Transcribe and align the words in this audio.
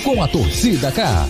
com 0.00 0.22
a 0.22 0.28
torcida 0.28 0.90
cá. 0.90 1.26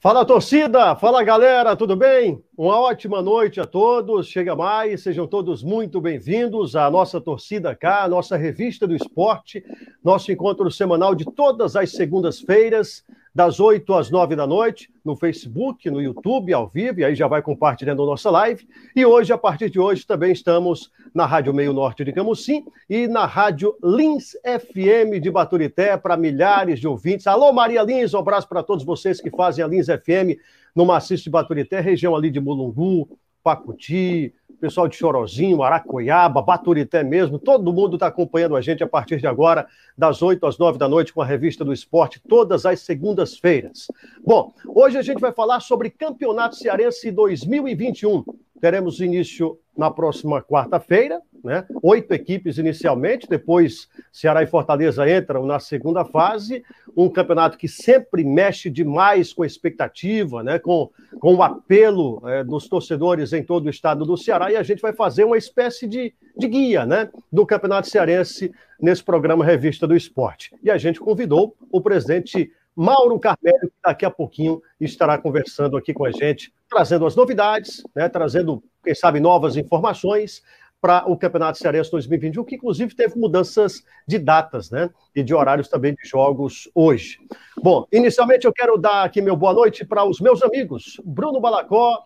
Fala 0.00 0.24
torcida, 0.24 0.96
fala 0.96 1.22
galera, 1.22 1.76
tudo 1.76 1.94
bem? 1.94 2.42
Uma 2.56 2.80
ótima 2.80 3.22
noite 3.22 3.60
a 3.60 3.64
todos. 3.64 4.26
Chega 4.26 4.56
mais, 4.56 5.02
sejam 5.02 5.26
todos 5.26 5.62
muito 5.62 6.00
bem-vindos 6.00 6.74
à 6.74 6.90
nossa 6.90 7.20
torcida 7.20 7.76
cá, 7.76 8.08
nossa 8.08 8.36
revista 8.36 8.86
do 8.86 8.96
esporte, 8.96 9.62
nosso 10.02 10.32
encontro 10.32 10.70
semanal 10.70 11.14
de 11.14 11.24
todas 11.24 11.76
as 11.76 11.92
segundas-feiras 11.92 13.04
das 13.34 13.60
8 13.60 13.94
às 13.94 14.10
9 14.10 14.36
da 14.36 14.46
noite, 14.46 14.90
no 15.04 15.16
Facebook, 15.16 15.90
no 15.90 16.00
YouTube, 16.00 16.52
ao 16.52 16.68
vivo, 16.68 17.00
e 17.00 17.04
aí 17.04 17.14
já 17.14 17.26
vai 17.26 17.40
compartilhando 17.40 18.02
a 18.02 18.06
nossa 18.06 18.30
live. 18.30 18.68
E 18.94 19.06
hoje, 19.06 19.32
a 19.32 19.38
partir 19.38 19.70
de 19.70 19.80
hoje, 19.80 20.06
também 20.06 20.32
estamos 20.32 20.90
na 21.14 21.24
Rádio 21.24 21.54
Meio 21.54 21.72
Norte 21.72 22.04
de 22.04 22.12
Camusim 22.12 22.64
e 22.88 23.08
na 23.08 23.24
Rádio 23.24 23.74
Lins 23.82 24.32
FM 24.44 25.18
de 25.20 25.30
Baturité, 25.30 25.96
para 25.96 26.16
milhares 26.16 26.78
de 26.78 26.86
ouvintes. 26.86 27.26
Alô, 27.26 27.52
Maria 27.52 27.82
Lins, 27.82 28.12
um 28.12 28.18
abraço 28.18 28.48
para 28.48 28.62
todos 28.62 28.84
vocês 28.84 29.20
que 29.20 29.30
fazem 29.30 29.64
a 29.64 29.68
Lins 29.68 29.86
FM 29.86 30.38
no 30.74 30.84
Maciço 30.84 31.24
de 31.24 31.30
Baturité, 31.30 31.80
região 31.80 32.14
ali 32.14 32.30
de 32.30 32.40
Mulungu, 32.40 33.18
Pacuti, 33.42 34.32
pessoal 34.60 34.86
de 34.86 34.96
Chorozinho, 34.96 35.62
Aracoiaba, 35.62 36.40
Baturité 36.40 37.02
mesmo, 37.02 37.38
todo 37.38 37.72
mundo 37.72 37.96
está 37.96 38.06
acompanhando 38.06 38.54
a 38.54 38.60
gente 38.60 38.82
a 38.84 38.86
partir 38.86 39.18
de 39.18 39.26
agora, 39.26 39.66
das 39.98 40.22
8 40.22 40.46
às 40.46 40.56
9 40.56 40.78
da 40.78 40.88
noite, 40.88 41.12
com 41.12 41.20
a 41.20 41.26
revista 41.26 41.64
do 41.64 41.72
esporte, 41.72 42.20
todas 42.28 42.64
as 42.64 42.80
segundas-feiras. 42.80 43.88
Bom, 44.24 44.54
hoje 44.68 44.96
a 44.96 45.02
gente 45.02 45.20
vai 45.20 45.32
falar 45.32 45.58
sobre 45.60 45.90
Campeonato 45.90 46.54
Cearense 46.54 47.10
2021. 47.10 48.24
Teremos 48.62 49.00
início 49.00 49.58
na 49.76 49.90
próxima 49.90 50.40
quarta-feira, 50.40 51.20
né? 51.42 51.66
Oito 51.82 52.12
equipes 52.12 52.58
inicialmente, 52.58 53.26
depois 53.28 53.88
Ceará 54.12 54.40
e 54.40 54.46
Fortaleza 54.46 55.10
entram 55.10 55.44
na 55.44 55.58
segunda 55.58 56.04
fase. 56.04 56.62
Um 56.96 57.08
campeonato 57.08 57.58
que 57.58 57.66
sempre 57.66 58.22
mexe 58.22 58.70
demais 58.70 59.32
com 59.32 59.42
a 59.42 59.46
expectativa, 59.48 60.44
né? 60.44 60.60
com, 60.60 60.88
com 61.18 61.34
o 61.34 61.42
apelo 61.42 62.22
é, 62.28 62.44
dos 62.44 62.68
torcedores 62.68 63.32
em 63.32 63.42
todo 63.42 63.66
o 63.66 63.70
estado 63.70 64.04
do 64.04 64.16
Ceará. 64.16 64.52
E 64.52 64.56
a 64.56 64.62
gente 64.62 64.80
vai 64.80 64.92
fazer 64.92 65.24
uma 65.24 65.36
espécie 65.36 65.88
de, 65.88 66.14
de 66.38 66.46
guia 66.46 66.86
né? 66.86 67.10
do 67.32 67.44
Campeonato 67.44 67.88
Cearense 67.88 68.52
nesse 68.80 69.02
programa 69.02 69.44
Revista 69.44 69.88
do 69.88 69.96
Esporte. 69.96 70.54
E 70.62 70.70
a 70.70 70.78
gente 70.78 71.00
convidou 71.00 71.56
o 71.72 71.80
presidente 71.80 72.52
Mauro 72.74 73.18
Carmelho, 73.18 73.60
que 73.68 73.80
daqui 73.84 74.04
a 74.04 74.10
pouquinho 74.10 74.62
estará 74.80 75.18
conversando 75.18 75.76
aqui 75.76 75.92
com 75.92 76.04
a 76.04 76.10
gente, 76.10 76.52
trazendo 76.68 77.06
as 77.06 77.14
novidades, 77.14 77.82
né? 77.94 78.08
trazendo, 78.08 78.62
quem 78.82 78.94
sabe, 78.94 79.20
novas 79.20 79.56
informações 79.56 80.42
para 80.80 81.08
o 81.08 81.16
Campeonato 81.16 81.58
Cearense 81.58 81.92
2021, 81.92 82.44
que 82.44 82.56
inclusive 82.56 82.94
teve 82.96 83.16
mudanças 83.16 83.84
de 84.04 84.18
datas, 84.18 84.68
né? 84.68 84.90
E 85.14 85.22
de 85.22 85.32
horários 85.32 85.68
também 85.68 85.94
de 85.94 86.08
jogos 86.08 86.68
hoje. 86.74 87.18
Bom, 87.62 87.86
inicialmente 87.92 88.46
eu 88.46 88.52
quero 88.52 88.76
dar 88.76 89.04
aqui 89.04 89.22
meu 89.22 89.36
boa 89.36 89.52
noite 89.52 89.84
para 89.84 90.04
os 90.04 90.20
meus 90.20 90.42
amigos 90.42 91.00
Bruno 91.04 91.40
Balacó, 91.40 92.04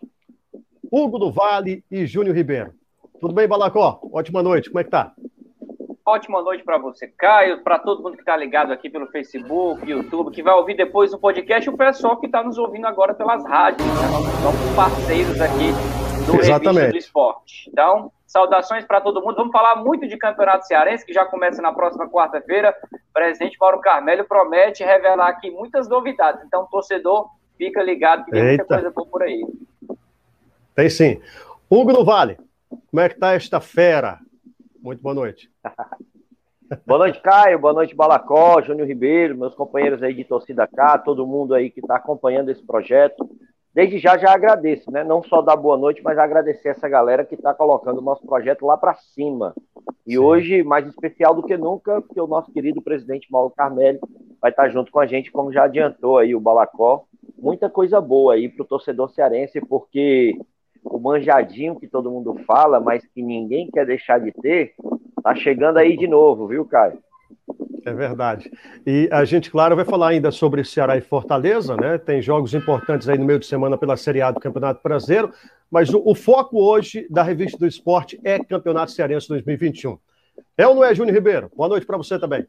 Hugo 0.93 1.19
do 1.19 1.33
Vale 1.33 1.83
e 1.91 2.05
Júnior 2.05 2.37
Ribeiro. 2.37 2.75
Tudo 3.19 3.33
bem, 3.33 3.49
Balacó? 3.49 3.99
Ótima 4.13 4.43
noite, 4.43 4.69
como 4.69 4.81
é 4.81 4.85
que 4.85 4.91
tá? 4.91 5.15
Ótima 6.09 6.41
noite 6.41 6.63
para 6.63 6.79
você, 6.79 7.09
Caio, 7.09 7.65
para 7.65 7.81
todo 7.81 8.01
mundo 8.01 8.15
que 8.15 8.23
está 8.23 8.37
ligado 8.37 8.73
aqui 8.73 8.89
pelo 8.89 9.09
Facebook, 9.09 9.91
YouTube, 9.91 10.31
que 10.31 10.41
vai 10.41 10.55
ouvir 10.55 10.77
depois 10.77 11.13
o 11.13 11.19
podcast, 11.19 11.69
o 11.69 11.77
pessoal 11.77 12.17
que 12.19 12.27
está 12.27 12.45
nos 12.45 12.57
ouvindo 12.59 12.87
agora 12.87 13.13
pelas 13.13 13.45
rádios, 13.45 13.85
né? 13.89 14.07
Nós 14.13 14.55
somos 14.55 14.77
parceiros 14.77 15.41
aqui 15.41 15.73
do 16.25 16.41
Exatamente. 16.41 16.79
Revista 16.79 16.93
do 16.93 16.97
Esporte. 16.99 17.69
Então, 17.69 18.13
Saudações 18.25 18.85
para 18.85 19.01
todo 19.01 19.21
mundo. 19.21 19.35
Vamos 19.35 19.51
falar 19.51 19.77
muito 19.77 20.07
de 20.07 20.17
Campeonato 20.17 20.67
Cearense, 20.67 21.05
que 21.05 21.13
já 21.13 21.25
começa 21.25 21.61
na 21.61 21.73
próxima 21.73 22.09
quarta-feira. 22.09 22.73
O 22.93 23.13
presidente 23.13 23.57
Mauro 23.61 23.81
Carmelho 23.81 24.25
promete 24.25 24.85
revelar 24.85 25.29
aqui 25.29 25.51
muitas 25.51 25.89
novidades. 25.89 26.41
Então, 26.45 26.69
torcedor, 26.71 27.29
fica 27.59 27.83
ligado 27.83 28.25
que 28.25 28.31
tem 28.31 28.43
Eita. 28.43 28.63
muita 28.63 28.75
coisa 28.75 28.91
boa 28.91 29.07
por 29.09 29.23
aí. 29.23 29.45
Tem 30.73 30.89
sim. 30.89 31.21
Hugo 31.71 31.93
do 31.93 32.05
Vale, 32.05 32.37
como 32.69 33.01
é 33.01 33.09
que 33.09 33.15
está 33.15 33.33
esta 33.33 33.61
fera? 33.61 34.21
Muito 34.87 35.03
boa 35.03 35.17
noite. 35.17 35.51
boa 36.87 37.01
noite, 37.01 37.21
Caio. 37.21 37.59
Boa 37.59 37.73
noite, 37.73 37.93
Balacó, 37.93 38.63
Júnior 38.63 38.87
Ribeiro, 38.87 39.37
meus 39.37 39.53
companheiros 39.53 40.01
aí 40.01 40.15
de 40.15 40.23
torcida 40.23 40.65
cá, 40.65 40.97
todo 40.97 41.27
mundo 41.27 41.55
aí 41.55 41.71
que 41.71 41.81
está 41.81 41.97
acompanhando 41.97 42.53
esse 42.53 42.65
projeto. 42.65 43.29
Desde 43.75 43.99
já 43.99 44.17
já 44.17 44.33
agradeço, 44.33 44.89
né? 44.93 45.03
Não 45.03 45.25
só 45.25 45.43
dar 45.43 45.57
boa 45.57 45.77
noite, 45.77 46.01
mas 46.05 46.17
agradecer 46.17 46.69
essa 46.69 46.89
galera 46.89 47.25
que 47.25 47.35
está 47.35 47.53
colocando 47.53 47.99
o 47.99 48.01
nosso 48.01 48.25
projeto 48.25 48.65
lá 48.65 48.77
para 48.77 48.95
cima. 48.95 49.57
E 50.07 50.13
Sim. 50.13 50.19
hoje, 50.19 50.63
mais 50.63 50.87
especial 50.87 51.35
do 51.35 51.43
que 51.43 51.57
nunca, 51.57 52.01
porque 52.01 52.21
o 52.21 52.29
nosso 52.29 52.53
querido 52.53 52.81
presidente 52.81 53.27
Mauro 53.29 53.53
Carmelli 53.57 53.99
vai 54.41 54.53
estar 54.53 54.63
tá 54.63 54.69
junto 54.69 54.93
com 54.93 55.01
a 55.01 55.07
gente, 55.07 55.33
como 55.33 55.53
já 55.53 55.65
adiantou 55.65 56.17
aí 56.17 56.33
o 56.33 56.41
Balacó. 56.41 57.07
Muita 57.37 57.69
coisa 57.69 58.01
boa 58.01 58.35
aí 58.35 58.49
para 58.49 58.63
o 58.63 58.69
torcedor 58.69 59.11
cearense, 59.11 59.61
porque 59.63 60.39
o 60.89 60.99
manjadinho 60.99 61.79
que 61.79 61.87
todo 61.87 62.11
mundo 62.11 62.35
fala, 62.47 62.81
mas 62.81 63.05
que 63.07 63.23
ninguém 63.23 63.71
quer 63.71 63.87
deixar 63.87 64.19
de 64.19 64.33
ter, 64.33 64.75
tá 65.23 65.35
chegando 65.35 65.79
aí 65.79 65.97
de 65.97 66.07
novo, 66.07 66.47
viu, 66.47 66.65
Caio? 66.65 66.99
É 67.85 67.93
verdade. 67.93 68.51
E 68.85 69.09
a 69.13 69.25
gente, 69.25 69.51
claro, 69.51 69.77
vai 69.77 69.85
falar 69.85 70.09
ainda 70.09 70.33
sobre 70.33 70.65
Ceará 70.65 70.97
e 70.97 71.01
Fortaleza, 71.01 71.77
né? 71.77 71.99
Tem 71.99 72.21
jogos 72.21 72.53
importantes 72.53 73.09
aí 73.09 73.17
no 73.17 73.25
meio 73.25 73.39
de 73.39 73.47
semana 73.47 73.79
pela 73.79 73.97
Série 73.97 74.21
A 74.21 74.33
do 74.33 74.41
Campeonato 74.41 74.81
Brasileiro, 74.83 75.33
mas 75.71 75.95
o, 75.95 76.03
o 76.05 76.15
foco 76.15 76.59
hoje 76.61 77.07
da 77.09 77.23
Revista 77.23 77.59
do 77.59 77.67
Esporte 77.67 78.21
é 78.25 78.39
Campeonato 78.43 78.91
Cearense 78.91 79.29
2021. 79.29 79.99
É 80.59 80.67
ou 80.67 80.75
não 80.75 80.85
é, 80.85 80.95
Júnior 80.95 81.15
Ribeiro? 81.15 81.51
Boa 81.55 81.69
noite 81.69 81.87
para 81.87 81.97
você 81.97 82.19
também. 82.19 82.45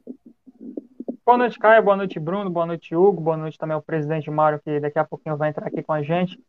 Boa 1.25 1.37
noite, 1.37 1.59
Caio. 1.59 1.83
Boa 1.83 1.97
noite, 1.97 2.19
Bruno. 2.19 2.49
Boa 2.49 2.65
noite, 2.65 2.95
Hugo. 2.95 3.21
Boa 3.21 3.37
noite 3.37 3.57
também 3.57 3.75
ao 3.75 3.81
presidente 3.81 4.31
Mário, 4.31 4.61
que 4.63 4.79
daqui 4.79 4.97
a 4.97 5.03
pouquinho 5.03 5.37
vai 5.37 5.49
entrar 5.49 5.67
aqui 5.67 5.83
com 5.83 5.93
a 5.93 6.01
gente. 6.01 6.39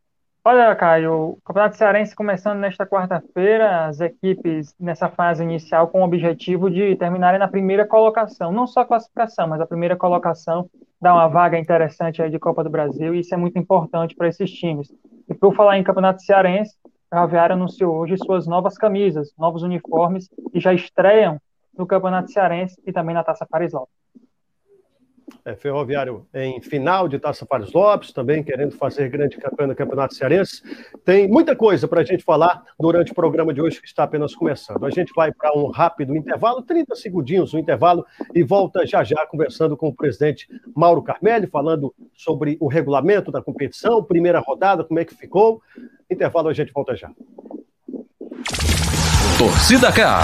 Olha, 0.50 0.74
Caio, 0.74 1.12
o 1.12 1.38
Campeonato 1.44 1.76
Cearense 1.76 2.16
começando 2.16 2.58
nesta 2.58 2.86
quarta-feira, 2.86 3.84
as 3.84 4.00
equipes 4.00 4.74
nessa 4.80 5.06
fase 5.06 5.42
inicial 5.42 5.88
com 5.88 6.00
o 6.00 6.04
objetivo 6.04 6.70
de 6.70 6.96
terminarem 6.96 7.38
na 7.38 7.46
primeira 7.46 7.86
colocação, 7.86 8.50
não 8.50 8.66
só 8.66 8.80
a 8.80 8.86
classificação, 8.86 9.46
mas 9.46 9.60
a 9.60 9.66
primeira 9.66 9.94
colocação 9.94 10.66
dá 10.98 11.12
uma 11.12 11.28
vaga 11.28 11.58
interessante 11.58 12.22
aí 12.22 12.30
de 12.30 12.38
Copa 12.38 12.64
do 12.64 12.70
Brasil 12.70 13.14
e 13.14 13.20
isso 13.20 13.34
é 13.34 13.36
muito 13.36 13.58
importante 13.58 14.16
para 14.16 14.26
esses 14.26 14.50
times. 14.50 14.90
E 15.28 15.34
por 15.34 15.54
falar 15.54 15.76
em 15.76 15.84
Campeonato 15.84 16.22
Cearense, 16.22 16.74
a 17.10 17.24
Aviária 17.24 17.52
anunciou 17.52 17.94
hoje 17.98 18.16
suas 18.16 18.46
novas 18.46 18.78
camisas, 18.78 19.34
novos 19.36 19.62
uniformes 19.62 20.30
que 20.50 20.58
já 20.58 20.72
estreiam 20.72 21.38
no 21.76 21.86
Campeonato 21.86 22.32
Cearense 22.32 22.74
e 22.86 22.90
também 22.90 23.14
na 23.14 23.22
Taça 23.22 23.44
Paris 23.46 23.74
Lopes 23.74 23.92
é, 25.44 25.54
Ferroviário 25.54 26.26
em 26.34 26.60
final 26.60 27.08
de 27.08 27.18
Taça 27.18 27.46
Pares 27.46 27.72
Lopes, 27.72 28.12
também 28.12 28.42
querendo 28.42 28.76
fazer 28.76 29.08
grande 29.08 29.36
campanha 29.36 29.68
no 29.68 29.76
Campeonato 29.76 30.14
Cearense. 30.14 30.62
Tem 31.04 31.28
muita 31.28 31.56
coisa 31.56 31.88
para 31.88 32.00
a 32.00 32.04
gente 32.04 32.22
falar 32.22 32.62
durante 32.78 33.12
o 33.12 33.14
programa 33.14 33.52
de 33.52 33.60
hoje, 33.60 33.80
que 33.80 33.86
está 33.86 34.04
apenas 34.04 34.34
começando. 34.34 34.84
A 34.84 34.90
gente 34.90 35.12
vai 35.14 35.32
para 35.32 35.56
um 35.56 35.70
rápido 35.70 36.16
intervalo, 36.16 36.62
30 36.62 36.94
segundinhos 36.96 37.52
o 37.52 37.58
intervalo, 37.58 38.04
e 38.34 38.42
volta 38.42 38.86
já 38.86 39.02
já 39.02 39.26
conversando 39.26 39.76
com 39.76 39.88
o 39.88 39.94
presidente 39.94 40.48
Mauro 40.74 41.02
Carmelli, 41.02 41.46
falando 41.46 41.94
sobre 42.14 42.56
o 42.60 42.68
regulamento 42.68 43.30
da 43.30 43.42
competição, 43.42 44.02
primeira 44.02 44.40
rodada, 44.40 44.84
como 44.84 45.00
é 45.00 45.04
que 45.04 45.14
ficou. 45.14 45.62
Intervalo, 46.10 46.48
a 46.48 46.52
gente 46.52 46.72
volta 46.72 46.96
já. 46.96 47.10
Torcida 49.38 49.92
K. 49.92 50.20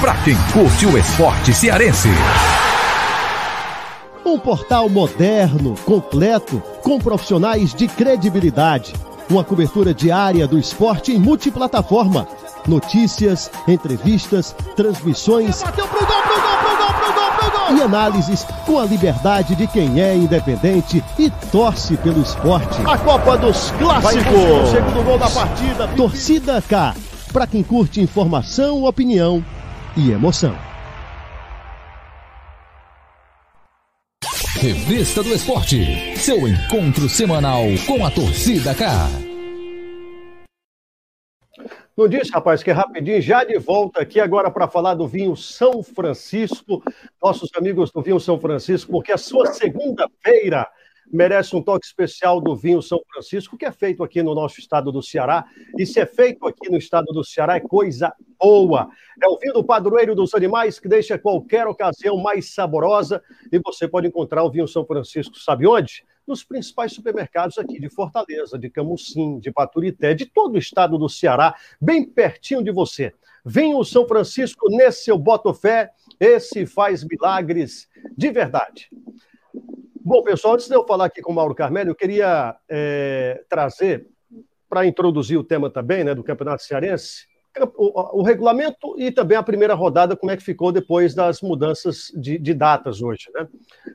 Para 0.00 0.14
quem 0.24 0.34
curte 0.52 0.86
o 0.86 0.98
esporte 0.98 1.52
cearense. 1.52 2.08
Um 4.30 4.38
portal 4.38 4.88
moderno, 4.88 5.74
completo, 5.84 6.62
com 6.84 7.00
profissionais 7.00 7.74
de 7.74 7.88
credibilidade. 7.88 8.94
Uma 9.28 9.42
cobertura 9.42 9.92
diária 9.92 10.46
do 10.46 10.56
esporte 10.56 11.10
em 11.10 11.18
multiplataforma. 11.18 12.28
Notícias, 12.64 13.50
entrevistas, 13.66 14.54
transmissões. 14.76 15.60
Bateu 15.60 15.84
pro 15.88 15.98
gol, 15.98 16.22
pro 16.22 16.40
gol, 16.40 16.56
pro 16.58 16.76
gol, 16.76 16.92
pro 16.92 17.12
gol, 17.12 17.50
pro 17.50 17.58
gol. 17.58 17.76
E 17.76 17.82
análises 17.82 18.46
com 18.64 18.78
a 18.78 18.84
liberdade 18.84 19.56
de 19.56 19.66
quem 19.66 20.00
é 20.00 20.14
independente 20.14 21.02
e 21.18 21.28
torce 21.50 21.96
pelo 21.96 22.22
esporte. 22.22 22.80
A 22.86 22.96
Copa 22.98 23.36
dos 23.36 23.72
Clássicos. 23.72 24.70
Segundo 24.70 25.04
gol 25.04 25.18
da 25.18 25.28
partida. 25.28 25.88
Torcida 25.88 26.62
K. 26.62 26.94
Para 27.32 27.48
quem 27.48 27.64
curte 27.64 28.00
informação, 28.00 28.84
opinião 28.84 29.44
e 29.96 30.12
emoção. 30.12 30.69
Revista 34.60 35.22
do 35.22 35.32
Esporte, 35.32 36.18
seu 36.18 36.46
encontro 36.46 37.08
semanal 37.08 37.62
com 37.86 38.04
a 38.04 38.10
torcida 38.10 38.74
cá. 38.74 39.08
Não 41.96 42.06
disse, 42.06 42.30
rapaz, 42.30 42.62
que 42.62 42.68
é 42.68 42.74
rapidinho, 42.74 43.22
já 43.22 43.42
de 43.42 43.56
volta 43.58 44.02
aqui 44.02 44.20
agora 44.20 44.50
para 44.50 44.68
falar 44.68 44.92
do 44.92 45.08
vinho 45.08 45.34
São 45.34 45.82
Francisco, 45.82 46.82
nossos 47.22 47.48
amigos 47.56 47.90
do 47.90 48.02
vinho 48.02 48.20
São 48.20 48.38
Francisco, 48.38 48.92
porque 48.92 49.12
a 49.12 49.16
sua 49.16 49.46
segunda-feira 49.46 50.68
merece 51.12 51.56
um 51.56 51.62
toque 51.62 51.86
especial 51.86 52.40
do 52.40 52.54
vinho 52.54 52.80
São 52.80 53.00
Francisco, 53.12 53.56
que 53.56 53.64
é 53.64 53.72
feito 53.72 54.02
aqui 54.02 54.22
no 54.22 54.34
nosso 54.34 54.60
estado 54.60 54.92
do 54.92 55.02
Ceará. 55.02 55.44
E 55.78 55.84
se 55.84 56.00
é 56.00 56.06
feito 56.06 56.46
aqui 56.46 56.70
no 56.70 56.78
estado 56.78 57.06
do 57.12 57.24
Ceará, 57.24 57.56
é 57.56 57.60
coisa 57.60 58.12
boa. 58.38 58.88
É 59.22 59.28
o 59.28 59.38
vinho 59.38 59.54
do 59.54 59.64
padroeiro 59.64 60.14
dos 60.14 60.34
animais 60.34 60.78
que 60.78 60.88
deixa 60.88 61.18
qualquer 61.18 61.66
ocasião 61.66 62.16
mais 62.16 62.54
saborosa. 62.54 63.22
E 63.52 63.58
você 63.58 63.88
pode 63.88 64.06
encontrar 64.06 64.44
o 64.44 64.50
vinho 64.50 64.68
São 64.68 64.84
Francisco, 64.84 65.38
sabe 65.38 65.66
onde? 65.66 66.04
Nos 66.26 66.44
principais 66.44 66.92
supermercados 66.92 67.58
aqui 67.58 67.80
de 67.80 67.88
Fortaleza, 67.88 68.58
de 68.58 68.70
Camusim, 68.70 69.40
de 69.40 69.50
Paturité, 69.50 70.14
de 70.14 70.26
todo 70.26 70.54
o 70.54 70.58
estado 70.58 70.96
do 70.96 71.08
Ceará, 71.08 71.56
bem 71.80 72.04
pertinho 72.04 72.62
de 72.62 72.70
você. 72.70 73.12
Vinho 73.44 73.82
São 73.84 74.06
Francisco, 74.06 74.68
nesse 74.70 75.04
seu 75.04 75.18
Botofé, 75.18 75.90
esse 76.20 76.66
faz 76.66 77.02
milagres 77.02 77.88
de 78.16 78.30
verdade. 78.30 78.90
Bom, 80.10 80.24
pessoal, 80.24 80.54
antes 80.54 80.66
de 80.66 80.74
eu 80.74 80.84
falar 80.84 81.04
aqui 81.04 81.22
com 81.22 81.30
o 81.30 81.34
Mauro 81.36 81.54
Carmelho, 81.54 81.90
eu 81.90 81.94
queria 81.94 82.56
é, 82.68 83.44
trazer, 83.48 84.08
para 84.68 84.84
introduzir 84.84 85.38
o 85.38 85.44
tema 85.44 85.70
também, 85.70 86.02
né, 86.02 86.16
do 86.16 86.24
Campeonato 86.24 86.64
Cearense, 86.64 87.28
o, 87.76 88.18
o, 88.18 88.22
regulamento 88.24 88.98
e 88.98 89.12
também 89.12 89.38
a 89.38 89.42
primeira 89.44 89.72
rodada, 89.72 90.16
como 90.16 90.32
é 90.32 90.36
que 90.36 90.42
ficou 90.42 90.72
depois 90.72 91.14
das 91.14 91.40
mudanças 91.40 92.10
de, 92.16 92.38
de 92.38 92.52
datas 92.52 93.00
hoje. 93.00 93.30
Né? 93.32 93.46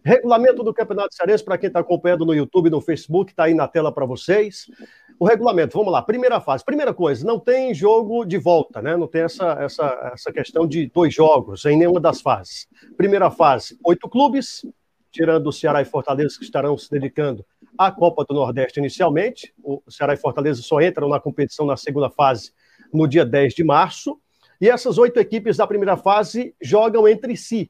Regulamento 0.06 0.63
do 0.63 0.73
Campeonato 0.73 1.13
Cearense, 1.13 1.44
para 1.44 1.57
quem 1.57 1.67
está 1.67 1.81
acompanhando 1.81 2.25
no 2.25 2.33
YouTube, 2.33 2.69
no 2.69 2.79
Facebook, 2.79 3.33
está 3.33 3.44
aí 3.44 3.53
na 3.53 3.67
tela 3.67 3.91
para 3.91 4.06
vocês. 4.06 4.67
O 5.19 5.25
regulamento, 5.25 5.77
vamos 5.77 5.91
lá, 5.91 6.01
primeira 6.01 6.39
fase. 6.39 6.63
Primeira 6.63 6.94
coisa, 6.94 7.27
não 7.27 7.41
tem 7.41 7.73
jogo 7.73 8.23
de 8.23 8.38
volta, 8.38 8.81
né? 8.81 8.95
Não 8.95 9.07
tem 9.07 9.23
essa, 9.23 9.51
essa, 9.59 10.12
essa 10.13 10.31
questão 10.31 10.65
de 10.65 10.89
dois 10.95 11.13
jogos 11.13 11.65
em 11.65 11.77
nenhuma 11.77 12.00
das 12.00 12.21
fases. 12.21 12.69
Primeira 12.95 13.29
fase, 13.29 13.77
oito 13.83 14.07
clubes, 14.07 14.65
tirando 15.15 15.47
o 15.47 15.51
Ceará 15.51 15.81
e 15.81 15.85
Fortaleza, 15.85 16.38
que 16.38 16.44
estarão 16.44 16.77
se 16.77 16.91
dedicando 16.91 17.45
à 17.77 17.89
Copa 17.89 18.25
do 18.25 18.33
Nordeste 18.33 18.79
inicialmente. 18.79 19.53
O 19.63 19.81
Ceará 19.89 20.13
e 20.13 20.17
Fortaleza 20.17 20.62
só 20.62 20.81
entram 20.81 21.07
na 21.07 21.21
competição 21.21 21.65
na 21.65 21.77
segunda 21.77 22.09
fase 22.09 22.51
no 22.94 23.07
dia 23.07 23.25
10 23.25 23.53
de 23.53 23.63
março. 23.63 24.19
E 24.59 24.69
essas 24.69 24.97
oito 24.97 25.17
equipes 25.17 25.56
da 25.56 25.65
primeira 25.65 25.95
fase 25.95 26.53
jogam 26.62 27.07
entre 27.07 27.38
si, 27.38 27.69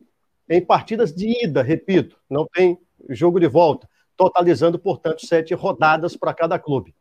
em 0.50 0.64
partidas 0.64 1.14
de 1.14 1.46
ida, 1.46 1.62
repito, 1.62 2.18
não 2.28 2.48
tem 2.52 2.80
jogo 3.10 3.40
de 3.40 3.48
volta, 3.48 3.88
totalizando, 4.18 4.80
portanto, 4.80 5.26
sete 5.26 5.54
rodadas 5.54 6.18
para 6.18 6.34
cada 6.34 6.58
clube. 6.58 6.96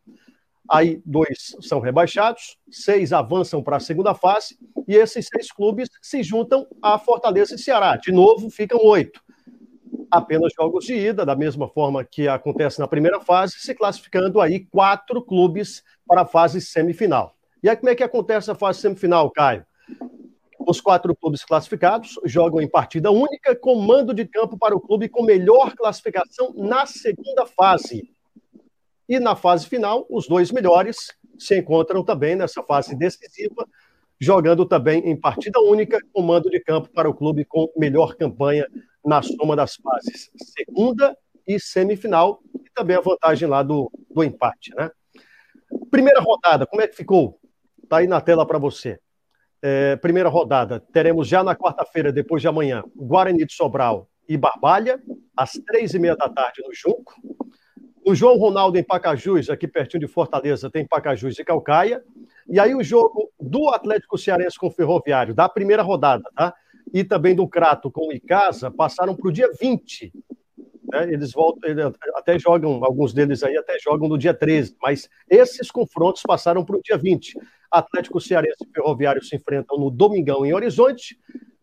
Aí, 0.69 1.01
dois 1.05 1.55
são 1.61 1.79
rebaixados, 1.79 2.57
seis 2.69 3.13
avançam 3.13 3.63
para 3.63 3.77
a 3.77 3.79
segunda 3.79 4.13
fase, 4.13 4.57
e 4.87 4.95
esses 4.95 5.27
seis 5.27 5.51
clubes 5.51 5.89
se 6.01 6.21
juntam 6.21 6.67
a 6.81 6.99
Fortaleza 6.99 7.55
e 7.55 7.59
Ceará. 7.59 7.95
De 7.97 8.11
novo, 8.11 8.49
ficam 8.49 8.79
oito 8.83 9.24
apenas 10.11 10.53
jogos 10.53 10.85
de 10.85 10.95
ida, 10.95 11.25
da 11.25 11.35
mesma 11.35 11.67
forma 11.67 12.03
que 12.03 12.27
acontece 12.27 12.79
na 12.79 12.87
primeira 12.87 13.19
fase, 13.19 13.55
se 13.57 13.73
classificando 13.73 14.39
aí 14.41 14.65
quatro 14.65 15.21
clubes 15.21 15.83
para 16.07 16.21
a 16.21 16.25
fase 16.25 16.61
semifinal. 16.61 17.35
E 17.61 17.69
aí 17.69 17.75
como 17.75 17.89
é 17.89 17.95
que 17.95 18.03
acontece 18.03 18.49
a 18.51 18.55
fase 18.55 18.79
semifinal, 18.79 19.29
Caio? 19.31 19.65
Os 20.67 20.81
quatro 20.81 21.15
clubes 21.15 21.43
classificados 21.43 22.19
jogam 22.25 22.61
em 22.61 22.69
partida 22.69 23.11
única, 23.11 23.55
com 23.55 23.75
mando 23.75 24.13
de 24.13 24.25
campo 24.25 24.57
para 24.57 24.75
o 24.75 24.79
clube 24.79 25.09
com 25.09 25.23
melhor 25.23 25.75
classificação 25.75 26.53
na 26.55 26.85
segunda 26.85 27.45
fase. 27.45 28.09
E 29.07 29.19
na 29.19 29.35
fase 29.35 29.67
final, 29.67 30.05
os 30.09 30.27
dois 30.27 30.51
melhores 30.51 30.97
se 31.37 31.57
encontram 31.57 32.03
também 32.03 32.35
nessa 32.35 32.63
fase 32.63 32.95
decisiva, 32.95 33.67
jogando 34.19 34.65
também 34.65 35.07
em 35.07 35.15
partida 35.15 35.59
única, 35.59 35.99
com 36.11 36.21
mando 36.21 36.49
de 36.49 36.59
campo 36.59 36.89
para 36.89 37.09
o 37.09 37.13
clube 37.13 37.45
com 37.45 37.71
melhor 37.77 38.15
campanha 38.15 38.65
na 39.05 39.21
soma 39.21 39.55
das 39.55 39.75
fases 39.75 40.31
segunda 40.35 41.15
e 41.47 41.59
semifinal, 41.59 42.41
e 42.55 42.69
também 42.73 42.95
a 42.95 43.01
vantagem 43.01 43.47
lá 43.47 43.61
do, 43.61 43.91
do 44.09 44.23
empate. 44.23 44.73
Né? 44.75 44.89
Primeira 45.91 46.19
rodada, 46.19 46.65
como 46.65 46.81
é 46.81 46.87
que 46.87 46.95
ficou? 46.95 47.39
Está 47.83 47.97
aí 47.97 48.07
na 48.07 48.19
tela 48.19 48.45
para 48.45 48.57
você. 48.57 48.99
É, 49.61 49.95
primeira 49.95 50.29
rodada, 50.29 50.79
teremos 50.91 51.27
já 51.27 51.43
na 51.43 51.55
quarta-feira, 51.55 52.11
depois 52.11 52.41
de 52.41 52.47
amanhã, 52.47 52.83
Guarani 52.95 53.45
de 53.45 53.53
Sobral 53.53 54.09
e 54.27 54.37
Barbalha, 54.37 55.01
às 55.35 55.51
três 55.51 55.93
e 55.93 55.99
meia 55.99 56.15
da 56.15 56.27
tarde 56.27 56.63
no 56.63 56.73
Junco. 56.73 57.13
O 58.03 58.13
João 58.13 58.37
Ronaldo 58.37 58.77
em 58.77 58.83
Pacajus, 58.83 59.49
aqui 59.49 59.67
pertinho 59.67 60.01
de 60.01 60.07
Fortaleza, 60.07 60.69
tem 60.69 60.85
Pacajus 60.85 61.39
e 61.39 61.43
Calcaia. 61.43 62.03
E 62.47 62.59
aí 62.59 62.75
o 62.75 62.83
jogo 62.83 63.31
do 63.39 63.69
Atlético 63.69 64.17
Cearense 64.17 64.57
com 64.59 64.67
o 64.67 64.71
Ferroviário, 64.71 65.33
da 65.33 65.49
primeira 65.49 65.81
rodada, 65.81 66.23
tá? 66.35 66.53
E 66.93 67.03
também 67.03 67.35
do 67.35 67.47
Crato 67.47 67.91
com 67.91 68.07
o 68.07 68.13
Icasa 68.13 68.71
passaram 68.71 69.15
para 69.15 69.27
o 69.27 69.31
dia 69.31 69.49
20. 69.59 70.13
Né? 70.91 71.13
Eles 71.13 71.31
voltam, 71.31 71.69
até 72.15 72.37
jogam, 72.39 72.83
alguns 72.83 73.13
deles 73.13 73.43
aí 73.43 73.57
até 73.57 73.77
jogam 73.79 74.07
no 74.07 74.17
dia 74.17 74.33
13, 74.33 74.75
mas 74.81 75.09
esses 75.29 75.69
confrontos 75.71 76.21
passaram 76.21 76.63
para 76.63 76.77
o 76.77 76.81
dia 76.81 76.97
20. 76.97 77.37
Atlético 77.71 78.21
Cearense 78.21 78.63
e 78.63 78.73
Ferroviário 78.73 79.23
se 79.23 79.35
enfrentam 79.35 79.77
no 79.77 79.89
Domingão 79.89 80.45
em 80.45 80.53
Horizonte. 80.53 81.17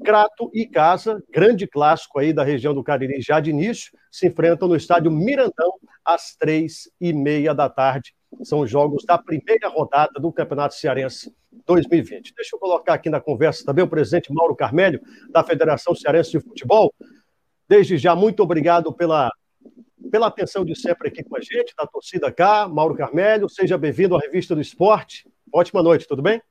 Crato 0.04 0.50
e 0.52 0.66
Casa, 0.66 1.22
grande 1.32 1.64
clássico 1.64 2.18
aí 2.18 2.32
da 2.32 2.42
região 2.42 2.74
do 2.74 2.82
Cariri 2.82 3.22
já 3.22 3.38
de 3.38 3.50
início, 3.50 3.92
se 4.10 4.26
enfrentam 4.26 4.66
no 4.66 4.74
estádio 4.74 5.12
Mirandão 5.12 5.74
às 6.04 6.34
três 6.34 6.90
e 7.00 7.12
meia 7.12 7.54
da 7.54 7.68
tarde. 7.68 8.12
São 8.42 8.66
jogos 8.66 9.04
da 9.04 9.16
primeira 9.16 9.68
rodada 9.68 10.18
do 10.18 10.32
Campeonato 10.32 10.74
Cearense 10.74 11.32
2020. 11.66 12.34
Deixa 12.34 12.56
eu 12.56 12.60
colocar 12.60 12.94
aqui 12.94 13.08
na 13.08 13.20
conversa 13.20 13.64
também 13.64 13.84
o 13.84 13.88
presidente 13.88 14.32
Mauro 14.32 14.56
Carmelho, 14.56 15.00
da 15.30 15.42
Federação 15.42 15.94
Cearense 15.94 16.32
de 16.32 16.40
Futebol. 16.40 16.92
Desde 17.68 17.96
já, 17.96 18.14
muito 18.14 18.42
obrigado 18.42 18.92
pela, 18.92 19.30
pela 20.10 20.26
atenção 20.26 20.64
de 20.64 20.74
sempre 20.74 21.08
aqui 21.08 21.22
com 21.22 21.36
a 21.36 21.40
gente, 21.40 21.74
da 21.76 21.86
torcida 21.86 22.32
cá. 22.32 22.68
Mauro 22.68 22.94
Carmelho, 22.94 23.48
seja 23.48 23.78
bem-vindo 23.78 24.16
à 24.16 24.20
Revista 24.20 24.54
do 24.54 24.60
Esporte. 24.60 25.28
Ótima 25.52 25.82
noite, 25.82 26.06
tudo 26.06 26.22
bem? 26.22 26.42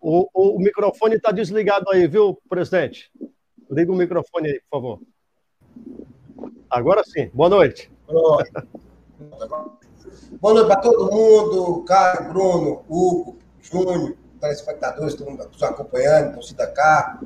O, 0.00 0.28
o, 0.32 0.56
o 0.56 0.58
microfone 0.58 1.16
está 1.16 1.32
desligado 1.32 1.90
aí, 1.90 2.06
viu, 2.06 2.40
presidente? 2.48 3.10
Liga 3.68 3.90
o 3.90 3.96
microfone 3.96 4.48
aí, 4.48 4.60
por 4.60 4.78
favor. 4.78 5.00
Agora 6.70 7.02
sim. 7.04 7.28
Boa 7.34 7.48
noite. 7.48 7.90
Boa 8.06 8.36
noite. 8.36 9.76
Boa 10.40 10.52
noite 10.52 10.66
para 10.66 10.80
todo 10.82 11.10
mundo, 11.10 11.82
Caio, 11.84 12.28
Bruno, 12.28 12.84
Hugo, 12.88 13.38
Júnior, 13.62 14.16
telespectadores, 14.38 15.14
todo 15.14 15.30
mundo 15.30 15.48
nos 15.50 15.62
acompanhando, 15.62 16.34
torcida 16.34 16.66
cá. 16.66 17.18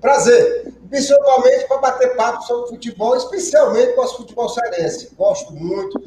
Prazer, 0.00 0.72
principalmente 0.88 1.66
para 1.66 1.78
bater 1.78 2.14
papo 2.14 2.42
sobre 2.42 2.70
futebol, 2.70 3.16
especialmente 3.16 3.94
com 3.94 4.02
o 4.02 4.08
futebol 4.08 4.48
cearense. 4.48 5.12
Gosto 5.16 5.52
muito 5.52 5.98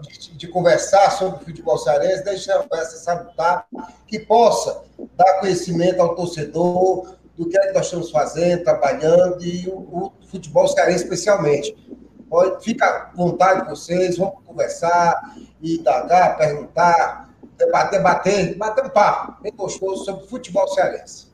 de, 0.00 0.36
de, 0.36 0.48
conversar 0.48 1.12
sobre 1.12 1.44
futebol 1.44 1.78
cearense, 1.78 2.24
deixar 2.24 2.66
essa 2.72 2.96
salutar, 2.96 3.66
que 4.08 4.18
possa 4.18 4.82
dar 5.16 5.38
conhecimento 5.38 6.00
ao 6.00 6.16
torcedor 6.16 7.14
do 7.36 7.48
que, 7.48 7.56
é 7.56 7.68
que 7.68 7.74
nós 7.74 7.84
estamos 7.84 8.10
fazendo, 8.10 8.64
trabalhando, 8.64 9.40
e 9.44 9.68
o, 9.68 9.76
o 9.76 10.12
futebol 10.28 10.66
cearense 10.66 11.04
especialmente. 11.04 11.76
Pode, 12.28 12.62
fica 12.62 12.84
à 12.84 13.16
vontade 13.16 13.68
vocês, 13.68 14.18
vamos 14.18 14.42
conversar, 14.44 15.34
indagar, 15.62 16.36
perguntar, 16.36 17.30
debater, 17.56 18.02
bater, 18.02 18.56
bater 18.56 18.84
um 18.84 18.90
papo 18.90 19.42
bem 19.42 19.52
gostoso 19.52 20.04
sobre 20.04 20.26
futebol 20.26 20.68
cearense. 20.68 21.28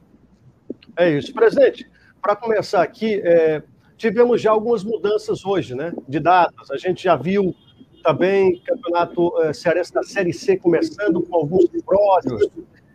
É 0.97 1.11
isso. 1.11 1.35
Presidente, 1.35 1.91
para 2.23 2.37
começar 2.37 2.83
aqui, 2.83 3.21
é, 3.25 3.63
tivemos 3.97 4.41
já 4.41 4.51
algumas 4.51 4.85
mudanças 4.85 5.45
hoje, 5.45 5.75
né? 5.75 5.93
De 6.09 6.21
datas. 6.21 6.71
A 6.71 6.77
gente 6.77 7.03
já 7.03 7.17
viu 7.17 7.55
também 8.03 8.61
campeonato 8.61 9.33
é, 9.43 9.53
cearense 9.53 9.93
da 9.93 10.03
Série 10.03 10.33
C 10.33 10.57
começando 10.57 11.21
com 11.23 11.37
alguns 11.37 11.67
pródios, 11.85 12.49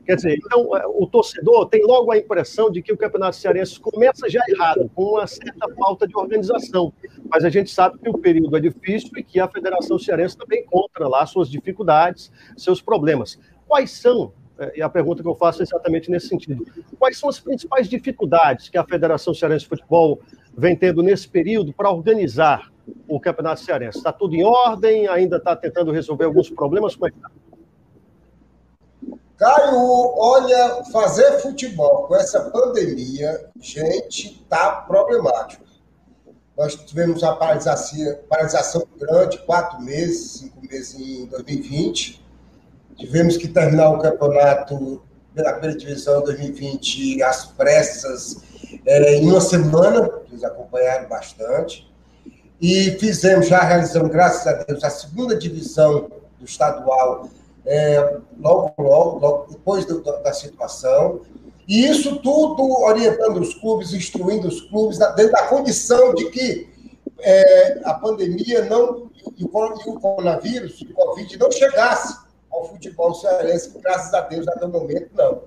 Quer 0.09 0.15
dizer, 0.15 0.39
então 0.43 0.75
é, 0.75 0.87
o 0.87 1.05
torcedor 1.05 1.67
tem 1.67 1.85
logo 1.85 2.11
a 2.11 2.17
impressão 2.17 2.71
de 2.71 2.81
que 2.81 2.91
o 2.91 2.97
Campeonato 2.97 3.35
Cearense 3.35 3.79
começa 3.79 4.27
já 4.27 4.41
errado, 4.49 4.89
com 4.95 5.03
uma 5.03 5.27
certa 5.27 5.71
falta 5.75 6.07
de 6.07 6.17
organização. 6.17 6.91
Mas 7.29 7.45
a 7.45 7.49
gente 7.51 7.69
sabe 7.69 7.99
que 7.99 8.09
o 8.09 8.17
período 8.17 8.57
é 8.57 8.59
difícil 8.59 9.11
e 9.17 9.23
que 9.23 9.39
a 9.39 9.47
Federação 9.47 9.99
Cearense 9.99 10.35
também 10.35 10.61
encontra 10.61 11.07
lá 11.07 11.23
suas 11.27 11.47
dificuldades, 11.47 12.31
seus 12.57 12.81
problemas. 12.81 13.37
Quais 13.67 13.91
são, 13.91 14.33
é, 14.57 14.79
e 14.79 14.81
a 14.81 14.89
pergunta 14.89 15.21
que 15.21 15.29
eu 15.29 15.35
faço 15.35 15.61
é 15.61 15.63
exatamente 15.63 16.09
nesse 16.09 16.27
sentido, 16.27 16.65
quais 16.97 17.15
são 17.19 17.29
as 17.29 17.39
principais 17.39 17.87
dificuldades 17.87 18.67
que 18.67 18.79
a 18.79 18.83
Federação 18.83 19.31
Cearense 19.31 19.65
de 19.65 19.69
Futebol 19.69 20.19
vem 20.57 20.75
tendo 20.75 21.03
nesse 21.03 21.29
período 21.29 21.71
para 21.71 21.91
organizar 21.91 22.71
o 23.07 23.19
Campeonato 23.19 23.61
Cearense? 23.61 23.99
Está 23.99 24.11
tudo 24.11 24.33
em 24.33 24.43
ordem? 24.43 25.07
Ainda 25.07 25.37
está 25.37 25.55
tentando 25.55 25.91
resolver 25.91 26.25
alguns 26.25 26.49
problemas? 26.49 26.95
Como 26.95 27.05
é 27.05 27.11
que 27.11 27.17
está? 27.17 27.29
Caio, 29.39 30.13
olha, 30.17 30.83
fazer 30.91 31.39
futebol 31.39 32.07
com 32.07 32.15
essa 32.17 32.41
pandemia, 32.51 33.49
gente, 33.57 34.45
tá 34.49 34.83
problemático. 34.85 35.63
Nós 36.57 36.75
tivemos 36.75 37.23
uma 37.23 37.37
paralisação, 37.37 38.17
paralisação 38.27 38.85
grande, 38.99 39.37
quatro 39.45 39.81
meses, 39.81 40.41
cinco 40.41 40.59
meses 40.61 40.93
em 40.93 41.25
2020. 41.27 42.21
Tivemos 42.97 43.37
que 43.37 43.47
terminar 43.47 43.91
o 43.91 43.99
campeonato 43.99 45.01
pela 45.33 45.53
primeira 45.53 45.77
divisão 45.77 46.21
2020 46.21 47.23
às 47.23 47.45
pressas, 47.45 48.41
é, 48.85 49.15
em 49.15 49.29
uma 49.29 49.39
semana, 49.39 50.19
eles 50.29 50.43
acompanharam 50.43 51.07
bastante. 51.07 51.89
E 52.59 52.91
fizemos, 52.99 53.47
já 53.47 53.61
realizamos, 53.61 54.11
graças 54.11 54.45
a 54.45 54.63
Deus, 54.63 54.83
a 54.83 54.89
segunda 54.89 55.33
divisão 55.37 56.11
do 56.37 56.43
estadual, 56.43 57.29
é, 57.65 58.17
logo, 58.39 58.73
logo, 58.77 59.19
logo, 59.19 59.51
depois 59.51 59.85
do, 59.85 60.01
da 60.01 60.33
situação. 60.33 61.21
E 61.67 61.85
isso 61.85 62.17
tudo 62.17 62.63
orientando 62.81 63.39
os 63.39 63.53
clubes, 63.53 63.93
instruindo 63.93 64.47
os 64.47 64.61
clubes, 64.61 64.97
dentro 64.97 65.31
da 65.31 65.47
condição 65.47 66.15
de 66.15 66.29
que 66.31 66.69
é, 67.19 67.81
a 67.83 67.93
pandemia 67.93 68.65
não, 68.65 69.09
e 69.37 69.43
o, 69.43 69.99
coronavírus, 69.99 70.81
o 70.81 70.93
Covid, 70.93 71.37
não 71.37 71.51
chegasse 71.51 72.17
ao 72.51 72.67
futebol 72.69 73.13
cearense, 73.13 73.77
graças 73.79 74.13
a 74.13 74.21
Deus, 74.21 74.47
até 74.47 74.65
o 74.65 74.69
momento, 74.69 75.09
não. 75.13 75.43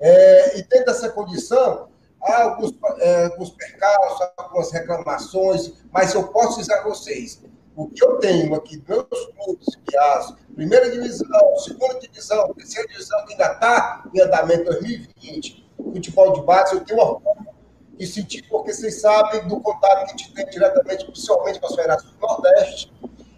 É, 0.00 0.58
e 0.58 0.62
dentro 0.62 0.86
dessa 0.86 1.08
condição, 1.10 1.88
há 2.20 2.42
alguns, 2.42 2.72
é, 2.98 3.24
alguns 3.26 3.50
percalços, 3.50 4.28
algumas 4.36 4.72
reclamações, 4.72 5.72
mas 5.92 6.14
eu 6.14 6.24
posso 6.28 6.58
dizer 6.58 6.74
a 6.74 6.82
vocês, 6.82 7.40
o 7.76 7.88
que 7.88 8.04
eu 8.04 8.18
tenho 8.18 8.54
aqui, 8.54 8.82
meus 8.88 9.06
clubes 9.36 9.66
filiados, 9.74 10.34
primeira 10.54 10.90
divisão, 10.90 11.56
segunda 11.58 11.98
divisão, 11.98 12.52
terceira 12.54 12.88
divisão, 12.88 13.24
que 13.26 13.32
ainda 13.32 13.52
está 13.52 14.04
em 14.14 14.20
andamento 14.20 14.64
2020, 14.64 15.70
futebol 15.92 16.32
de 16.32 16.42
base, 16.42 16.74
eu 16.74 16.84
tenho 16.84 17.00
orgulho 17.00 17.54
de 17.96 18.06
sentir, 18.06 18.44
porque 18.48 18.72
vocês 18.72 19.00
sabem 19.00 19.46
do 19.46 19.60
contato 19.60 19.98
que 19.98 20.04
a 20.04 20.16
gente 20.16 20.34
tem 20.34 20.46
diretamente, 20.46 21.04
principalmente 21.04 21.60
com 21.60 21.66
as 21.66 21.74
federações 21.74 22.12
do 22.12 22.20
Nordeste 22.20 22.92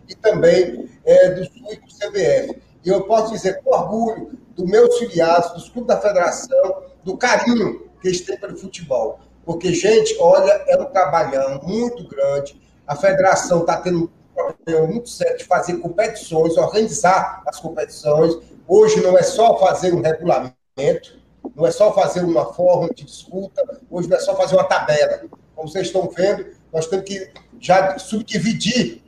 e 0.09 0.15
também 0.15 0.89
é, 1.05 1.31
do 1.31 1.45
Sul 1.45 1.73
e 1.73 1.77
do 1.77 1.87
CBF. 1.87 2.63
E 2.85 2.89
eu 2.89 3.05
posso 3.05 3.33
dizer 3.33 3.63
com 3.63 3.71
orgulho 3.71 4.39
dos 4.55 4.65
meus 4.65 4.97
filiados, 4.99 5.53
dos 5.53 5.69
clubes 5.69 5.89
da 5.89 6.01
federação, 6.01 6.85
do 7.05 7.17
carinho 7.17 7.91
que 8.01 8.09
eles 8.09 8.21
têm 8.23 8.39
pelo 8.39 8.57
futebol. 8.57 9.21
Porque, 9.45 9.73
gente, 9.73 10.17
olha, 10.19 10.53
é 10.67 10.81
um 10.81 10.87
trabalhão 10.87 11.61
muito 11.63 12.07
grande. 12.09 12.61
A 12.87 12.97
federação 12.97 13.61
está 13.61 13.81
tendo 13.81 14.11
problema 14.37 14.87
muito 14.87 15.09
sério 15.09 15.39
de 15.39 15.45
fazer 15.45 15.79
competições, 15.79 16.57
organizar 16.57 17.43
as 17.47 17.59
competições. 17.59 18.37
Hoje 18.69 19.01
não 19.01 19.17
é 19.17 19.23
só 19.23 19.59
fazer 19.59 19.95
um 19.95 20.03
regulamento, 20.03 21.19
não 21.55 21.67
é 21.67 21.71
só 21.71 21.93
fazer 21.93 22.25
uma 22.25 22.53
forma 22.53 22.89
de 22.95 23.05
disputa, 23.05 23.63
hoje 23.91 24.09
não 24.09 24.17
é 24.17 24.21
só 24.21 24.37
fazer 24.37 24.57
uma 24.57 24.65
tabela. 24.65 25.23
Como 25.55 25.69
vocês 25.69 25.87
estão 25.87 26.09
vendo, 26.09 26.47
nós 26.73 26.87
temos 26.87 27.07
que 27.07 27.31
já 27.59 27.99
subdividir 27.99 29.03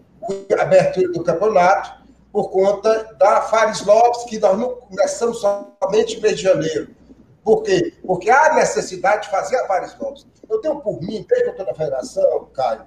a 0.59 0.63
abertura 0.63 1.13
do 1.13 1.23
campeonato 1.23 1.99
por 2.33 2.51
conta 2.51 3.15
da 3.19 3.43
Fares 3.43 3.85
Lopes, 3.85 4.25
que 4.25 4.39
nós 4.39 4.59
não 4.59 4.75
começamos 4.77 5.41
somente 5.41 6.21
mês 6.21 6.37
de 6.37 6.43
janeiro. 6.43 6.89
Por 7.43 7.63
quê? 7.63 7.95
Porque 8.07 8.31
há 8.31 8.55
necessidade 8.55 9.23
de 9.23 9.31
fazer 9.31 9.57
a 9.57 9.67
Fares 9.67 9.97
Lopes. 9.99 10.27
Eu 10.49 10.61
tenho 10.61 10.81
por 10.81 11.01
mim, 11.01 11.25
desde 11.29 11.45
que 11.45 11.49
eu 11.49 11.51
estou 11.51 11.67
na 11.67 11.75
federação, 11.75 12.49
Caio, 12.55 12.83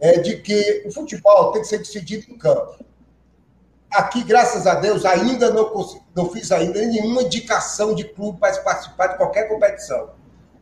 é, 0.00 0.18
de 0.18 0.36
que 0.36 0.84
o 0.86 0.92
futebol 0.92 1.52
tem 1.52 1.62
que 1.62 1.68
ser 1.68 1.78
decidido 1.78 2.30
em 2.30 2.38
campo. 2.38 2.84
Aqui, 3.90 4.22
graças 4.22 4.66
a 4.66 4.74
Deus, 4.74 5.04
ainda 5.04 5.50
não, 5.50 5.66
consegui, 5.66 6.04
não 6.14 6.30
fiz 6.30 6.52
ainda 6.52 6.80
nenhuma 6.80 7.22
indicação 7.22 7.94
de 7.94 8.04
clube 8.04 8.38
para 8.38 8.60
participar 8.62 9.06
de 9.08 9.16
qualquer 9.16 9.48
competição. 9.48 10.10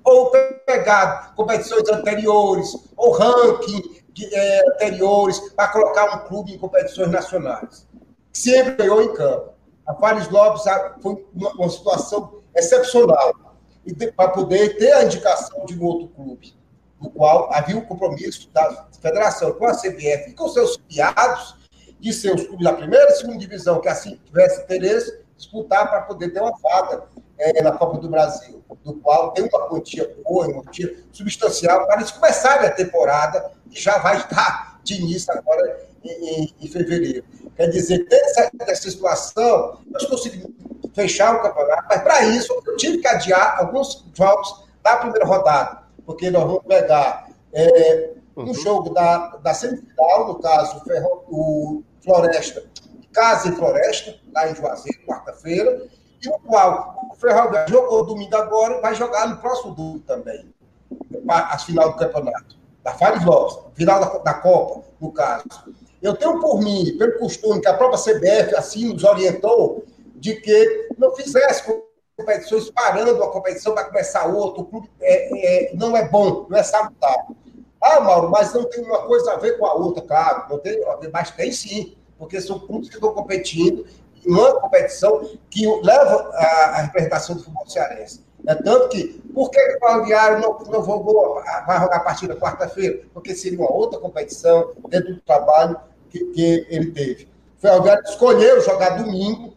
Ou 0.05 0.31
pegar 0.67 1.35
competições 1.35 1.89
anteriores, 1.89 2.77
ou 2.97 3.13
ranking 3.13 4.03
de, 4.13 4.33
é, 4.33 4.69
anteriores, 4.75 5.41
para 5.53 5.69
colocar 5.69 6.15
um 6.15 6.29
clube 6.29 6.53
em 6.53 6.59
competições 6.59 7.11
nacionais. 7.11 7.89
Sempre 8.33 8.75
ganhou 8.75 9.03
em 9.03 9.15
campo. 9.15 9.55
A 9.87 9.95
Fares 9.95 10.29
Lopes 10.29 10.63
foi 11.03 11.27
uma 11.35 11.69
situação 11.69 12.41
excepcional 12.55 13.35
para 14.17 14.29
poder 14.29 14.79
ter 14.79 14.93
a 14.93 15.05
indicação 15.05 15.65
de 15.67 15.79
um 15.79 15.85
outro 15.85 16.09
clube 16.09 16.55
no 17.01 17.11
qual 17.11 17.53
havia 17.53 17.77
um 17.77 17.81
compromisso 17.83 18.51
da 18.53 18.87
federação 19.01 19.53
com 19.53 19.67
a 19.67 19.75
CBF 19.75 20.31
e 20.31 20.33
com 20.33 20.49
seus 20.49 20.77
filiados 20.77 21.57
de 22.01 22.13
seus 22.13 22.43
clubes 22.47 22.65
da 22.65 22.73
primeira 22.73 23.11
e 23.11 23.17
segunda 23.17 23.39
divisão, 23.39 23.81
que 23.81 23.89
assim 23.89 24.21
tivesse 24.27 24.63
interesse, 24.63 25.21
disputar 25.37 25.89
para 25.89 26.03
poder 26.03 26.31
ter 26.31 26.41
uma 26.41 26.53
vaga 26.59 27.05
é, 27.39 27.63
na 27.63 27.73
Copa 27.73 27.99
do 27.99 28.09
Brasil, 28.09 28.63
do 28.85 28.95
qual 28.95 29.33
tem 29.33 29.45
uma 29.45 29.69
quantia 29.69 30.15
boa, 30.25 30.47
uma 30.47 30.63
quantia 30.63 31.03
substancial, 31.13 31.87
para 31.87 31.97
eles 31.97 32.11
começarem 32.11 32.69
a 32.69 32.71
temporada, 32.71 33.53
que 33.71 33.81
já 33.81 33.99
vai 33.99 34.19
estar 34.19 34.81
de 34.85 35.01
início 35.01 35.33
agora 35.33 35.81
em, 36.05 36.11
em, 36.11 36.55
em 36.61 36.69
fevereiro. 36.69 37.25
Quer 37.57 37.69
dizer, 37.69 38.07
dessa, 38.07 38.51
dessa 38.55 38.91
situação, 38.91 39.79
nós 39.87 40.05
conseguimos 40.05 40.51
fechar 40.95 41.37
o 41.37 41.43
campeonato, 41.43 41.85
mas 41.89 42.03
para 42.03 42.25
isso 42.27 42.53
eu 42.67 42.77
tive 42.77 42.99
que 42.99 43.09
adiar 43.09 43.59
alguns 43.59 44.05
jogos 44.15 44.65
da 44.83 44.97
primeira 44.97 45.25
rodada 45.25 45.84
porque 46.07 46.31
nós 46.31 46.45
vamos 46.45 46.65
pegar 46.65 47.29
é, 47.53 48.11
um 48.37 48.45
uhum. 48.45 48.55
jogo 48.55 48.91
da, 48.91 49.37
da 49.37 49.55
semifinal, 49.55 50.29
no 50.29 50.41
caso, 50.41 50.83
o 51.29 51.83
Floresta, 52.03 52.65
Casa 53.13 53.49
e 53.49 53.53
Floresta, 53.53 54.17
lá 54.35 54.51
em 54.51 54.55
Juazeiro, 54.55 55.07
quarta-feira, 55.07 55.87
e 56.23 56.29
o 56.29 56.39
qual 56.41 57.11
o 57.13 57.15
Ferroviário 57.17 57.73
jogou 57.73 58.05
domingo 58.05 58.37
agora 58.37 58.79
e 58.79 58.81
vai 58.81 58.95
jogar 58.95 59.29
no 59.29 59.37
próximo 59.37 59.75
domingo 59.75 60.01
também, 60.01 60.53
a 61.29 61.59
final 61.59 61.93
do 61.93 61.97
campeonato, 61.97 62.57
da 62.83 62.93
Fares 62.93 63.25
Lopes, 63.25 63.59
final 63.75 64.01
da, 64.01 64.19
da 64.19 64.35
Copa, 64.35 64.83
no 65.01 65.13
caso. 65.13 65.45
Eu 66.03 66.15
tenho 66.15 66.41
por 66.41 66.61
mim, 66.61 66.97
pelo 66.99 67.19
costume 67.19 67.61
que 67.61 67.69
a 67.69 67.75
própria 67.75 67.99
CBF 67.99 68.55
assim 68.57 68.93
nos 68.93 69.05
orientou, 69.05 69.85
de 70.17 70.35
que 70.37 70.89
não 70.99 71.15
fizesse 71.15 71.65
competições 72.17 72.71
parando 72.71 73.23
a 73.23 73.31
competição 73.31 73.75
para 73.75 73.85
começar 73.85 74.27
outra. 74.27 74.63
O 74.63 74.67
clube 74.67 74.91
é, 75.01 75.71
é, 75.71 75.75
não 75.75 75.97
é 75.97 76.09
bom, 76.09 76.47
não 76.49 76.59
é 76.59 76.63
salutar. 76.63 77.27
Ah, 77.81 78.01
Mauro, 78.01 78.31
mas 78.31 78.55
não 78.55 78.65
tem 78.65 78.83
uma 78.83 79.03
coisa 79.07 79.33
a 79.33 79.37
ver 79.37 79.59
com 79.59 79.67
a 79.67 79.75
outra, 79.75 80.03
claro. 80.03 80.45
Não 80.49 80.59
tem 80.59 80.83
mas 81.13 81.31
tem 81.33 81.53
sim, 81.53 81.97
porque 82.19 82.41
são 82.41 82.59
clubes 82.59 82.89
que 82.89 82.95
estão 82.95 83.13
competindo 83.13 83.87
em 84.25 84.31
uma 84.31 84.59
competição 84.61 85.29
que 85.51 85.67
leva 85.83 86.31
a, 86.33 86.47
a 86.47 86.83
representação 86.83 87.37
do 87.37 87.43
futebol 87.43 87.69
cearense. 87.69 88.25
É 88.47 88.55
tanto 88.55 88.89
que, 88.91 89.23
por 89.35 89.51
que 89.51 89.59
o 89.59 89.79
Ferroviário 89.79 90.41
não, 90.41 90.59
não 90.59 90.85
jogou, 90.85 91.43
vai 91.67 91.81
jogar 91.81 91.97
a 91.97 92.01
partida 92.01 92.37
quarta-feira? 92.37 93.01
Porque 93.13 93.35
seria 93.35 93.59
uma 93.59 93.73
outra 93.73 93.99
competição 93.99 94.73
dentro 94.89 95.15
do 95.15 95.21
trabalho 95.23 95.79
que, 96.11 96.25
que 96.27 96.67
ele 96.69 96.93
teve. 96.93 97.25
O 97.57 97.61
Ferroviário 97.61 98.05
escolheu 98.05 98.61
jogar 98.61 99.03
domingo, 99.03 99.55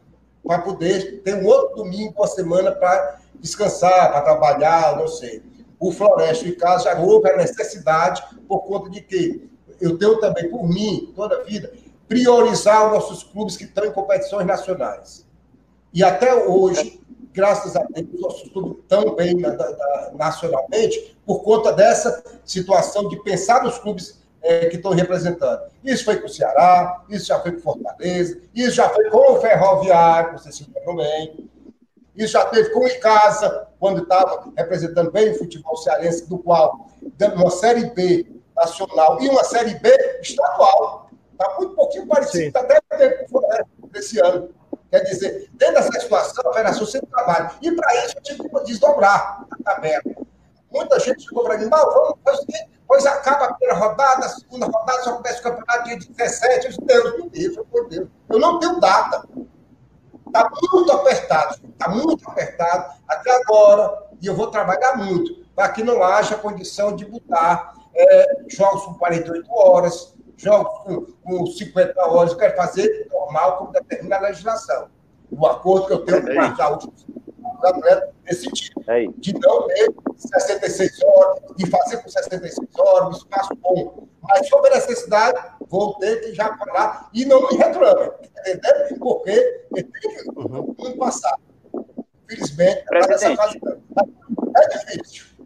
para 0.47 0.59
poder 0.59 1.21
ter 1.23 1.35
um 1.35 1.45
outro 1.45 1.83
domingo, 1.83 2.13
uma 2.17 2.27
semana 2.27 2.71
para 2.71 3.19
descansar, 3.35 4.11
para 4.11 4.21
trabalhar, 4.21 4.97
não 4.97 5.07
sei. 5.07 5.43
O 5.79 5.91
Floresta, 5.91 6.47
em 6.47 6.55
casa, 6.55 6.85
já 6.85 6.99
houve 6.99 7.29
a 7.29 7.37
necessidade, 7.37 8.23
por 8.47 8.61
conta 8.61 8.89
de 8.89 9.01
que 9.01 9.47
eu 9.79 9.97
tenho 9.97 10.19
também, 10.19 10.49
por 10.49 10.67
mim, 10.67 11.13
toda 11.15 11.39
a 11.39 11.43
vida, 11.43 11.71
priorizar 12.07 12.87
os 12.87 12.93
nossos 12.93 13.23
clubes 13.23 13.57
que 13.57 13.65
estão 13.65 13.85
em 13.85 13.91
competições 13.91 14.47
nacionais. 14.47 15.25
E 15.93 16.03
até 16.03 16.33
hoje, 16.33 16.99
graças 17.31 17.75
a 17.75 17.83
Deus, 17.83 18.07
os 18.13 18.21
nossos 18.21 18.49
clubes 18.49 18.77
estão 18.81 19.15
bem 19.15 19.35
na, 19.35 19.53
na, 19.53 20.11
nacionalmente, 20.15 21.17
por 21.25 21.43
conta 21.43 21.71
dessa 21.71 22.23
situação 22.43 23.07
de 23.09 23.21
pensar 23.21 23.63
nos 23.63 23.77
clubes 23.77 24.19
é, 24.47 24.65
que 24.67 24.77
estão 24.77 24.91
representando. 24.91 25.61
Isso 25.83 26.05
foi 26.05 26.17
com 26.17 26.25
o 26.25 26.29
Ceará, 26.29 27.03
isso 27.09 27.25
já 27.27 27.39
foi 27.39 27.51
com 27.51 27.59
Fortaleza, 27.59 28.39
isso 28.55 28.71
já 28.71 28.89
foi 28.89 29.09
com 29.09 29.33
o 29.33 29.41
Ferroviário, 29.41 30.39
você 30.39 30.51
se 30.51 30.65
lembra 30.73 31.03
bem. 31.03 31.49
Isso 32.15 32.33
já 32.33 32.45
teve 32.45 32.69
com 32.71 32.79
o 32.79 32.87
Icasa, 32.87 33.67
quando 33.79 34.01
estava 34.01 34.51
representando 34.57 35.11
bem 35.11 35.31
o 35.31 35.37
futebol 35.37 35.77
cearense, 35.77 36.27
do 36.27 36.39
qual 36.39 36.87
dando 37.17 37.35
uma 37.35 37.51
Série 37.51 37.85
B 37.91 38.25
nacional 38.55 39.21
e 39.21 39.29
uma 39.29 39.43
Série 39.43 39.75
B 39.75 39.89
estadual. 40.21 41.09
Está 41.31 41.55
muito 41.59 41.75
pouquinho 41.75 42.07
parecido, 42.07 42.47
está 42.47 42.61
até 42.61 42.79
desse 43.91 44.19
ano. 44.19 44.49
Quer 44.89 45.01
dizer, 45.01 45.49
dentro 45.53 45.75
dessa 45.75 45.99
situação, 45.99 46.49
a 46.49 46.53
Federação 46.53 46.85
sempre 46.85 47.09
trabalha. 47.09 47.51
E 47.61 47.71
para 47.71 48.05
isso 48.05 48.17
eu 48.17 48.23
tive 48.23 48.49
que 48.49 48.63
desdobrar 48.63 49.45
a 49.51 49.63
tabela. 49.63 50.01
Muita 50.77 50.99
gente 50.99 51.27
ficou 51.27 51.43
para 51.43 51.57
mim, 51.57 51.67
vamos 51.69 52.15
fazer 52.23 52.37
o 52.37 52.41
seguinte, 52.41 52.77
Pois 52.87 53.05
acaba 53.05 53.45
a 53.45 53.53
primeira 53.53 53.77
rodada, 53.77 54.25
a 54.25 54.29
segunda 54.29 54.65
rodada, 54.65 55.03
só 55.03 55.17
começa 55.17 55.39
o 55.39 55.43
campeonato 55.43 55.83
dia 55.83 55.97
17. 55.97 56.65
Eu 56.65 56.69
disse, 56.69 56.81
Deus 56.85 57.17
me 57.17 57.29
livre, 57.29 57.63
por 57.65 57.89
Deus. 57.89 58.07
Eu 58.29 58.39
não 58.39 58.59
tenho 58.59 58.79
data. 58.79 59.27
Está 60.25 60.49
muito 60.71 60.91
apertado, 60.93 61.57
está 61.69 61.89
muito 61.89 62.29
apertado 62.29 62.93
até 63.07 63.31
agora, 63.31 64.07
e 64.21 64.27
eu 64.27 64.35
vou 64.35 64.47
trabalhar 64.47 64.95
muito 64.97 65.45
para 65.55 65.69
que 65.69 65.83
não 65.83 66.03
haja 66.03 66.35
condição 66.35 66.95
de 66.95 67.05
botar 67.05 67.73
é, 67.93 68.45
jogos 68.47 68.83
com 68.85 68.93
48 68.93 69.51
horas, 69.51 70.15
jogos 70.37 70.83
com, 70.83 71.05
com 71.23 71.45
50 71.45 72.05
horas. 72.05 72.31
Eu 72.31 72.37
quero 72.37 72.55
fazer 72.55 73.07
normal, 73.11 73.57
como 73.57 73.71
determina 73.71 74.17
a 74.17 74.21
legislação. 74.21 74.87
O 75.29 75.45
acordo 75.45 75.87
que 75.87 75.93
eu 75.93 76.05
tenho 76.05 76.23
com 76.23 76.41
os 76.41 76.95
gaúchos 77.61 77.83
atletas 77.83 78.09
nesse 78.25 78.47
tipo. 78.51 78.83
É 78.87 79.05
de 79.17 79.33
não 79.33 79.67
ter 79.67 79.93
66 80.15 81.03
horas, 81.03 81.39
de 81.55 81.69
fazer 81.69 81.97
com 81.97 82.09
66 82.09 82.67
horas, 82.77 83.07
um 83.07 83.11
espaço 83.11 83.55
bom. 83.55 84.07
Mas 84.21 84.47
sobre 84.49 84.71
a 84.71 84.75
necessidade, 84.75 85.39
vou 85.67 85.93
ter 85.95 86.21
que 86.21 86.33
já 86.33 86.55
falar 86.57 87.09
e 87.13 87.25
não 87.25 87.47
me 87.47 87.57
reclame, 87.57 88.11
entendeu? 88.39 88.97
Porque 88.99 89.63
tem 89.73 89.83
que 89.83 90.29
uhum. 90.35 90.97
passar. 90.97 91.35
Infelizmente, 92.25 92.83
essa 92.93 93.35
fase 93.35 93.59
é 94.57 94.67
difícil. 94.69 95.36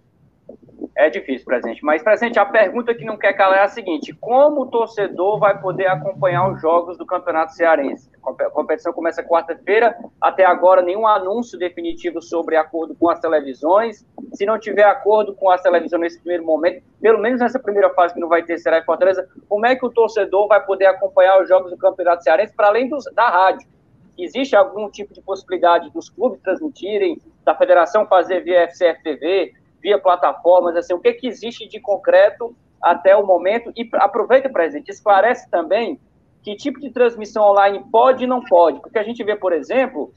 É 1.01 1.09
difícil, 1.09 1.43
presidente. 1.45 1.83
Mas, 1.83 2.03
presidente, 2.03 2.37
a 2.37 2.45
pergunta 2.45 2.93
que 2.93 3.03
não 3.03 3.17
quer 3.17 3.33
calar 3.33 3.57
é 3.57 3.63
a 3.63 3.67
seguinte: 3.67 4.13
como 4.13 4.61
o 4.61 4.65
torcedor 4.67 5.39
vai 5.39 5.59
poder 5.59 5.87
acompanhar 5.87 6.47
os 6.51 6.61
jogos 6.61 6.95
do 6.95 7.07
Campeonato 7.07 7.53
Cearense? 7.53 8.07
A 8.23 8.51
competição 8.51 8.93
começa 8.93 9.23
quarta-feira. 9.23 9.97
Até 10.21 10.45
agora, 10.45 10.83
nenhum 10.83 11.07
anúncio 11.07 11.57
definitivo 11.57 12.21
sobre 12.21 12.55
acordo 12.55 12.93
com 12.93 13.09
as 13.09 13.19
televisões. 13.19 14.05
Se 14.33 14.45
não 14.45 14.59
tiver 14.59 14.83
acordo 14.83 15.33
com 15.33 15.49
as 15.49 15.59
televisões 15.63 16.01
nesse 16.01 16.19
primeiro 16.19 16.45
momento, 16.45 16.83
pelo 17.01 17.17
menos 17.17 17.41
nessa 17.41 17.57
primeira 17.57 17.89
fase 17.95 18.13
que 18.13 18.19
não 18.19 18.29
vai 18.29 18.43
ter 18.43 18.59
será 18.59 18.77
em 18.77 18.83
Fortaleza, 18.83 19.27
como 19.49 19.65
é 19.65 19.75
que 19.75 19.83
o 19.83 19.89
torcedor 19.89 20.47
vai 20.47 20.63
poder 20.63 20.85
acompanhar 20.85 21.41
os 21.41 21.49
jogos 21.49 21.71
do 21.71 21.77
Campeonato 21.77 22.21
Cearense 22.21 22.53
para 22.55 22.67
além 22.67 22.87
dos, 22.87 23.05
da 23.15 23.27
rádio? 23.27 23.67
Existe 24.15 24.55
algum 24.55 24.87
tipo 24.87 25.15
de 25.15 25.21
possibilidade 25.21 25.89
dos 25.89 26.09
clubes 26.09 26.39
transmitirem, 26.41 27.19
da 27.43 27.55
federação 27.55 28.05
fazer 28.05 28.41
via 28.41 28.67
FCF 28.67 29.01
TV? 29.01 29.60
Via 29.81 29.99
plataformas, 29.99 30.75
assim, 30.75 30.93
o 30.93 30.99
que, 30.99 31.13
que 31.13 31.27
existe 31.27 31.67
de 31.67 31.79
concreto 31.79 32.55
até 32.81 33.15
o 33.15 33.25
momento? 33.25 33.71
E 33.75 33.89
aproveita, 33.93 34.49
presidente, 34.49 34.89
esclarece 34.89 35.49
também 35.49 35.99
que 36.41 36.55
tipo 36.55 36.79
de 36.79 36.89
transmissão 36.91 37.43
online 37.43 37.83
pode 37.91 38.23
e 38.23 38.27
não 38.27 38.41
pode, 38.41 38.79
porque 38.79 38.97
a 38.97 39.03
gente 39.03 39.23
vê, 39.23 39.35
por 39.35 39.53
exemplo, 39.53 40.13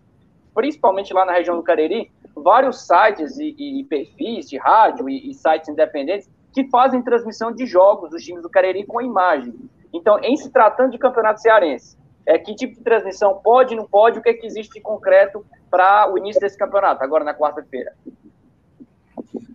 principalmente 0.54 1.12
lá 1.12 1.25
na 1.25 1.33
região 1.33 1.56
do 1.56 1.62
Cariri, 1.62 2.11
vários 2.35 2.87
sites 2.87 3.38
e, 3.38 3.54
e 3.80 3.85
perfis 3.85 4.49
de 4.49 4.56
rádio 4.56 5.09
e, 5.09 5.30
e, 5.30 5.35
sites 5.35 5.68
independentes 5.68 6.28
que 6.52 6.68
fazem 6.68 7.02
transmissão 7.02 7.52
de 7.52 7.66
jogos 7.66 8.11
dos 8.11 8.23
times 8.23 8.42
do 8.42 8.49
Cariri 8.49 8.87
com 8.87 9.00
imagem. 9.00 9.54
Então, 9.92 10.18
em 10.21 10.37
se 10.37 10.50
tratando 10.50 10.92
de 10.92 10.99
campeonato 10.99 11.40
cearense, 11.40 11.97
é, 12.26 12.38
que 12.38 12.54
tipo 12.54 12.75
de 12.75 12.80
transmissão 12.80 13.40
pode, 13.42 13.75
não 13.75 13.87
pode, 13.87 14.18
o 14.18 14.23
que, 14.23 14.30
é 14.30 14.35
que 14.35 14.47
existe 14.47 14.75
de 14.75 14.80
concreto 14.80 15.44
para 15.71 16.11
o 16.11 16.16
início 16.16 16.40
desse 16.40 16.56
campeonato, 16.56 17.02
agora 17.04 17.25
na 17.25 17.35
quarta-feira? 17.35 17.92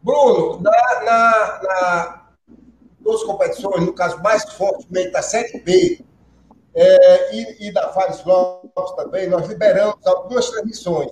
Bruno, 0.01 0.61
na, 0.61 0.71
na, 1.03 1.59
na 1.63 2.29
duas 2.99 3.23
competições, 3.23 3.85
no 3.85 3.93
caso 3.93 4.21
mais 4.21 4.43
fortemente 4.53 5.11
da 5.11 5.21
Série 5.21 5.59
B 5.59 6.03
é, 6.75 7.35
e, 7.35 7.67
e, 7.67 7.73
da 7.73 7.89
Fares 7.89 8.23
Lopes 8.23 8.91
também, 8.95 9.27
nós 9.27 9.47
liberamos 9.47 10.05
algumas 10.05 10.49
transmissões, 10.49 11.11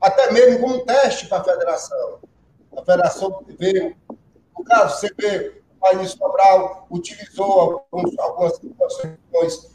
até 0.00 0.32
mesmo 0.32 0.60
como 0.60 0.84
teste 0.84 1.28
para 1.28 1.38
a 1.38 1.44
federação. 1.44 2.18
A 2.76 2.80
federação 2.80 3.44
veio, 3.58 3.96
no 4.58 4.64
caso, 4.64 5.06
vê, 5.18 5.62
o 5.76 5.80
País 5.80 6.10
Sobral 6.10 6.86
utilizou 6.90 7.86
alguns, 7.92 8.18
algumas 8.18 8.58
transmissões 8.58 9.72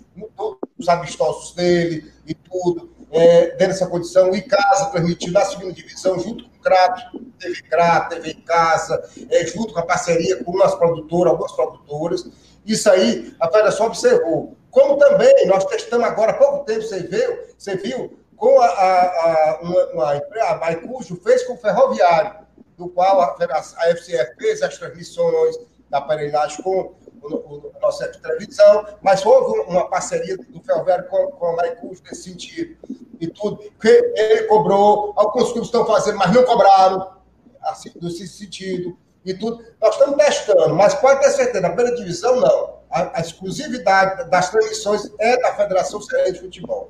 nos 0.77 0.89
amistosos 0.89 1.53
dele 1.53 2.11
e 2.25 2.33
tudo, 2.33 2.96
é, 3.11 3.47
dentro 3.51 3.67
dessa 3.67 3.87
condição, 3.87 4.35
e 4.35 4.41
casa 4.41 4.87
transmitiu 4.91 5.31
na 5.31 5.45
segunda 5.45 5.73
divisão, 5.73 6.19
junto 6.19 6.43
com 6.43 6.57
o 6.57 6.61
Crato, 6.61 7.19
teve 7.39 7.61
Crato, 7.63 8.15
teve 8.15 8.31
em 8.31 8.41
casa, 8.41 9.01
é, 9.29 9.45
junto 9.45 9.73
com 9.73 9.79
a 9.79 9.85
parceria 9.85 10.43
com 10.43 10.51
produtoras, 10.51 11.31
algumas 11.31 11.51
produtoras. 11.53 12.27
Isso 12.65 12.89
aí 12.89 13.33
a 13.39 13.47
Federação 13.47 13.87
observou. 13.87 14.57
Como 14.69 14.97
também 14.97 15.47
nós 15.47 15.65
testamos 15.65 16.05
agora 16.05 16.31
há 16.31 16.35
pouco 16.35 16.65
tempo, 16.65 16.81
você 16.81 16.99
viu, 16.99 17.39
você 17.57 17.75
viu 17.77 18.19
com 18.35 18.59
a, 18.59 18.65
a, 18.65 19.01
a, 19.01 19.59
uma, 19.61 19.85
uma, 19.87 20.21
a 20.49 20.55
Maicujo 20.57 21.19
fez 21.23 21.43
com 21.43 21.53
o 21.53 21.57
Ferroviário, 21.57 22.45
do 22.77 22.87
qual 22.89 23.21
a, 23.21 23.35
a 23.39 23.95
FCF 23.95 24.35
fez 24.37 24.61
as 24.61 24.77
transmissões 24.77 25.55
da 25.89 25.97
aparelhagem 25.97 26.61
com 26.61 26.93
o, 27.21 27.27
o, 27.27 27.73
nosso 27.81 28.09
de 28.11 28.19
televisão, 28.19 28.85
mas 29.01 29.25
houve 29.25 29.59
uma 29.61 29.89
parceria 29.89 30.37
do 30.37 30.61
Ferroviário 30.61 31.07
com, 31.07 31.27
com 31.31 31.45
a 31.47 31.55
Maicujo 31.55 32.01
nesse 32.03 32.23
sentido 32.23 32.77
e 33.19 33.27
tudo, 33.27 33.57
que 33.79 33.87
ele 33.87 34.43
cobrou, 34.43 35.13
alguns 35.15 35.51
clubes 35.51 35.67
estão 35.67 35.85
fazendo, 35.85 36.17
mas 36.17 36.33
não 36.33 36.43
cobraram, 36.43 37.17
assim, 37.63 37.91
nesse 38.01 38.27
sentido 38.27 38.97
e 39.25 39.33
tudo. 39.33 39.63
Nós 39.81 39.95
estamos 39.95 40.15
testando, 40.17 40.75
mas 40.75 40.93
pode 40.95 41.21
ter 41.21 41.31
certeza, 41.31 41.61
na 41.61 41.69
primeira 41.69 41.95
divisão, 41.95 42.39
não. 42.39 42.77
A, 42.89 43.17
a 43.17 43.21
exclusividade 43.21 44.29
das 44.29 44.49
transmissões 44.49 45.11
é 45.19 45.37
da 45.41 45.55
Federação 45.55 46.01
Cearense 46.01 46.33
de 46.33 46.39
Futebol, 46.41 46.89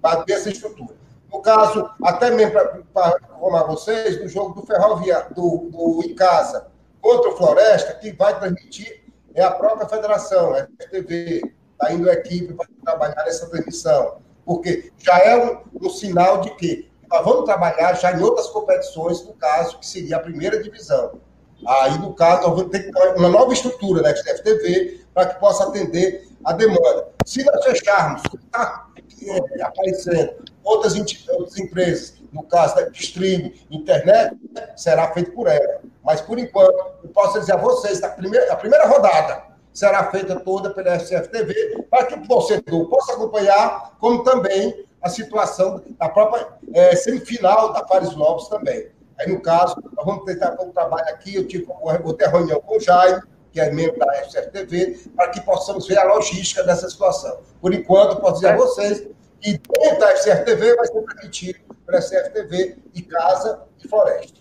para 0.00 0.22
ter 0.24 0.34
essa 0.34 0.50
estrutura. 0.50 0.98
No 1.32 1.40
caso, 1.40 1.88
até 2.02 2.30
mesmo 2.30 2.52
para 2.92 3.16
informar 3.36 3.62
vocês, 3.64 4.20
no 4.20 4.28
jogo 4.28 4.60
do 4.60 4.66
Ferroviário, 4.66 5.32
do, 5.34 5.68
do 5.70 6.14
casa, 6.16 6.66
contra 7.00 7.30
o 7.30 7.36
Floresta, 7.36 7.94
quem 7.94 8.14
vai 8.14 8.38
transmitir 8.38 8.99
é 9.34 9.42
a 9.42 9.50
própria 9.50 9.88
federação, 9.88 10.54
a 10.54 10.66
FTV. 10.84 11.42
Está 11.72 11.92
indo 11.94 12.10
a 12.10 12.12
equipe 12.12 12.52
para 12.52 12.66
trabalhar 12.84 13.26
essa 13.26 13.48
transmissão. 13.48 14.18
Porque 14.44 14.92
já 14.98 15.18
é 15.18 15.36
um, 15.36 15.86
um 15.86 15.90
sinal 15.90 16.40
de 16.40 16.50
que 16.56 16.90
nós 17.10 17.24
vamos 17.24 17.44
trabalhar 17.44 17.94
já 17.94 18.12
em 18.12 18.22
outras 18.22 18.46
competições, 18.48 19.24
no 19.24 19.32
caso, 19.34 19.78
que 19.78 19.86
seria 19.86 20.16
a 20.16 20.20
primeira 20.20 20.62
divisão. 20.62 21.18
Aí, 21.66 21.98
no 21.98 22.14
caso, 22.14 22.48
nós 22.48 22.56
vamos 22.56 22.70
ter 22.70 22.90
uma 23.16 23.28
nova 23.28 23.52
estrutura 23.52 24.02
da 24.02 24.14
FTV 24.14 25.00
para 25.12 25.26
que 25.26 25.40
possa 25.40 25.64
atender 25.64 26.28
a 26.44 26.52
demanda. 26.52 27.08
Se 27.26 27.44
nós 27.44 27.64
fecharmos, 27.64 28.22
está 28.34 28.88
é, 29.26 29.62
aparecendo 29.62 30.34
outras, 30.62 30.94
outras 31.28 31.58
empresas, 31.58 32.14
no 32.32 32.42
caso 32.44 32.76
da 32.76 32.88
streaming, 32.88 33.54
internet, 33.70 34.36
será 34.76 35.12
feito 35.12 35.32
por 35.32 35.48
ela. 35.48 35.80
Mas, 36.04 36.20
por 36.20 36.38
enquanto, 36.38 36.74
eu 37.02 37.10
posso 37.10 37.38
dizer 37.40 37.52
a 37.52 37.56
vocês, 37.56 38.02
a 38.02 38.08
primeira, 38.08 38.52
a 38.52 38.56
primeira 38.56 38.86
rodada 38.86 39.50
será 39.72 40.10
feita 40.10 40.38
toda 40.40 40.70
pela 40.70 40.98
FCFTV, 40.98 41.84
para 41.90 42.06
que 42.06 42.14
o 42.14 42.26
torcedor 42.26 42.88
possa 42.88 43.12
acompanhar, 43.12 43.96
como 43.98 44.24
também 44.24 44.84
a 45.02 45.08
situação 45.08 45.82
da 45.98 46.08
própria 46.08 46.46
é, 46.74 46.94
semifinal 46.96 47.72
da 47.72 47.82
Paris 47.82 48.14
Lopes 48.14 48.48
também. 48.48 48.88
Aí, 49.18 49.30
no 49.30 49.40
caso, 49.40 49.76
nós 49.96 50.04
vamos 50.04 50.24
tentar 50.24 50.56
um 50.60 50.70
trabalho 50.70 51.08
aqui, 51.08 51.36
eu 51.36 51.46
tive, 51.46 51.66
vou 52.02 52.14
ter 52.14 52.28
reunião 52.28 52.60
com 52.60 52.76
o 52.76 52.80
Jair, 52.80 53.22
que 53.52 53.60
é 53.60 53.70
membro 53.70 53.98
da 53.98 54.12
FCFTV, 54.24 55.10
para 55.16 55.28
que 55.28 55.40
possamos 55.40 55.86
ver 55.86 55.98
a 55.98 56.04
logística 56.04 56.62
dessa 56.62 56.88
situação. 56.88 57.38
Por 57.60 57.74
enquanto, 57.74 58.20
posso 58.20 58.34
dizer 58.34 58.48
a 58.50 58.56
vocês 58.56 59.06
que 59.40 59.58
dentro 59.58 59.98
da 59.98 60.10
FCFTV 60.12 60.76
vai 60.76 60.86
ser 60.86 61.02
permitido 61.02 61.60
para 61.86 61.98
a 61.98 62.02
FCFTV 62.02 62.78
e 62.94 63.02
Casa 63.02 63.62
e 63.82 63.88
Floresta. 63.88 64.40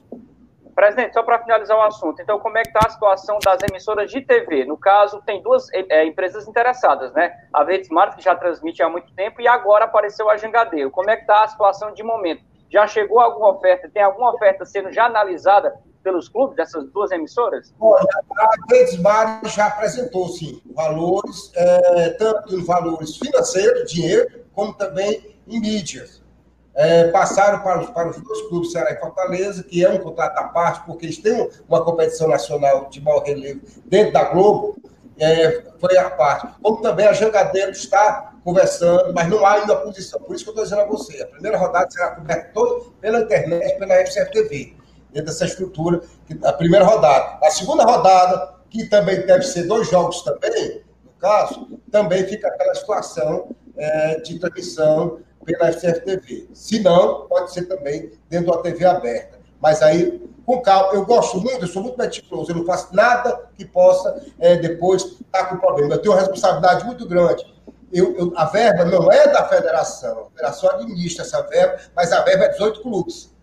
Presidente, 0.75 1.13
só 1.13 1.23
para 1.23 1.39
finalizar 1.39 1.77
o 1.77 1.81
assunto, 1.81 2.21
então 2.21 2.39
como 2.39 2.57
é 2.57 2.62
que 2.62 2.69
está 2.69 2.88
a 2.88 2.89
situação 2.89 3.38
das 3.43 3.59
emissoras 3.69 4.09
de 4.09 4.21
TV? 4.21 4.63
No 4.63 4.77
caso, 4.77 5.21
tem 5.25 5.41
duas 5.41 5.67
é, 5.73 6.05
empresas 6.05 6.47
interessadas, 6.47 7.12
né? 7.12 7.33
A 7.51 7.65
Verde 7.65 7.83
Smart, 7.83 8.15
que 8.15 8.23
já 8.23 8.33
transmite 8.33 8.81
há 8.81 8.88
muito 8.88 9.12
tempo, 9.13 9.41
e 9.41 9.47
agora 9.47 9.85
apareceu 9.85 10.29
a 10.29 10.38
Jangadeiro. 10.38 10.89
Como 10.89 11.09
é 11.09 11.17
que 11.17 11.23
está 11.23 11.43
a 11.43 11.47
situação 11.49 11.93
de 11.93 12.01
momento? 12.01 12.43
Já 12.69 12.88
chegou 12.88 13.19
alguma 13.19 13.49
oferta? 13.49 13.89
Tem 13.93 14.01
alguma 14.01 14.33
oferta 14.33 14.65
sendo 14.65 14.89
já 14.89 15.05
analisada 15.05 15.73
pelos 16.01 16.29
clubes 16.29 16.55
dessas 16.55 16.85
duas 16.91 17.12
emissoras? 17.12 17.73
Olha, 17.79 18.07
a 18.38 18.49
Verde 18.69 18.91
Smart 18.91 19.49
já 19.49 19.67
apresentou, 19.67 20.29
sim, 20.29 20.62
valores, 20.73 21.51
é, 21.55 22.09
tanto 22.12 22.55
em 22.55 22.63
valores 22.63 23.17
financeiros, 23.17 23.91
dinheiro, 23.91 24.29
como 24.53 24.73
também 24.73 25.35
em 25.47 25.59
mídias 25.59 26.21
é, 26.75 27.09
passaram 27.09 27.62
para 27.62 27.81
os, 27.81 27.89
para 27.89 28.09
os 28.09 28.21
dois 28.21 28.41
clubes, 28.47 28.71
Ceará 28.71 28.91
e 28.91 28.99
Fortaleza, 28.99 29.63
que 29.63 29.83
é 29.83 29.89
um 29.89 29.97
contrato 29.97 30.38
à 30.38 30.43
parte, 30.45 30.85
porque 30.85 31.07
eles 31.07 31.17
têm 31.17 31.49
uma 31.67 31.83
competição 31.83 32.27
nacional 32.27 32.88
de 32.89 33.01
maior 33.01 33.23
relevo 33.23 33.62
dentro 33.85 34.13
da 34.13 34.23
Globo, 34.25 34.77
é, 35.19 35.63
foi 35.77 35.97
a 35.97 36.09
parte. 36.09 36.47
Como 36.62 36.81
também 36.81 37.05
a 37.05 37.12
Jangadeiro 37.13 37.71
está 37.71 38.33
conversando, 38.43 39.13
mas 39.13 39.27
não 39.27 39.45
há 39.45 39.55
ainda 39.55 39.75
posição. 39.75 40.21
Por 40.21 40.33
isso 40.33 40.45
que 40.45 40.49
eu 40.49 40.53
estou 40.53 40.63
dizendo 40.63 40.81
a 40.81 40.85
você, 40.85 41.21
a 41.21 41.27
primeira 41.27 41.57
rodada 41.57 41.91
será 41.91 42.12
coberta 42.12 42.49
toda 42.53 42.85
pela 43.01 43.19
internet, 43.19 43.77
pela 43.77 43.95
FCFTV, 43.95 44.77
dentro 45.12 45.25
dessa 45.25 45.45
estrutura, 45.45 46.01
a 46.45 46.53
primeira 46.53 46.85
rodada. 46.85 47.39
A 47.45 47.51
segunda 47.51 47.83
rodada, 47.83 48.55
que 48.69 48.85
também 48.85 49.25
deve 49.25 49.43
ser 49.43 49.63
dois 49.63 49.89
jogos 49.89 50.21
também, 50.21 50.81
no 51.03 51.12
caso, 51.19 51.67
também 51.91 52.25
fica 52.25 52.47
aquela 52.47 52.73
situação 52.73 53.53
é, 53.79 54.19
de 54.19 54.37
transmissão 54.37 55.19
pela 55.45 55.71
FCFTV. 55.71 56.49
Se 56.53 56.79
não, 56.79 57.27
pode 57.27 57.53
ser 57.53 57.63
também 57.63 58.11
dentro 58.29 58.51
da 58.51 58.57
TV 58.59 58.85
aberta. 58.85 59.39
Mas 59.61 59.81
aí, 59.81 60.21
com 60.45 60.61
calma, 60.61 60.93
eu 60.93 61.05
gosto 61.05 61.39
muito, 61.39 61.63
eu 61.63 61.67
sou 61.67 61.81
muito 61.81 61.97
meticuloso, 61.97 62.51
eu 62.51 62.55
não 62.55 62.65
faço 62.65 62.93
nada 62.95 63.49
que 63.57 63.65
possa 63.65 64.21
é, 64.39 64.57
depois 64.57 65.03
estar 65.03 65.21
tá 65.31 65.45
com 65.45 65.57
problema. 65.57 65.95
Eu 65.95 65.99
tenho 65.99 66.13
uma 66.13 66.19
responsabilidade 66.19 66.85
muito 66.85 67.07
grande. 67.07 67.45
Eu, 67.91 68.15
eu, 68.15 68.33
a 68.35 68.45
verba 68.45 68.85
não 68.85 69.11
é 69.11 69.27
da 69.27 69.47
federação, 69.47 70.27
a 70.27 70.29
federação 70.29 70.69
administra 70.69 71.25
essa 71.25 71.41
verba, 71.41 71.79
mas 71.95 72.11
a 72.11 72.21
verba 72.21 72.45
é 72.45 72.49
18 72.49 72.81
clubes. 72.81 73.33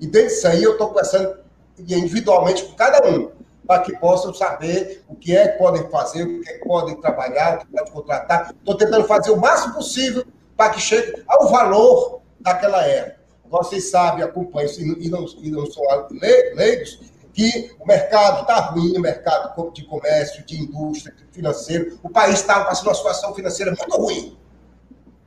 E 0.00 0.06
dentro 0.06 0.28
disso 0.28 0.46
aí 0.46 0.62
eu 0.62 0.72
estou 0.72 0.88
conversando 0.88 1.38
individualmente 1.78 2.64
com 2.64 2.74
cada 2.74 3.06
um, 3.08 3.30
para 3.66 3.82
que 3.82 3.96
possam 3.96 4.32
saber 4.32 5.04
o 5.08 5.16
que 5.16 5.36
é 5.36 5.48
que 5.48 5.58
podem 5.58 5.88
fazer, 5.90 6.22
o 6.22 6.40
que 6.40 6.48
é 6.48 6.52
que 6.58 6.64
podem 6.66 7.00
trabalhar, 7.00 7.56
o 7.56 7.58
que 7.60 7.66
podem 7.66 7.92
contratar. 7.92 8.54
Estou 8.56 8.76
tentando 8.76 9.06
fazer 9.06 9.30
o 9.30 9.36
máximo 9.36 9.74
possível 9.74 10.24
para 10.56 10.70
que 10.70 10.80
chegue 10.80 11.22
ao 11.26 11.48
valor 11.48 12.22
daquela 12.40 12.84
época. 12.84 13.16
Vocês 13.48 13.90
sabem, 13.90 14.24
acompanham 14.24 14.70
e 14.98 15.08
não, 15.08 15.26
e 15.40 15.50
não 15.50 15.66
são 15.66 15.84
leigos, 16.20 16.98
que 17.32 17.76
o 17.78 17.86
mercado 17.86 18.40
está 18.40 18.60
ruim, 18.60 18.96
o 18.96 19.00
mercado 19.00 19.70
de 19.72 19.84
comércio, 19.84 20.44
de 20.46 20.62
indústria, 20.62 21.14
financeiro. 21.30 21.98
O 22.02 22.08
país 22.08 22.40
está 22.40 22.64
passando 22.64 22.86
uma 22.86 22.94
situação 22.94 23.34
financeira 23.34 23.74
muito 23.78 23.96
ruim. 23.96 24.38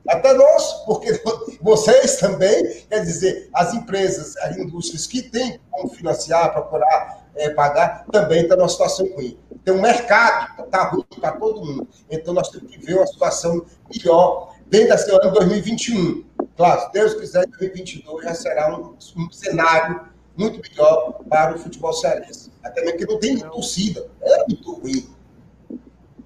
Até 0.08 0.32
nós, 0.32 0.72
porque 0.84 1.22
vocês 1.62 2.16
também, 2.16 2.84
quer 2.88 3.04
dizer, 3.04 3.48
as 3.54 3.72
empresas, 3.74 4.36
as 4.38 4.56
indústrias 4.56 5.06
que 5.06 5.22
têm 5.22 5.60
como 5.70 5.88
financiar, 5.88 6.52
procurar 6.52 7.19
é, 7.34 7.50
pagar, 7.50 8.04
também 8.10 8.42
está 8.42 8.56
numa 8.56 8.68
situação 8.68 9.06
ruim. 9.14 9.38
Tem 9.64 9.74
um 9.74 9.80
mercado, 9.80 10.64
está 10.64 10.88
ruim 10.90 11.04
para 11.20 11.32
todo 11.32 11.64
mundo. 11.64 11.88
Então 12.10 12.34
nós 12.34 12.48
temos 12.48 12.70
que 12.70 12.78
ver 12.84 12.94
uma 12.94 13.06
situação 13.06 13.64
melhor 13.92 14.54
dentro 14.66 14.88
desse 14.88 15.10
ano 15.10 15.32
2021. 15.32 16.24
Claro, 16.56 16.80
se 16.80 16.92
Deus 16.92 17.14
quiser, 17.14 17.46
2022 17.46 18.24
já 18.24 18.34
será 18.34 18.76
um, 18.76 18.94
um 19.16 19.30
cenário 19.30 20.00
muito 20.36 20.60
melhor 20.68 21.20
para 21.28 21.54
o 21.54 21.58
futebol 21.58 21.92
cearense. 21.92 22.50
Até 22.62 22.82
mesmo 22.82 22.98
que 22.98 23.06
não 23.06 23.18
tem 23.18 23.38
torcida. 23.38 24.06
É 24.22 24.44
muito 24.46 24.72
ruim. 24.72 25.08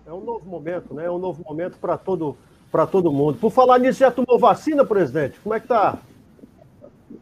É 0.07 0.13
um 0.13 0.21
novo 0.21 0.47
momento, 0.47 0.95
né? 0.95 1.07
É 1.07 1.11
um 1.11 1.19
novo 1.19 1.43
momento 1.45 1.79
para 1.79 1.97
todo, 1.97 2.37
todo 2.91 3.13
mundo. 3.13 3.39
Por 3.39 3.51
falar 3.51 3.79
nisso, 3.79 4.01
já 4.01 4.11
tomou 4.11 4.39
vacina, 4.39 4.85
presidente? 4.85 5.41
Como 5.41 5.55
é 5.55 5.61
que 5.61 5.67
tá? 5.67 5.99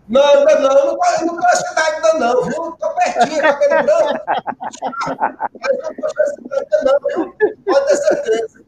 Não, 0.08 0.22
ainda 0.22 0.58
não. 0.60 0.86
Não 0.86 0.98
estou 0.98 1.26
não 1.26 1.34
na 1.36 1.56
cidade 1.56 1.96
ainda 1.96 2.14
não, 2.14 2.42
viu? 2.44 2.68
Estou 2.70 2.94
pertinho, 2.94 3.42
cabelo 3.42 3.82
branco. 3.82 4.24
Mas 5.60 5.78
não 5.78 5.90
estou 5.90 6.10
na 6.14 6.24
cidade 6.26 6.66
ainda 6.74 6.82
não, 6.84 6.98
viu? 7.08 7.34
Pode 7.64 7.86
ter 7.86 7.96
certeza. 7.96 8.64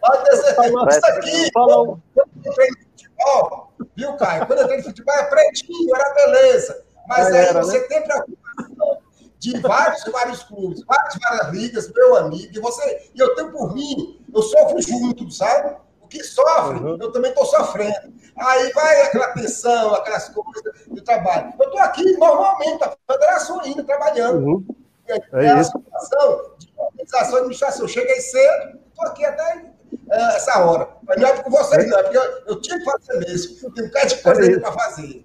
Pode 0.00 0.24
ter 0.24 0.36
certeza. 0.36 0.88
Isso 0.90 1.06
aqui, 1.06 1.50
quando 1.52 2.02
eu 2.16 2.24
entrei 2.36 2.68
no 2.70 2.76
futebol, 2.90 3.72
viu, 3.96 4.16
Caio? 4.16 4.46
Quando 4.46 4.58
eu 4.58 4.64
entrei 4.64 4.78
no 4.78 4.84
futebol 4.84 5.14
era 5.14 5.26
pretinho, 5.26 5.96
era 5.96 6.14
beleza. 6.14 6.84
Mas 7.08 7.26
aí 7.26 7.36
era, 7.36 7.62
você 7.62 7.80
né? 7.80 7.86
tem 7.88 8.02
preocupação 8.02 8.98
de 9.38 9.58
vários, 9.58 10.04
vários 10.04 10.42
clubes, 10.44 10.84
várias, 10.86 11.18
várias 11.20 11.52
ligas, 11.52 11.92
meu 11.92 12.16
amigo, 12.16 12.52
e 12.54 12.60
você, 12.60 13.10
e 13.12 13.18
eu 13.18 13.34
tenho 13.34 13.50
por 13.50 13.74
mim, 13.74 14.20
eu 14.32 14.40
sofro 14.40 14.80
junto, 14.80 15.28
sabe? 15.32 15.76
Que 16.12 16.22
sofre, 16.22 16.78
uhum. 16.78 16.98
eu 17.00 17.10
também 17.10 17.30
estou 17.30 17.46
sofrendo. 17.46 18.12
Aí 18.36 18.70
vai 18.74 19.00
aquela 19.00 19.28
tensão, 19.28 19.94
aquelas 19.94 20.28
coisas 20.28 20.62
do 20.86 21.00
trabalho. 21.02 21.54
Eu 21.58 21.64
estou 21.64 21.80
aqui 21.80 22.18
normalmente, 22.18 22.84
a 22.84 22.94
federação 23.10 23.58
ainda 23.62 23.82
trabalhando. 23.82 24.46
Uhum. 24.46 24.66
É, 25.08 25.46
é 25.46 25.50
a 25.52 25.64
situação 25.64 26.50
de 26.58 26.70
organização 26.76 27.32
e 27.32 27.38
administração. 27.38 27.88
Cheguei 27.88 28.20
cedo, 28.20 28.78
estou 28.90 29.06
aqui 29.06 29.24
até 29.24 29.72
é, 30.10 30.36
essa 30.36 30.62
hora. 30.62 30.86
Mas 31.02 31.18
não 31.18 31.28
é 31.28 31.42
com 31.42 31.50
vocês, 31.50 31.88
não, 31.88 31.98
é 31.98 32.02
porque 32.02 32.18
eu, 32.18 32.42
eu 32.46 32.60
tinha 32.60 32.78
que 32.78 32.84
fazer 32.84 33.18
mesmo. 33.20 33.68
Eu 33.68 33.72
tenho 33.72 33.86
um 33.86 33.90
cara 33.90 34.06
de 34.06 34.22
coisa 34.22 34.52
é 34.52 34.60
para 34.60 34.72
fazer. 34.72 35.24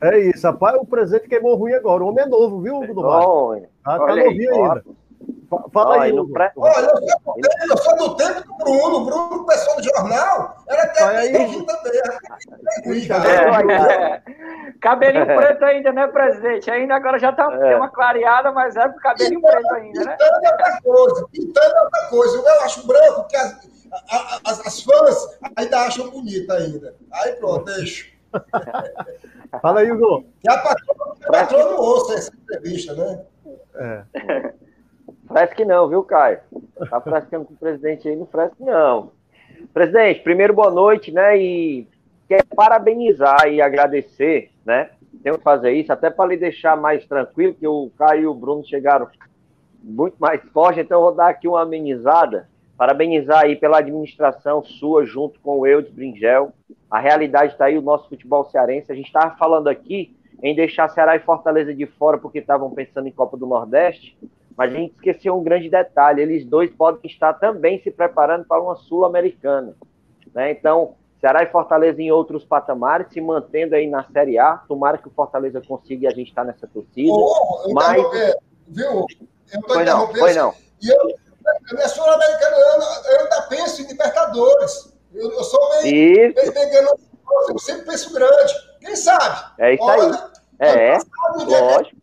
É 0.00 0.18
isso, 0.20 0.46
rapaz, 0.46 0.74
o 0.80 0.86
presente 0.86 1.28
queimou 1.28 1.54
ruim 1.54 1.74
agora. 1.74 2.02
O 2.02 2.08
homem 2.08 2.24
é 2.24 2.26
novo, 2.26 2.62
viu, 2.62 2.76
Hugo 2.76 2.94
do 2.94 3.02
Mar? 3.02 3.60
Tá, 3.84 4.06
tá 4.06 4.16
novinho 4.16 4.54
ainda. 4.54 4.84
Fala 5.72 6.02
aí, 6.02 6.12
Hugo. 6.12 6.32
Olha, 6.56 6.92
eu 7.70 7.76
sou, 7.78 7.96
do 7.96 8.16
tempo 8.16 8.42
do 8.42 8.54
Bruno. 8.56 8.96
O 8.96 9.04
Bruno, 9.06 9.46
pessoal 9.46 9.76
do 9.76 9.82
jornal, 9.82 10.56
era 10.68 10.82
até 10.82 11.04
aí. 11.04 11.32
também. 11.66 12.00
É, 13.26 13.72
é. 13.72 14.22
Cabelinho 14.80 15.24
preto 15.24 15.64
ainda, 15.64 15.92
né, 15.92 16.06
presidente? 16.08 16.70
Ainda 16.70 16.96
agora 16.96 17.18
já 17.18 17.32
tá 17.32 17.50
é. 17.50 17.76
uma 17.76 17.88
clareada, 17.88 18.52
mas 18.52 18.76
é 18.76 18.88
pro 18.88 19.00
cabelinho 19.00 19.40
pintando, 19.40 19.56
preto 19.56 19.74
ainda, 19.74 20.04
né? 20.04 20.16
Pintando 20.16 20.44
é 20.44 20.50
outra 20.50 20.80
coisa. 20.82 21.28
Pintando 21.32 21.76
é 21.76 21.82
outra 21.82 22.06
coisa. 22.08 22.36
Eu 22.36 22.60
acho 22.62 22.86
branco, 22.86 23.20
porque 23.22 23.36
as, 23.36 24.40
as, 24.44 24.66
as 24.66 24.82
fãs 24.82 25.38
ainda 25.56 25.78
acham 25.80 26.10
bonito 26.10 26.52
ainda. 26.52 26.94
Aí 27.10 27.32
pronto, 27.36 27.64
deixa. 27.64 28.06
Fala 29.62 29.80
aí, 29.80 29.90
Hugo. 29.90 30.26
A 30.46 30.58
patroa, 30.58 31.16
a 31.26 31.32
patroa 31.32 31.64
não 31.64 31.78
ouça 31.78 32.14
essa 32.14 32.32
entrevista, 32.36 32.92
né? 32.94 33.24
É. 33.76 34.52
Parece 35.28 35.54
que 35.54 35.64
não, 35.64 35.88
viu, 35.88 36.02
Caio? 36.02 36.40
Tá 36.90 37.00
frescando 37.00 37.44
com 37.44 37.54
o 37.54 37.56
presidente 37.56 38.08
aí, 38.08 38.16
não 38.16 38.26
fresque 38.26 38.62
não. 38.62 39.12
Presidente, 39.72 40.20
primeiro 40.20 40.54
boa 40.54 40.70
noite, 40.70 41.12
né? 41.12 41.38
E 41.38 41.86
quero 42.26 42.46
parabenizar 42.54 43.48
e 43.48 43.60
agradecer, 43.60 44.50
né? 44.64 44.90
Tenho 45.22 45.36
que 45.36 45.44
fazer 45.44 45.72
isso, 45.72 45.92
até 45.92 46.10
para 46.10 46.30
lhe 46.30 46.36
deixar 46.36 46.76
mais 46.76 47.04
tranquilo, 47.06 47.54
que 47.54 47.66
o 47.66 47.90
Caio 47.98 48.22
e 48.22 48.26
o 48.26 48.34
Bruno 48.34 48.64
chegaram 48.64 49.08
muito 49.82 50.16
mais 50.18 50.42
forte, 50.52 50.80
então 50.80 50.98
eu 50.98 51.04
vou 51.04 51.14
dar 51.14 51.28
aqui 51.28 51.46
uma 51.46 51.62
amenizada 51.62 52.48
Parabenizar 52.78 53.40
aí 53.40 53.56
pela 53.56 53.78
administração 53.78 54.62
sua, 54.62 55.04
junto 55.04 55.40
com 55.40 55.58
o 55.58 55.66
Eudes 55.66 55.90
Bringel. 55.90 56.52
A 56.88 57.00
realidade 57.00 57.52
está 57.52 57.64
aí, 57.64 57.76
o 57.76 57.82
nosso 57.82 58.08
futebol 58.08 58.44
cearense. 58.44 58.92
A 58.92 58.94
gente 58.94 59.08
estava 59.08 59.36
falando 59.36 59.66
aqui 59.66 60.16
em 60.40 60.54
deixar 60.54 60.88
Ceará 60.88 61.16
e 61.16 61.18
Fortaleza 61.18 61.74
de 61.74 61.86
fora 61.86 62.18
porque 62.18 62.38
estavam 62.38 62.70
pensando 62.70 63.08
em 63.08 63.12
Copa 63.12 63.36
do 63.36 63.48
Nordeste, 63.48 64.16
mas 64.58 64.72
a 64.72 64.76
gente 64.76 64.94
esqueceu 64.96 65.38
um 65.38 65.42
grande 65.44 65.70
detalhe: 65.70 66.20
eles 66.20 66.44
dois 66.44 66.68
podem 66.68 67.00
estar 67.04 67.32
também 67.34 67.80
se 67.80 67.92
preparando 67.92 68.44
para 68.44 68.60
uma 68.60 68.74
Sul-Americana. 68.74 69.76
Né? 70.34 70.50
Então, 70.50 70.96
Ceará 71.20 71.44
e 71.44 71.46
Fortaleza 71.46 72.02
em 72.02 72.10
outros 72.10 72.44
patamares, 72.44 73.12
se 73.12 73.20
mantendo 73.20 73.76
aí 73.76 73.88
na 73.88 74.04
Série 74.12 74.36
A. 74.36 74.56
Tomara 74.56 74.98
que 74.98 75.06
o 75.06 75.12
Fortaleza 75.12 75.62
consiga 75.66 76.04
e 76.04 76.06
a 76.08 76.14
gente 76.14 76.28
está 76.28 76.42
nessa 76.42 76.66
torcida. 76.66 77.12
Oh, 77.12 77.72
mas... 77.72 78.02
Viu? 78.66 79.06
Eu. 79.52 79.84
Não, 79.84 80.12
foi 80.12 80.34
não. 80.34 80.52
E 80.82 80.88
eu, 80.88 81.14
a 81.70 81.74
minha 81.74 81.88
sul-americana, 81.88 82.56
eu, 82.56 83.12
eu 83.12 83.20
ainda 83.20 83.42
penso 83.48 83.82
em 83.82 83.86
Libertadores. 83.86 84.92
Eu, 85.14 85.30
eu 85.32 85.44
sou 85.44 85.60
meio, 85.82 86.34
meio, 86.34 86.52
meio 86.52 86.98
eu 87.48 87.58
sempre 87.58 87.86
penso 87.86 88.12
grande. 88.12 88.52
Quem 88.80 88.96
sabe? 88.96 89.52
É 89.58 89.74
isso 89.74 89.88
aí. 89.88 90.00
Olha, 90.00 90.30
é, 90.58 90.94
é 90.94 90.98
lógico. 91.46 91.97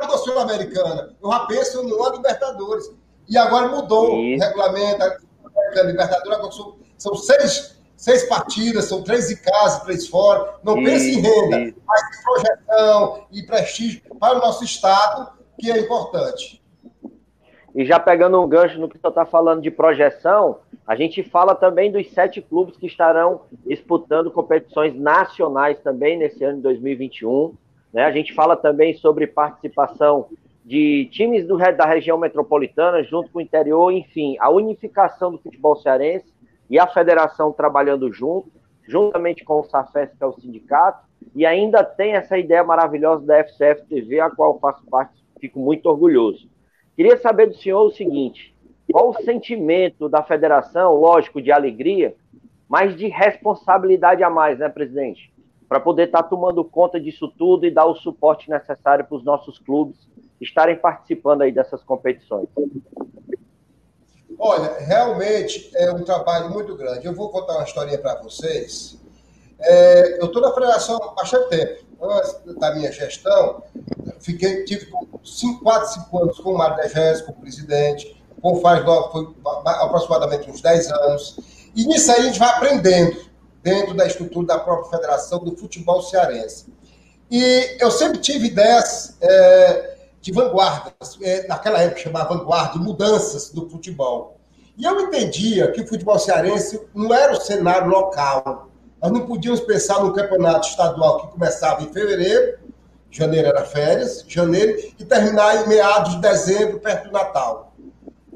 Da 0.00 0.18
Sul-Americana. 0.18 1.14
Eu 1.22 1.30
já 1.30 1.40
penso 1.46 1.82
numa 1.82 2.10
Libertadores. 2.10 2.90
E 3.28 3.36
agora 3.38 3.68
mudou 3.68 4.14
o 4.14 4.38
regulamento. 4.38 5.02
A 5.02 5.82
Libertadores 5.82 6.38
agora 6.38 6.52
são, 6.52 6.76
são 6.98 7.14
seis, 7.14 7.76
seis 7.96 8.24
partidas, 8.24 8.86
são 8.86 9.02
três 9.02 9.30
em 9.30 9.36
casa, 9.36 9.84
três 9.84 10.08
fora. 10.08 10.56
Não 10.62 10.76
isso, 10.78 10.90
pense 10.90 11.10
em 11.10 11.20
renda, 11.20 11.60
isso. 11.60 11.78
mas 11.86 12.02
em 12.02 12.22
projeção 12.22 13.26
e 13.30 13.42
prestígio 13.44 14.02
para 14.18 14.38
o 14.38 14.40
nosso 14.40 14.64
Estado, 14.64 15.32
que 15.58 15.70
é 15.70 15.78
importante. 15.78 16.62
E 17.74 17.86
já 17.86 17.98
pegando 17.98 18.40
um 18.40 18.48
gancho 18.48 18.78
no 18.78 18.88
que 18.88 18.98
você 18.98 19.08
está 19.08 19.24
falando 19.24 19.62
de 19.62 19.70
projeção, 19.70 20.58
a 20.86 20.94
gente 20.94 21.22
fala 21.22 21.54
também 21.54 21.90
dos 21.90 22.10
sete 22.10 22.42
clubes 22.42 22.76
que 22.76 22.86
estarão 22.86 23.42
disputando 23.66 24.30
competições 24.30 24.94
nacionais 24.94 25.78
também 25.80 26.18
nesse 26.18 26.44
ano 26.44 26.56
de 26.56 26.62
2021. 26.64 27.54
Né? 27.92 28.04
A 28.04 28.10
gente 28.10 28.32
fala 28.32 28.56
também 28.56 28.94
sobre 28.94 29.26
participação 29.26 30.28
de 30.64 31.08
times 31.10 31.46
do, 31.46 31.56
da 31.58 31.84
região 31.84 32.16
metropolitana 32.16 33.02
junto 33.02 33.30
com 33.30 33.38
o 33.38 33.42
interior, 33.42 33.90
enfim, 33.90 34.36
a 34.38 34.48
unificação 34.50 35.32
do 35.32 35.38
futebol 35.38 35.76
cearense 35.76 36.32
e 36.70 36.78
a 36.78 36.86
federação 36.86 37.52
trabalhando 37.52 38.12
junto, 38.12 38.50
juntamente 38.86 39.44
com 39.44 39.60
o 39.60 39.64
SAFES, 39.64 40.10
que 40.16 40.22
é 40.22 40.26
o 40.26 40.32
sindicato, 40.32 41.06
e 41.34 41.44
ainda 41.44 41.84
tem 41.84 42.12
essa 42.12 42.38
ideia 42.38 42.64
maravilhosa 42.64 43.26
da 43.26 43.38
FCF 43.44 43.86
TV, 43.86 44.20
a 44.20 44.30
qual 44.30 44.58
faço 44.58 44.84
parte, 44.86 45.12
fico 45.40 45.58
muito 45.58 45.86
orgulhoso. 45.86 46.48
Queria 46.96 47.16
saber 47.18 47.46
do 47.46 47.54
senhor 47.56 47.82
o 47.82 47.90
seguinte: 47.90 48.54
qual 48.90 49.10
o 49.10 49.22
sentimento 49.22 50.08
da 50.08 50.22
federação, 50.22 50.94
lógico, 50.94 51.40
de 51.40 51.50
alegria, 51.50 52.14
mas 52.68 52.96
de 52.96 53.08
responsabilidade 53.08 54.22
a 54.22 54.30
mais, 54.30 54.58
né, 54.58 54.68
presidente? 54.68 55.32
Para 55.72 55.80
poder 55.80 56.08
estar 56.08 56.24
tá 56.24 56.28
tomando 56.28 56.62
conta 56.62 57.00
disso 57.00 57.32
tudo 57.38 57.64
e 57.64 57.70
dar 57.70 57.86
o 57.86 57.94
suporte 57.94 58.50
necessário 58.50 59.06
para 59.06 59.16
os 59.16 59.24
nossos 59.24 59.58
clubes 59.58 59.96
estarem 60.38 60.76
participando 60.76 61.40
aí 61.40 61.50
dessas 61.50 61.82
competições. 61.82 62.46
Olha, 64.38 64.76
realmente 64.80 65.70
é 65.74 65.90
um 65.90 66.04
trabalho 66.04 66.50
muito 66.50 66.76
grande. 66.76 67.06
Eu 67.06 67.14
vou 67.14 67.30
contar 67.30 67.54
uma 67.54 67.64
historinha 67.64 67.96
para 67.96 68.20
vocês. 68.20 69.00
É, 69.58 70.20
eu 70.20 70.26
estou 70.26 70.42
na 70.42 70.52
federação 70.52 71.02
há 71.02 71.14
bastante 71.14 71.48
tempo. 71.48 71.84
Antes 72.02 72.54
da 72.58 72.74
minha 72.74 72.92
gestão, 72.92 73.62
fiquei, 74.20 74.64
tive 74.64 74.92
5, 75.24 75.62
4, 75.62 75.88
5 75.88 76.18
anos 76.18 76.38
com 76.38 76.50
o 76.50 76.58
Mário 76.58 76.76
como 77.24 77.40
presidente, 77.40 78.22
com 78.42 78.52
o 78.52 78.60
Faz 78.60 78.84
Dog 78.84 79.10
foi 79.10 79.26
aproximadamente 79.64 80.50
uns 80.50 80.60
10 80.60 80.92
anos. 80.92 81.70
E 81.74 81.86
nisso 81.86 82.12
aí 82.12 82.20
a 82.20 82.24
gente 82.24 82.38
vai 82.38 82.50
aprendendo 82.50 83.31
dentro 83.62 83.94
da 83.94 84.06
estrutura 84.06 84.46
da 84.46 84.58
própria 84.58 84.90
federação 84.90 85.38
do 85.38 85.56
futebol 85.56 86.02
cearense. 86.02 86.72
E 87.30 87.76
eu 87.80 87.90
sempre 87.90 88.18
tive 88.18 88.48
ideias 88.48 89.16
é, 89.20 89.96
de 90.20 90.32
vanguarda, 90.32 90.92
é, 91.22 91.46
naquela 91.46 91.80
época 91.80 92.00
chamava 92.00 92.36
vanguarda, 92.36 92.78
mudanças 92.78 93.50
do 93.50 93.68
futebol. 93.68 94.36
E 94.76 94.84
eu 94.84 95.00
entendia 95.00 95.70
que 95.70 95.82
o 95.82 95.86
futebol 95.86 96.18
cearense 96.18 96.80
não 96.94 97.14
era 97.14 97.32
o 97.32 97.40
cenário 97.40 97.88
local. 97.88 98.68
Nós 99.00 99.12
não 99.12 99.26
podíamos 99.26 99.60
pensar 99.60 100.02
num 100.02 100.12
campeonato 100.12 100.68
estadual 100.68 101.20
que 101.20 101.32
começava 101.32 101.82
em 101.82 101.92
fevereiro 101.92 102.62
janeiro 103.12 103.48
era 103.48 103.64
férias, 103.64 104.24
janeiro, 104.26 104.78
e 104.98 105.04
terminar 105.04 105.62
em 105.62 105.68
meados 105.68 106.14
de 106.14 106.20
dezembro, 106.20 106.80
perto 106.80 107.08
do 107.08 107.12
Natal. 107.12 107.74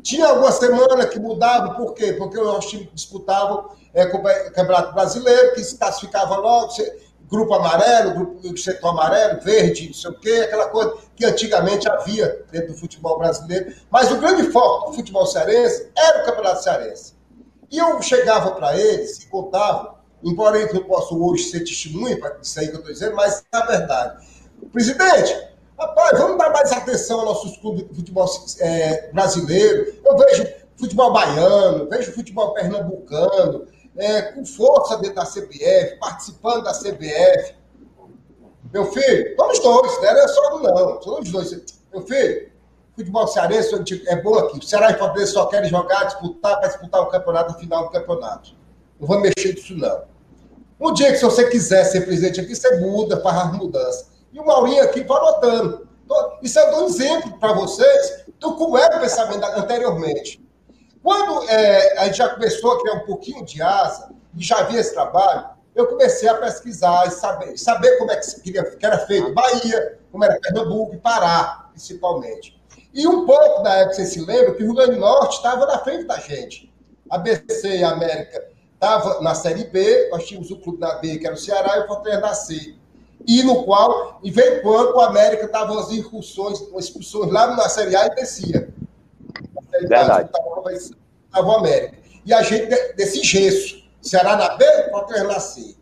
Tinha 0.02 0.28
alguma 0.28 0.52
semana 0.52 1.06
que 1.06 1.18
mudava, 1.18 1.74
por 1.74 1.94
quê? 1.94 2.12
Porque 2.12 2.38
os 2.38 2.66
times 2.66 2.88
disputavam 2.94 3.70
é, 3.96 4.50
Campeonato 4.50 4.94
Brasileiro, 4.94 5.54
que 5.54 5.64
se 5.64 5.76
classificava 5.76 6.36
logo, 6.36 6.72
grupo 7.28 7.54
amarelo, 7.54 8.14
grupo 8.14 8.56
setor 8.58 8.90
amarelo, 8.90 9.40
verde, 9.40 9.86
não 9.86 9.94
sei 9.94 10.10
o 10.10 10.20
quê, 10.20 10.42
aquela 10.44 10.68
coisa 10.68 10.94
que 11.16 11.24
antigamente 11.24 11.88
havia 11.88 12.44
dentro 12.52 12.72
do 12.72 12.78
futebol 12.78 13.18
brasileiro. 13.18 13.74
Mas 13.90 14.10
o 14.12 14.18
grande 14.18 14.50
foco 14.52 14.90
do 14.90 14.96
futebol 14.96 15.26
cearense 15.26 15.90
era 15.96 16.22
o 16.22 16.26
Campeonato 16.26 16.62
Cearense. 16.62 17.14
E 17.70 17.78
eu 17.78 18.00
chegava 18.00 18.52
para 18.52 18.78
eles 18.78 19.18
e 19.18 19.26
contava, 19.26 19.96
embora 20.22 20.58
eu 20.58 20.72
não 20.72 20.84
possa 20.84 21.14
hoje 21.14 21.44
ser 21.44 21.60
testemunha 21.60 22.18
para 22.18 22.36
isso 22.40 22.60
aí 22.60 22.68
que 22.68 22.74
eu 22.74 22.78
estou 22.78 22.92
dizendo, 22.92 23.16
mas 23.16 23.44
é 23.52 23.56
a 23.56 23.66
verdade 23.66 24.24
Presidente, 24.72 25.56
Rapaz, 25.78 26.18
vamos 26.18 26.38
dar 26.38 26.50
mais 26.50 26.72
atenção 26.72 27.20
aos 27.20 27.28
nossos 27.28 27.58
clubes 27.58 27.86
de 27.86 27.94
futebol 27.94 28.26
é, 28.60 29.10
brasileiro. 29.12 29.94
Eu 30.02 30.16
vejo 30.16 30.46
futebol 30.74 31.12
baiano, 31.12 31.86
vejo 31.90 32.12
futebol 32.12 32.54
pernambucano, 32.54 33.66
é, 33.98 34.22
com 34.22 34.44
força 34.44 34.96
dentro 34.98 35.16
da 35.16 35.24
CBF, 35.24 35.96
participando 35.98 36.64
da 36.64 36.72
CBF. 36.72 37.54
Meu 38.72 38.90
filho, 38.92 39.36
todos 39.36 39.60
dois, 39.60 40.02
não 40.02 40.08
é 40.08 40.28
só 40.28 40.56
um 40.56 40.62
não, 40.62 40.96
todos 40.98 41.30
dois. 41.30 41.80
Meu 41.92 42.02
filho, 42.02 42.50
futebol 42.94 43.26
cearense 43.28 44.04
é 44.06 44.16
bom 44.16 44.34
aqui. 44.38 44.58
O 44.58 44.62
Ceará 44.62 44.90
e 44.90 44.98
Fortaleza 44.98 45.32
só 45.32 45.46
querem 45.46 45.70
jogar, 45.70 46.04
disputar, 46.04 46.58
para 46.58 46.68
disputar 46.68 47.00
o 47.02 47.06
campeonato 47.06 47.52
no 47.52 47.58
final 47.58 47.84
do 47.84 47.90
campeonato. 47.90 48.54
Não 48.98 49.06
vou 49.06 49.20
mexer 49.20 49.54
nisso, 49.54 49.76
não. 49.76 50.02
Um 50.80 50.92
dia 50.92 51.10
que 51.10 51.18
se 51.18 51.24
você 51.24 51.48
quiser 51.48 51.84
ser 51.84 52.02
presidente 52.02 52.40
aqui, 52.40 52.54
você 52.54 52.78
muda, 52.80 53.20
faz 53.22 53.46
as 53.46 53.52
mudanças. 53.52 54.10
E 54.32 54.38
o 54.38 54.44
Maurinho 54.44 54.82
aqui 54.82 55.02
vai 55.02 55.20
notando. 55.20 55.86
Isso 56.42 56.58
é 56.58 56.76
um 56.76 56.86
exemplo 56.86 57.38
para 57.38 57.54
vocês 57.54 58.24
do 58.38 58.54
como 58.56 58.76
era 58.76 58.98
o 58.98 59.00
pensamento 59.00 59.44
anteriormente. 59.44 60.45
Quando 61.06 61.48
é, 61.48 61.98
a 61.98 62.06
gente 62.06 62.16
já 62.16 62.28
começou 62.30 62.72
a 62.72 62.80
criar 62.80 62.94
um 62.94 63.06
pouquinho 63.06 63.44
de 63.44 63.62
asa 63.62 64.10
e 64.36 64.42
já 64.42 64.58
havia 64.58 64.80
esse 64.80 64.92
trabalho, 64.92 65.50
eu 65.72 65.86
comecei 65.86 66.28
a 66.28 66.34
pesquisar 66.34 67.06
e 67.06 67.12
saber, 67.12 67.56
saber 67.56 67.96
como 67.96 68.10
é 68.10 68.16
que, 68.16 68.40
queria, 68.40 68.64
que 68.64 68.84
era 68.84 68.98
feito 69.06 69.32
Bahia, 69.32 70.00
como 70.10 70.24
era 70.24 70.36
Pernambuco 70.40 70.96
e 70.96 70.98
Pará, 70.98 71.68
principalmente. 71.70 72.60
E 72.92 73.06
um 73.06 73.24
pouco 73.24 73.62
da 73.62 73.72
época, 73.74 73.94
vocês 73.94 74.08
se 74.08 74.20
lembram, 74.20 74.54
que 74.56 74.64
o 74.64 74.66
Rio 74.66 74.74
Grande 74.74 74.94
do 74.94 75.00
Norte 75.00 75.36
estava 75.36 75.64
na 75.64 75.78
frente 75.78 76.08
da 76.08 76.18
gente. 76.18 76.74
A 77.08 77.18
BC 77.18 77.76
e 77.76 77.84
a 77.84 77.90
América 77.92 78.44
estavam 78.74 79.22
na 79.22 79.36
Série 79.36 79.62
B, 79.62 80.08
nós 80.10 80.26
tínhamos 80.26 80.50
o 80.50 80.56
clube 80.56 80.80
da 80.80 80.96
B, 80.96 81.18
que 81.18 81.26
era 81.28 81.36
o 81.36 81.38
Ceará, 81.38 81.76
e 81.76 81.80
o 81.82 81.86
Fortaleza 81.86 82.20
na 82.20 82.34
C 82.34 82.74
e 83.26 83.42
no 83.42 83.64
qual, 83.64 84.20
de 84.22 84.30
vez 84.30 84.58
em 84.58 84.62
quando, 84.62 84.94
o 84.94 85.00
América 85.00 85.46
estava 85.46 85.78
as 85.80 85.90
incursões, 85.90 86.62
as 86.76 86.84
expulsões 86.84 87.30
lá 87.32 87.56
na 87.56 87.68
Série 87.68 87.96
A 87.96 88.06
e 88.06 88.14
descia. 88.14 88.72
Verdade. 89.80 90.30
Estava 91.26 91.48
o 91.48 91.52
América. 91.52 91.98
E 92.24 92.32
a 92.32 92.42
gente, 92.42 92.66
desse 92.94 93.22
gesso, 93.22 93.84
Ceará 94.00 94.36
na 94.36 94.56
B, 94.56 94.64
Fortaleza 94.90 95.26
na 95.26 95.40
C. 95.40 95.76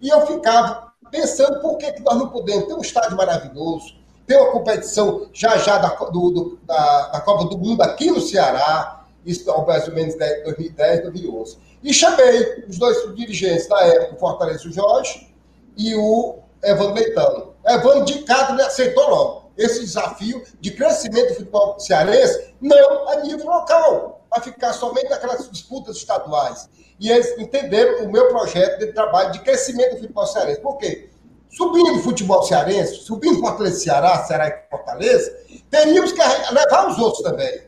E 0.00 0.08
eu 0.08 0.26
ficava 0.26 0.92
pensando 1.10 1.60
por 1.60 1.76
que, 1.76 1.92
que 1.92 2.02
nós 2.02 2.16
não 2.16 2.28
podemos 2.28 2.66
ter 2.66 2.74
um 2.74 2.80
estádio 2.80 3.16
maravilhoso, 3.16 3.94
ter 4.26 4.36
uma 4.36 4.52
competição 4.52 5.28
já 5.32 5.56
já 5.58 5.78
da, 5.78 5.88
do, 5.88 6.30
do, 6.30 6.58
da, 6.64 7.08
da 7.08 7.20
Copa 7.20 7.44
do 7.44 7.58
Mundo 7.58 7.82
aqui 7.82 8.10
no 8.10 8.20
Ceará, 8.20 9.04
isso 9.24 9.44
mais 9.66 9.86
ou 9.86 9.94
menos 9.94 10.14
2010, 10.16 11.02
2011. 11.02 11.58
E 11.82 11.92
chamei 11.92 12.64
os 12.68 12.78
dois 12.78 13.14
dirigentes 13.14 13.68
da 13.68 13.80
época, 13.86 14.14
o 14.14 14.18
Fortaleza 14.18 14.68
o 14.68 14.72
Jorge 14.72 15.32
e 15.76 15.94
o 15.94 16.38
Evandro 16.62 16.94
Leitão. 16.94 17.52
Evandro 17.66 18.04
de 18.04 18.24
ele 18.24 18.62
aceitou 18.62 19.08
logo 19.10 19.41
esse 19.62 19.80
desafio 19.80 20.42
de 20.60 20.70
crescimento 20.72 21.28
do 21.28 21.34
futebol 21.34 21.78
cearense, 21.78 22.54
não 22.60 23.08
a 23.08 23.16
nível 23.16 23.46
local, 23.46 24.24
para 24.28 24.42
ficar 24.42 24.72
somente 24.72 25.08
naquelas 25.08 25.50
disputas 25.50 25.96
estaduais. 25.96 26.68
E 26.98 27.10
eles 27.10 27.36
entenderam 27.38 28.04
o 28.04 28.12
meu 28.12 28.28
projeto 28.28 28.78
de 28.78 28.92
trabalho 28.92 29.32
de 29.32 29.40
crescimento 29.40 29.94
do 29.94 30.00
futebol 30.00 30.26
cearense. 30.26 30.60
Por 30.60 30.78
quê? 30.78 31.10
Subindo 31.50 31.98
o 31.98 32.02
futebol 32.02 32.42
cearense, 32.42 32.94
subindo 32.96 33.40
Fortaleza 33.40 33.80
Ceará, 33.80 34.24
Ceará 34.24 34.48
e 34.48 34.70
Fortaleza, 34.70 35.36
teríamos 35.70 36.12
que 36.12 36.20
levar 36.52 36.88
os 36.88 36.98
outros 36.98 37.22
também. 37.22 37.62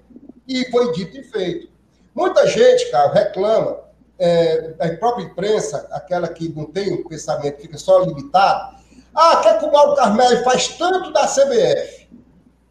E 0.48 0.70
foi 0.70 0.92
dito 0.92 1.18
e 1.18 1.24
feito. 1.24 1.68
Muita 2.14 2.46
gente, 2.46 2.90
cara, 2.90 3.12
reclama, 3.12 3.84
é, 4.18 4.74
a 4.78 4.88
própria 4.96 5.24
imprensa, 5.24 5.86
aquela 5.90 6.28
que 6.28 6.48
não 6.48 6.64
tem 6.66 6.92
um 6.92 7.04
pensamento, 7.04 7.60
fica 7.60 7.76
só 7.76 7.98
limitado, 8.00 8.76
ah, 9.14 9.36
quer 9.42 9.58
que 9.58 9.64
o 9.64 9.72
Mauro 9.72 9.94
Carmelo 9.94 10.42
faz 10.42 10.68
tanto 10.68 11.12
da 11.12 11.26
CBF? 11.26 12.08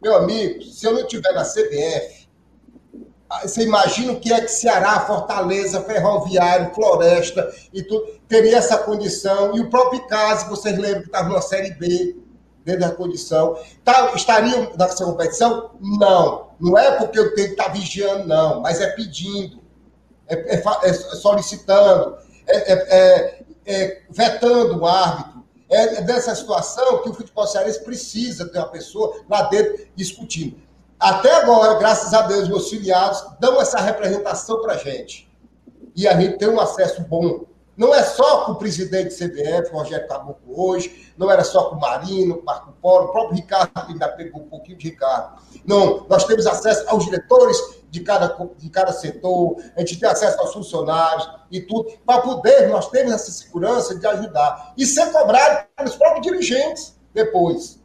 Meu 0.02 0.16
amigo, 0.16 0.62
se 0.62 0.86
eu 0.86 0.92
não 0.92 1.00
estiver 1.00 1.32
na 1.32 1.44
CBF, 1.44 2.28
ah, 3.30 3.48
você 3.48 3.62
imagina 3.62 4.12
o 4.12 4.20
que 4.20 4.32
é 4.32 4.40
que 4.40 4.48
Ceará, 4.48 5.00
Fortaleza, 5.00 5.82
Ferroviário, 5.82 6.74
Floresta 6.74 7.50
e 7.72 7.82
tudo, 7.82 8.06
teria 8.28 8.58
essa 8.58 8.76
condição. 8.78 9.56
E 9.56 9.60
o 9.60 9.70
próprio 9.70 10.06
caso, 10.06 10.48
vocês 10.48 10.76
lembram 10.76 11.00
que 11.00 11.06
estava 11.06 11.28
na 11.30 11.40
Série 11.40 11.70
B, 11.72 12.16
dentro 12.64 12.80
da 12.80 12.90
condição. 12.90 13.58
Tá, 13.84 14.12
estariam 14.14 14.72
nessa 14.78 15.04
competição? 15.04 15.70
Não. 15.80 16.50
Não 16.58 16.78
é 16.78 16.92
porque 16.92 17.18
eu 17.18 17.34
tenho 17.34 17.48
que 17.48 17.60
estar 17.60 17.68
vigiando, 17.72 18.26
não, 18.26 18.60
mas 18.60 18.80
é 18.80 18.88
pedindo, 18.92 19.60
é, 20.28 20.56
é, 20.56 20.62
é 20.82 20.92
solicitando, 20.92 22.16
é, 22.46 22.72
é, 22.72 22.86
é, 22.88 23.44
é 23.66 24.02
vetando 24.08 24.80
o 24.80 24.86
árbitro 24.86 25.33
é 25.74 26.02
dessa 26.02 26.34
situação 26.34 27.02
que 27.02 27.08
o 27.08 27.14
futebol 27.14 27.46
cearense 27.46 27.82
precisa 27.82 28.48
ter 28.48 28.58
uma 28.58 28.68
pessoa 28.68 29.20
lá 29.28 29.42
dentro 29.42 29.86
discutindo. 29.94 30.56
Até 30.98 31.34
agora, 31.34 31.78
graças 31.78 32.14
a 32.14 32.22
Deus, 32.22 32.48
meus 32.48 32.70
filiados 32.70 33.24
dão 33.40 33.60
essa 33.60 33.78
representação 33.80 34.62
para 34.62 34.74
a 34.74 34.78
gente. 34.78 35.30
E 35.94 36.08
a 36.08 36.18
gente 36.18 36.38
tem 36.38 36.48
um 36.48 36.60
acesso 36.60 37.02
bom. 37.02 37.44
Não 37.76 37.92
é 37.92 38.02
só 38.04 38.44
com 38.44 38.52
o 38.52 38.56
presidente 38.56 39.08
do 39.08 39.14
CBF, 39.14 39.72
Rogério 39.72 40.06
Caboclo, 40.06 40.38
hoje, 40.46 41.12
não 41.18 41.30
era 41.30 41.42
só 41.42 41.64
com 41.64 41.76
o 41.76 41.80
Marino, 41.80 42.40
Marco 42.44 42.72
Polo, 42.80 43.06
o 43.06 43.12
próprio 43.12 43.36
Ricardo, 43.36 43.72
ainda 43.88 44.08
pegou 44.08 44.42
um 44.42 44.48
pouquinho 44.48 44.78
de 44.78 44.90
Ricardo. 44.90 45.40
Não, 45.66 46.06
nós 46.08 46.24
temos 46.24 46.46
acesso 46.46 46.84
aos 46.88 47.04
diretores 47.04 47.58
de 47.90 48.00
cada, 48.00 48.36
de 48.58 48.70
cada 48.70 48.92
setor, 48.92 49.56
a 49.76 49.80
gente 49.80 49.98
tem 49.98 50.08
acesso 50.08 50.38
aos 50.40 50.52
funcionários 50.52 51.28
e 51.50 51.60
tudo, 51.60 51.92
para 52.04 52.20
poder, 52.22 52.68
nós 52.68 52.88
temos 52.90 53.12
essa 53.12 53.30
segurança 53.30 53.94
de 53.96 54.06
ajudar. 54.06 54.72
E 54.76 54.86
ser 54.86 55.12
cobrado 55.12 55.66
pelos 55.76 55.96
próprios 55.96 56.26
dirigentes 56.26 56.96
depois. 57.12 57.80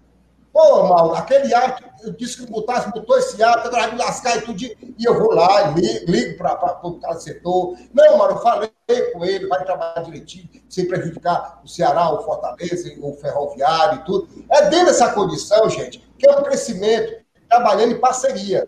Pô, 0.52 0.84
Mauro, 0.84 1.14
aquele 1.14 1.54
ato, 1.54 1.84
eu 2.04 2.12
disse 2.14 2.38
que 2.38 2.52
botasse, 2.52 2.92
botou 2.92 3.18
esse 3.18 3.42
ato, 3.42 3.70
vai 3.70 3.92
me 3.92 4.00
lascar 4.00 4.38
e 4.38 4.42
tudo, 4.42 4.62
e 4.62 4.78
eu 5.00 5.18
vou 5.18 5.32
lá 5.32 5.70
ligo, 5.72 6.12
ligo 6.12 6.38
para 6.38 6.80
o 6.84 7.00
cada 7.00 7.20
setor. 7.20 7.78
Não, 7.94 8.18
Mauro, 8.18 8.34
eu 8.34 8.42
falei 8.42 8.72
com 9.12 9.24
ele, 9.24 9.48
vai 9.48 9.64
trabalhar 9.64 10.02
direitinho, 10.02 10.50
sem 10.68 10.88
prejudicar 10.88 11.62
o 11.64 11.68
Ceará, 11.68 12.12
o 12.12 12.24
Fortaleza, 12.24 12.92
o 13.02 13.14
Ferroviário 13.16 14.00
e 14.00 14.06
tudo. 14.06 14.28
É 14.50 14.70
dentro 14.70 14.88
dessa 14.88 15.12
condição, 15.12 15.70
gente, 15.70 16.00
que 16.18 16.30
é 16.30 16.36
um 16.36 16.44
crescimento, 16.44 17.24
trabalhando 17.48 17.94
em 17.94 18.00
parceria 18.00 18.68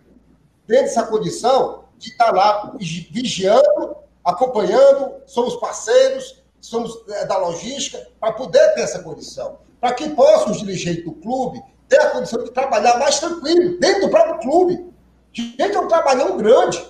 dentro 0.66 0.84
dessa 0.84 1.04
condição 1.04 1.84
de 1.98 2.10
estar 2.10 2.32
lá 2.32 2.74
vigiando, 2.78 3.96
acompanhando, 4.24 5.22
somos 5.26 5.56
parceiros, 5.56 6.42
somos 6.60 7.04
é, 7.10 7.26
da 7.26 7.36
logística, 7.36 8.06
para 8.20 8.32
poder 8.32 8.74
ter 8.74 8.82
essa 8.82 9.02
condição. 9.02 9.58
Para 9.80 9.92
que 9.92 10.08
possam 10.10 10.52
os 10.52 10.58
dirigentes 10.58 11.04
do 11.04 11.12
clube 11.12 11.62
ter 11.88 12.00
a 12.00 12.10
condição 12.10 12.42
de 12.42 12.50
trabalhar 12.50 12.98
mais 12.98 13.18
tranquilo, 13.18 13.78
dentro 13.78 14.02
do 14.02 14.10
próprio 14.10 14.38
clube. 14.38 14.92
Gente, 15.32 15.60
é 15.60 15.78
um 15.78 15.88
trabalhão 15.88 16.36
grande 16.36 16.82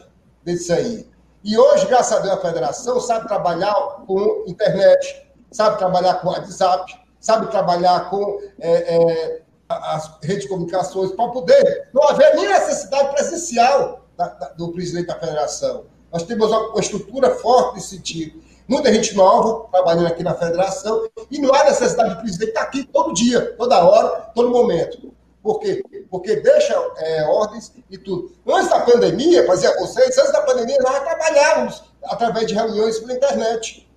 desse 0.45 0.73
aí. 0.73 1.12
E 1.45 1.59
hoje, 1.59 1.87
graças 1.87 2.17
a 2.17 2.21
Deus, 2.21 2.35
a 2.35 2.41
federação 2.41 3.01
sabe 3.01 3.27
trabalhar 3.27 3.75
com 4.07 4.45
internet, 4.47 5.27
sabe 5.51 5.77
trabalhar 5.77 6.15
com 6.15 6.29
WhatsApp, 6.29 6.95
sabe 7.19 7.51
trabalhar 7.51 8.09
com 8.11 8.41
é, 8.61 8.97
é, 8.97 9.43
as 9.69 10.19
redes 10.23 10.45
de 10.45 10.49
comunicações, 10.49 11.11
para 11.13 11.29
poder 11.29 11.89
não 11.93 12.09
haver 12.09 12.37
nem 12.37 12.49
necessidade 12.49 13.13
presencial 13.15 14.07
da, 14.17 14.29
da, 14.29 14.49
do 14.51 14.73
presidente 14.73 15.07
da 15.07 15.19
federação. 15.19 15.85
Nós 16.13 16.23
temos 16.23 16.49
uma, 16.49 16.79
estrutura 16.79 17.35
forte 17.37 17.77
nesse 17.77 17.97
sentido. 17.97 18.41
Muita 18.69 18.93
gente 18.93 19.17
nova 19.17 19.67
trabalhando 19.71 20.07
aqui 20.07 20.23
na 20.23 20.35
federação 20.35 21.09
e 21.31 21.39
não 21.41 21.53
há 21.53 21.65
necessidade 21.65 22.15
do 22.15 22.21
presidente 22.21 22.51
estar 22.51 22.63
aqui 22.63 22.85
todo 22.85 23.15
dia, 23.15 23.55
toda 23.57 23.85
hora, 23.85 24.31
todo 24.35 24.51
momento. 24.51 25.13
Por 25.43 25.59
quê? 25.59 25.83
Porque 26.11 26.37
deixa 26.37 26.75
é, 26.99 27.25
ordens 27.25 27.73
e 27.91 27.99
tudo. 27.99 28.33
Antes 28.47 28.71
da 28.71 28.81
pandemia, 28.81 29.45
fazia 29.47 29.75
vocês, 29.79 30.17
antes 30.17 30.33
da 30.33 30.43
pandemia, 30.43 30.79
nós 30.81 31.01
trabalhávamos 31.01 31.83
através 32.05 32.47
de 32.47 32.55
reuniões 32.55 32.99
pela 33.01 33.15
internet. 33.15 33.89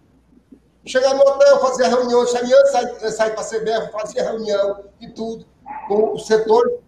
Chegava 0.86 1.16
no 1.16 1.22
hotel, 1.22 1.60
fazia 1.60 1.88
reuniões, 1.88 2.32
saía, 2.32 2.66
saía, 2.68 3.12
saía 3.12 3.34
para 3.34 3.42
a 3.42 3.46
CBF, 3.46 3.92
fazia 3.92 4.24
reunião 4.24 4.86
e 5.00 5.10
tudo 5.10 5.46
com 5.88 6.14
o 6.14 6.20
setor 6.20 6.80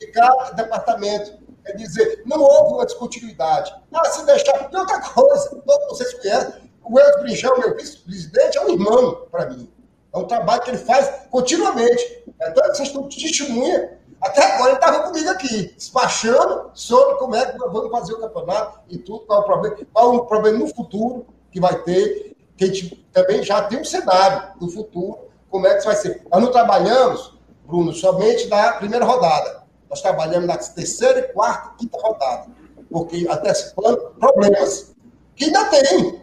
de 0.00 0.06
cada 0.08 0.50
departamento. 0.50 1.38
Quer 1.64 1.72
dizer, 1.72 2.22
não 2.24 2.40
houve 2.40 2.74
uma 2.74 2.86
descontinuidade. 2.86 3.74
Ah, 3.92 4.04
se 4.06 4.24
deixar. 4.24 4.70
E 4.72 4.76
outra 4.76 5.00
coisa, 5.00 5.50
todos 5.66 5.88
vocês 5.88 6.14
conhecem, 6.14 6.70
o 6.84 6.98
Elton 6.98 7.20
Brinjão, 7.22 7.58
meu 7.58 7.74
vice-presidente, 7.74 8.56
é 8.56 8.60
um 8.62 8.70
irmão 8.70 9.26
para 9.30 9.46
mim. 9.46 9.70
É 10.14 10.18
um 10.18 10.24
trabalho 10.24 10.62
que 10.62 10.70
ele 10.70 10.78
faz 10.78 11.26
continuamente. 11.30 12.24
Então, 12.40 12.64
vocês 12.68 12.88
estão 12.88 13.08
testemunha. 13.08 13.98
Até 14.20 14.54
agora 14.54 14.70
ele 14.70 14.78
estava 14.78 15.02
comigo 15.04 15.28
aqui, 15.30 15.74
despachando 15.76 16.70
sobre 16.74 17.16
como 17.16 17.36
é 17.36 17.46
que 17.46 17.58
nós 17.58 17.72
vamos 17.72 17.90
fazer 17.90 18.14
o 18.14 18.20
campeonato 18.20 18.80
e 18.88 18.98
tudo, 18.98 19.20
qual 19.26 19.40
é 19.40 19.42
o 19.42 19.46
problema, 19.46 19.76
qual 19.92 20.14
é 20.14 20.16
o 20.16 20.24
problema 20.24 20.58
no 20.58 20.74
futuro 20.74 21.26
que 21.50 21.60
vai 21.60 21.82
ter, 21.82 22.36
que 22.56 22.64
a 22.64 22.66
gente 22.66 23.06
também 23.12 23.42
já 23.42 23.62
tem 23.62 23.80
um 23.80 23.84
cenário 23.84 24.58
do 24.58 24.68
futuro, 24.68 25.28
como 25.50 25.66
é 25.66 25.72
que 25.72 25.78
isso 25.78 25.86
vai 25.86 25.96
ser. 25.96 26.22
Nós 26.30 26.42
não 26.42 26.50
trabalhamos 26.50 27.36
Bruno, 27.66 27.92
somente 27.92 28.46
na 28.46 28.72
primeira 28.74 29.04
rodada. 29.04 29.64
Nós 29.90 30.00
trabalhamos 30.00 30.46
na 30.46 30.56
terceira, 30.56 31.22
quarta 31.32 31.72
e 31.74 31.78
quinta 31.80 31.98
rodada. 32.00 32.46
Porque 32.90 33.26
antecipando 33.28 34.14
problemas. 34.18 34.94
Que 35.34 35.46
ainda 35.46 35.64
tem. 35.66 36.22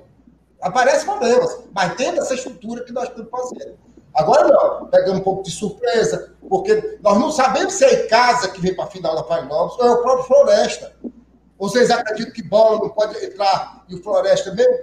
Aparecem 0.61 1.05
problemas. 1.05 1.59
Mas 1.73 1.95
tem 1.95 2.17
essa 2.17 2.33
estrutura 2.33 2.83
que 2.83 2.93
nós 2.93 3.09
estamos 3.09 3.29
fazendo. 3.29 3.77
Agora 4.13 4.47
não, 4.47 4.85
pegamos 4.87 5.21
um 5.21 5.23
pouco 5.23 5.43
de 5.43 5.51
surpresa, 5.51 6.33
porque 6.47 6.99
nós 7.01 7.17
não 7.19 7.31
sabemos 7.31 7.73
se 7.73 7.83
é 7.83 8.07
casa 8.07 8.49
que 8.49 8.61
vem 8.61 8.75
para 8.75 8.85
a 8.85 8.91
final 8.91 9.15
da 9.15 9.23
Pai 9.23 9.45
Novos 9.47 9.77
ou 9.79 9.85
é 9.85 9.91
o 9.91 10.01
próprio 10.01 10.25
Floresta. 10.25 10.93
Vocês 11.57 11.89
acreditam 11.89 12.33
que 12.33 12.43
bola 12.43 12.79
não 12.79 12.89
pode 12.89 13.23
entrar 13.23 13.83
e 13.87 13.95
o 13.95 14.03
Floresta, 14.03 14.53
mesmo 14.53 14.73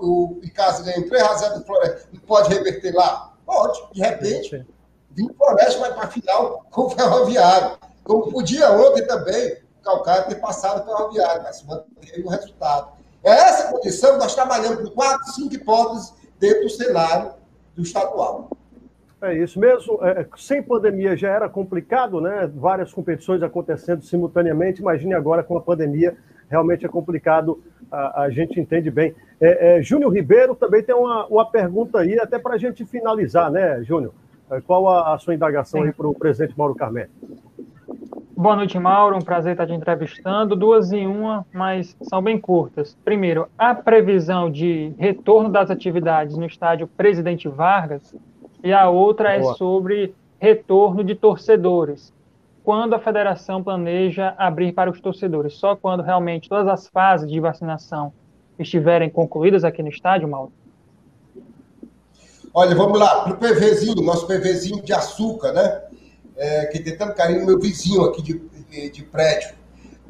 o, 0.00 0.38
o 0.38 0.40
Icasa 0.42 0.82
ganha 0.82 1.06
3 1.06 1.22
a 1.22 1.34
0 1.34 1.58
do 1.58 1.66
Floresta, 1.66 2.08
não 2.12 2.20
pode 2.20 2.48
reverter 2.54 2.94
lá? 2.94 3.34
Pode, 3.44 3.80
de 3.92 4.00
repente. 4.00 4.66
Vim 5.10 5.28
Floresta 5.36 5.80
vai 5.80 5.92
para 5.92 6.04
a 6.04 6.08
final 6.08 6.64
com 6.70 6.82
o 6.82 6.90
Ferroviário. 6.90 7.78
Como 8.04 8.30
podia 8.32 8.70
ontem 8.70 9.06
também 9.06 9.58
o 9.80 9.82
Calcaia 9.82 10.22
ter 10.22 10.36
passado 10.36 10.84
pelo 10.84 10.96
Ferroviário, 10.96 11.42
mas 11.42 11.62
manteve 11.64 12.22
o 12.22 12.28
resultado. 12.28 12.92
É 13.22 13.30
essa 13.30 13.72
condição, 13.72 14.16
nós 14.16 14.34
trabalhamos 14.34 14.88
com 14.88 14.94
quatro, 14.94 15.32
cinco 15.32 15.54
hipóteses 15.54 16.14
dentro 16.38 16.62
do 16.62 16.70
cenário 16.70 17.34
do 17.74 17.82
estadual. 17.82 18.50
É 19.22 19.34
isso 19.34 19.60
mesmo. 19.60 19.98
É, 20.02 20.26
sem 20.36 20.62
pandemia 20.62 21.16
já 21.16 21.28
era 21.28 21.48
complicado, 21.48 22.20
né? 22.20 22.50
Várias 22.54 22.92
competições 22.92 23.42
acontecendo 23.42 24.02
simultaneamente. 24.02 24.80
Imagine 24.80 25.14
agora 25.14 25.42
com 25.42 25.56
a 25.58 25.60
pandemia, 25.60 26.16
realmente 26.48 26.86
é 26.86 26.88
complicado. 26.88 27.62
A, 27.92 28.22
a 28.22 28.30
gente 28.30 28.58
entende 28.58 28.90
bem. 28.90 29.14
É, 29.40 29.78
é, 29.78 29.82
Júnior 29.82 30.12
Ribeiro 30.12 30.54
também 30.54 30.82
tem 30.82 30.94
uma, 30.94 31.26
uma 31.26 31.50
pergunta 31.50 31.98
aí, 31.98 32.18
até 32.18 32.38
para 32.38 32.54
a 32.54 32.58
gente 32.58 32.84
finalizar, 32.84 33.50
né, 33.50 33.82
Júnior? 33.82 34.14
É, 34.50 34.60
qual 34.60 34.88
a, 34.88 35.14
a 35.14 35.18
sua 35.18 35.34
indagação 35.34 35.82
Sim. 35.82 35.88
aí 35.88 35.92
para 35.92 36.08
o 36.08 36.14
presidente 36.14 36.56
Mauro 36.56 36.74
Carmelo? 36.74 37.10
Boa 38.34 38.56
noite, 38.56 38.78
Mauro. 38.78 39.16
Um 39.16 39.20
prazer 39.20 39.52
estar 39.52 39.66
te 39.66 39.74
entrevistando. 39.74 40.56
Duas 40.56 40.92
em 40.92 41.06
uma, 41.06 41.44
mas 41.52 41.94
são 42.00 42.22
bem 42.22 42.38
curtas. 42.38 42.96
Primeiro, 43.04 43.48
a 43.58 43.74
previsão 43.74 44.50
de 44.50 44.94
retorno 44.96 45.50
das 45.50 45.70
atividades 45.70 46.38
no 46.38 46.46
estádio 46.46 46.86
Presidente 46.86 47.46
Vargas 47.48 48.16
e 48.62 48.72
a 48.72 48.88
outra 48.88 49.34
é 49.34 49.40
Boa. 49.40 49.52
é 49.52 49.56
sobre 49.56 50.14
retorno 50.38 51.04
de 51.04 51.14
torcedores. 51.14 52.12
Quando 52.62 52.94
a 52.94 52.98
federação 52.98 53.62
planeja 53.62 54.34
abrir 54.36 54.72
para 54.72 54.90
os 54.90 55.00
torcedores? 55.00 55.54
Só 55.54 55.74
quando 55.74 56.02
realmente 56.02 56.48
todas 56.48 56.68
as 56.68 56.88
fases 56.88 57.30
de 57.30 57.40
vacinação 57.40 58.12
estiverem 58.58 59.08
concluídas 59.08 59.64
aqui 59.64 59.82
no 59.82 59.88
estádio, 59.88 60.28
Mauro? 60.28 60.52
Olha, 62.52 62.74
vamos 62.74 62.98
lá, 62.98 63.22
para 63.22 63.32
o 63.32 63.36
PVzinho, 63.36 64.02
nosso 64.02 64.26
PVzinho 64.26 64.82
de 64.82 64.92
açúcar, 64.92 65.52
né? 65.52 65.82
É, 66.36 66.66
que 66.66 66.80
tem 66.80 66.96
tanto 66.96 67.14
carinho, 67.14 67.46
meu 67.46 67.58
vizinho 67.58 68.02
aqui 68.02 68.22
de, 68.22 68.38
de, 68.68 68.90
de 68.90 69.02
prédio. 69.04 69.54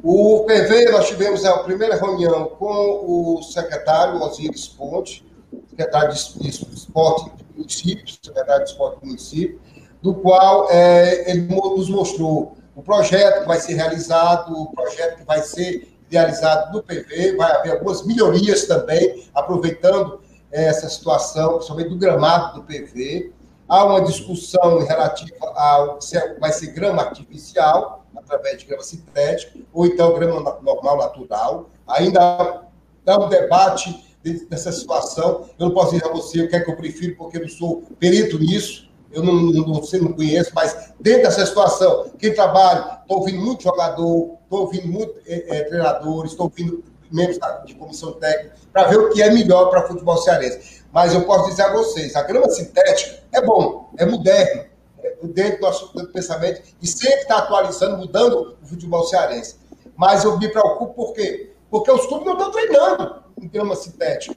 O 0.03 0.45
PV, 0.45 0.91
nós 0.91 1.07
tivemos 1.07 1.45
a 1.45 1.59
primeira 1.59 1.95
reunião 1.95 2.45
com 2.57 3.35
o 3.37 3.43
secretário 3.43 4.19
Osiris 4.19 4.67
Ponte, 4.67 5.23
secretário 5.69 6.11
de, 6.13 6.39
de 6.39 6.49
Esporte 6.49 7.29
município, 7.55 8.05
secretário 8.21 8.63
de 8.63 8.71
esporte 8.71 8.99
do 8.99 9.07
município, 9.07 9.59
do 10.01 10.13
qual 10.15 10.69
é, 10.71 11.29
ele 11.29 11.41
nos 11.41 11.89
mostrou 11.89 12.57
o 12.75 12.81
projeto 12.81 13.41
que 13.41 13.47
vai 13.47 13.59
ser 13.59 13.73
realizado, 13.75 14.53
o 14.53 14.71
projeto 14.71 15.17
que 15.17 15.25
vai 15.25 15.41
ser 15.41 15.87
idealizado 16.07 16.73
no 16.73 16.83
PV, 16.83 17.35
vai 17.37 17.51
haver 17.51 17.71
algumas 17.73 18.05
melhorias 18.05 18.65
também, 18.65 19.25
aproveitando 19.33 20.19
é, 20.51 20.65
essa 20.65 20.89
situação, 20.89 21.53
principalmente 21.53 21.89
do 21.89 21.97
gramado 21.97 22.59
do 22.59 22.63
PV. 22.63 23.31
Há 23.67 23.85
uma 23.85 24.01
discussão 24.01 24.79
relativa 24.79 25.45
ao 25.55 26.01
se 26.01 26.17
é, 26.17 26.37
vai 26.39 26.51
ser 26.51 26.67
grama 26.67 27.03
artificial, 27.03 28.05
através 28.15 28.59
de 28.59 28.65
grama 28.65 28.83
sintética, 28.83 29.59
ou 29.73 29.85
então 29.85 30.13
grama 30.13 30.59
normal, 30.61 30.97
natural. 30.97 31.69
Ainda 31.87 32.65
há 33.05 33.17
um 33.17 33.29
debate 33.29 34.10
dessa 34.49 34.71
situação. 34.71 35.49
Eu 35.57 35.67
não 35.67 35.73
posso 35.73 35.91
dizer 35.91 36.05
a 36.05 36.13
você 36.13 36.41
o 36.41 36.49
que 36.49 36.55
é 36.55 36.59
que 36.59 36.69
eu 36.69 36.75
prefiro, 36.75 37.15
porque 37.15 37.37
eu 37.37 37.41
não 37.41 37.49
sou 37.49 37.83
perito 37.99 38.37
nisso, 38.37 38.89
eu 39.11 39.23
não, 39.23 39.33
não, 39.33 39.67
não, 39.67 40.13
conheço, 40.13 40.51
mas 40.55 40.93
dentro 40.99 41.23
dessa 41.23 41.45
situação, 41.45 42.11
quem 42.17 42.33
trabalha, 42.33 42.99
estou 43.01 43.19
ouvindo 43.19 43.41
muito 43.41 43.63
jogador, 43.63 44.37
estou 44.43 44.61
ouvindo 44.61 44.87
muito 44.87 45.13
é, 45.27 45.57
é, 45.57 45.63
treinadores, 45.65 46.31
estou 46.31 46.45
ouvindo 46.45 46.83
membros 47.11 47.37
de 47.65 47.75
comissão 47.75 48.13
técnica, 48.13 48.55
para 48.71 48.87
ver 48.87 48.97
o 48.97 49.09
que 49.09 49.21
é 49.21 49.29
melhor 49.29 49.69
para 49.69 49.85
futebol 49.85 50.15
cearense. 50.17 50.81
Mas 50.93 51.13
eu 51.13 51.25
posso 51.25 51.49
dizer 51.49 51.63
a 51.63 51.73
vocês, 51.73 52.15
a 52.15 52.23
grama 52.23 52.49
sintética 52.49 53.21
é 53.33 53.41
bom, 53.41 53.89
é 53.97 54.05
moderno, 54.05 54.65
é 55.03 55.15
dentro 55.23 55.59
do 55.59 55.61
nosso 55.61 55.93
pensamento, 56.13 56.61
e 56.81 56.87
sempre 56.87 57.21
está 57.21 57.39
atualizando, 57.39 57.97
mudando 57.97 58.55
o 58.63 58.65
futebol 58.65 59.03
cearense. 59.03 59.57
Mas 59.97 60.23
eu 60.23 60.37
me 60.39 60.47
preocupo 60.47 60.93
por 60.93 61.13
quê? 61.13 61.51
Porque 61.69 61.91
os 61.91 62.05
clubes 62.05 62.25
não 62.25 62.33
estão 62.33 62.51
treinando 62.51 63.20
em 63.41 63.47
grama 63.47 63.75
sintética. 63.75 64.35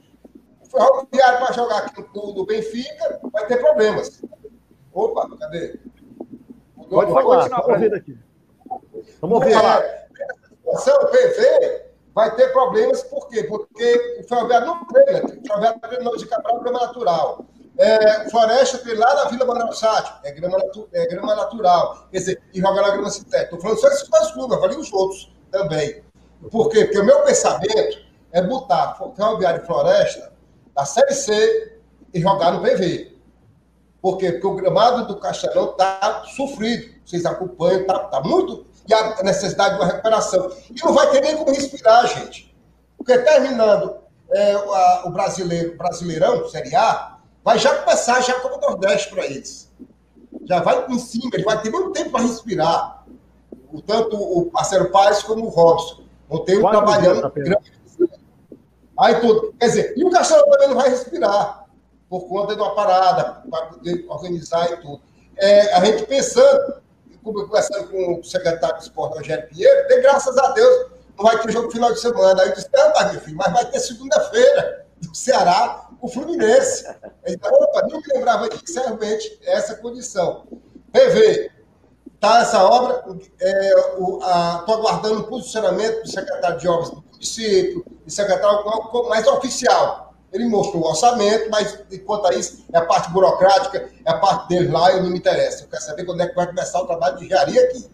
O 0.61 0.69
Ferroviário 0.69 1.39
para 1.39 1.53
jogar 1.53 1.77
aqui 1.77 2.03
no, 2.13 2.45
Benfica 2.45 3.19
vai 3.31 3.45
ter 3.45 3.57
problemas. 3.57 4.21
Opa, 4.91 5.29
cadê? 5.37 5.79
Pode 6.89 7.11
falar, 7.11 7.49
vamos 7.49 7.67
ouvir 7.67 7.89
daqui. 7.91 8.17
Vamos 9.21 9.37
ouvir. 9.39 9.53
É, 9.53 10.09
o 10.65 11.07
PV 11.07 11.85
vai 12.13 12.35
ter 12.35 12.51
problemas, 12.51 13.03
por 13.03 13.27
quê? 13.29 13.43
Porque 13.43 14.17
o 14.19 14.27
Ferroviário 14.27 14.67
não 14.67 14.85
treina. 14.85 15.25
O 15.25 15.47
Ferroviário 15.47 15.79
treina 15.79 16.17
de 16.17 16.25
Cabral, 16.27 16.59
grama 16.61 16.79
natural. 16.79 17.45
É, 17.77 18.29
floresta 18.29 18.77
tem 18.77 18.95
lá 18.95 19.13
na 19.15 19.25
Vila 19.25 19.45
Manuel 19.45 19.73
Sátio, 19.73 20.13
é 20.23 20.31
grama, 20.31 20.57
é 20.93 21.05
grama 21.07 21.35
natural. 21.35 22.07
Quer 22.09 22.19
dizer, 22.19 22.41
e 22.53 22.61
joga 22.61 22.81
na 22.81 22.89
grama 22.91 23.09
sintética. 23.09 23.43
Estou 23.43 23.59
falando 23.59 23.79
só 23.79 23.87
esses 23.89 24.07
dois 24.07 24.31
clubes, 24.31 24.59
falei 24.59 24.77
os 24.77 24.93
outros 24.93 25.33
também. 25.51 26.01
Por 26.49 26.69
quê? 26.69 26.85
Porque 26.85 26.99
o 26.99 27.05
meu 27.05 27.21
pensamento 27.23 28.04
é 28.35 28.41
botar 28.41 28.97
Ferroviário 29.15 29.63
e 29.63 29.65
Floresta 29.65 30.33
na 30.75 30.83
Série 30.83 31.13
C 31.13 31.79
e 32.13 32.19
jogar 32.19 32.51
no 32.51 32.61
PV. 32.61 33.15
Por 34.01 34.17
quê? 34.17 34.33
Porque 34.33 34.45
o 34.45 34.55
gramado 34.55 35.07
do 35.07 35.17
Castelão 35.21 35.71
está 35.71 36.25
sofrido. 36.35 36.93
Vocês 37.05 37.25
acompanham, 37.25 37.81
está 37.81 37.97
tá 37.97 38.19
muito. 38.19 38.67
E 38.87 38.93
a 38.93 39.23
necessidade 39.23 39.75
de 39.75 39.81
uma 39.81 39.87
recuperação. 39.87 40.51
E 40.69 40.83
não 40.83 40.93
vai 40.93 41.09
ter 41.11 41.21
nem 41.21 41.37
como 41.37 41.49
respirar, 41.49 42.05
gente. 42.07 42.53
Porque 42.97 43.17
terminando 43.19 43.95
é, 44.29 44.51
a, 44.51 45.03
o 45.05 45.11
brasileiro, 45.11 45.77
Brasileirão, 45.77 46.47
Série 46.49 46.75
A, 46.75 47.17
vai 47.41 47.57
já 47.57 47.73
começar 47.83 48.19
já 48.19 48.37
como 48.41 48.59
Nordeste 48.59 49.11
para 49.11 49.25
eles. 49.25 49.71
Já 50.43 50.59
vai 50.59 50.85
em 50.89 50.99
cima, 50.99 51.31
ele 51.33 51.43
vai 51.43 51.61
ter 51.61 51.69
muito 51.69 51.91
tempo 51.91 52.11
para 52.11 52.21
respirar. 52.21 53.05
O, 53.71 53.81
tanto 53.81 54.17
o 54.17 54.51
parceiro 54.51 54.91
Paz 54.91 55.23
como 55.23 55.45
o 55.45 55.49
Robson. 55.49 56.03
Não 56.29 56.43
tem 56.43 56.57
um 56.57 56.69
trabalhando 56.69 57.31
grande 57.31 57.71
Aí 58.97 59.19
tudo. 59.19 59.53
Quer 59.59 59.65
dizer, 59.67 59.93
e 59.97 60.05
o 60.05 60.09
Castelão 60.09 60.49
também 60.49 60.69
não 60.69 60.75
vai 60.75 60.89
respirar, 60.89 61.65
por 62.09 62.27
conta 62.27 62.55
de 62.55 62.61
uma 62.61 62.73
parada, 62.75 63.43
para 63.49 63.65
poder 63.67 64.05
organizar 64.07 64.71
e 64.71 64.77
tudo. 64.77 65.01
É, 65.37 65.73
a 65.73 65.83
gente 65.83 66.05
pensando, 66.05 66.81
conversando 67.23 67.89
com 67.89 68.19
o 68.19 68.23
secretário 68.23 68.77
de 68.77 68.83
esporte, 68.83 69.17
Rogério 69.17 69.47
Pinheiro, 69.49 69.87
tem 69.87 70.01
graças 70.01 70.37
a 70.37 70.51
Deus, 70.51 70.91
não 71.17 71.25
vai 71.25 71.41
ter 71.41 71.51
jogo 71.51 71.71
final 71.71 71.91
de 71.91 71.99
semana. 71.99 72.41
Aí 72.41 72.49
eu 72.49 72.55
disse, 72.55 72.69
não, 72.73 72.93
tá, 72.93 73.11
meu 73.11 73.21
filho, 73.21 73.37
mas 73.37 73.51
vai 73.51 73.65
ter 73.65 73.79
segunda-feira, 73.79 74.85
do 75.01 75.15
Ceará, 75.15 75.89
o 76.01 76.07
Fluminense. 76.07 76.85
Então, 77.27 77.51
opa, 77.51 77.87
não 77.89 77.99
me 77.99 78.07
lembrava 78.13 78.47
disso, 78.49 78.79
realmente, 78.79 79.39
essa 79.43 79.75
condição. 79.75 80.45
PV, 80.91 81.51
tá 82.25 82.41
essa 82.41 82.63
obra, 82.63 83.03
é, 83.39 83.73
aguardando 84.67 85.21
o 85.21 85.23
posicionamento 85.25 86.03
do 86.03 86.09
secretário 86.09 86.57
de 86.57 86.67
obras 86.67 86.89
do 86.89 87.03
município, 87.11 87.85
de 88.05 88.13
secretário 88.13 88.63
mais 89.07 89.27
oficial. 89.27 90.13
Ele 90.33 90.45
mostrou 90.49 90.83
o 90.83 90.87
orçamento, 90.87 91.49
mas 91.49 91.79
enquanto 91.91 92.31
isso, 92.33 92.65
é 92.73 92.77
a 92.77 92.85
parte 92.85 93.09
burocrática, 93.11 93.89
é 94.03 94.11
a 94.11 94.17
parte 94.17 94.49
dele 94.49 94.69
lá, 94.69 94.91
eu 94.91 95.03
não 95.03 95.09
me 95.09 95.17
interessa. 95.17 95.63
Eu 95.63 95.69
quero 95.69 95.83
saber 95.83 96.03
quando 96.03 96.21
é 96.21 96.27
que 96.27 96.35
vai 96.35 96.47
começar 96.47 96.81
o 96.81 96.85
trabalho 96.85 97.17
de 97.17 97.25
engenharia 97.25 97.63
aqui. 97.63 97.85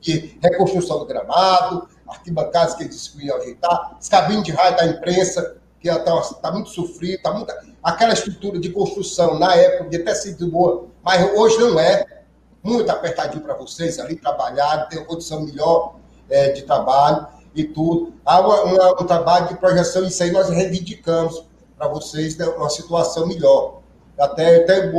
De 0.00 0.38
reconstrução 0.42 0.98
do 0.98 1.06
gramado, 1.06 1.88
arquibancadas 2.08 2.74
que 2.74 2.82
ele 2.82 2.90
disse 2.90 3.10
que 3.10 3.26
ia 3.26 3.34
ajeitar, 3.34 3.96
as 3.98 4.08
cabines 4.08 4.44
de 4.44 4.52
raio 4.52 4.76
da 4.76 4.86
imprensa, 4.86 5.56
que 5.80 5.88
está 5.88 6.20
tá 6.20 6.52
muito 6.52 6.70
sofrido, 6.70 7.22
tá 7.22 7.32
muito... 7.32 7.52
aquela 7.82 8.12
estrutura 8.12 8.58
de 8.58 8.70
construção 8.70 9.38
na 9.38 9.54
época 9.54 9.84
podia 9.84 10.04
ter 10.04 10.14
sido 10.14 10.50
boa, 10.50 10.86
mas 11.02 11.36
hoje 11.36 11.58
não 11.58 11.78
é. 11.78 12.23
Muito 12.64 12.90
apertadinho 12.90 13.42
para 13.42 13.54
vocês 13.54 13.98
ali 13.98 14.16
trabalhar, 14.16 14.88
ter 14.88 14.96
uma 14.96 15.06
condição 15.06 15.42
melhor 15.42 15.96
é, 16.30 16.50
de 16.50 16.62
trabalho 16.62 17.26
e 17.54 17.62
tudo. 17.62 18.14
Há 18.24 18.40
uma, 18.40 18.62
uma, 18.62 19.02
um 19.02 19.06
trabalho 19.06 19.48
de 19.48 19.56
projeção, 19.56 20.02
isso 20.04 20.22
aí 20.22 20.30
nós 20.30 20.48
reivindicamos 20.48 21.44
para 21.76 21.86
vocês 21.88 22.36
né, 22.38 22.46
uma 22.46 22.70
situação 22.70 23.26
melhor. 23.26 23.82
Até, 24.18 24.62
até 24.62 24.92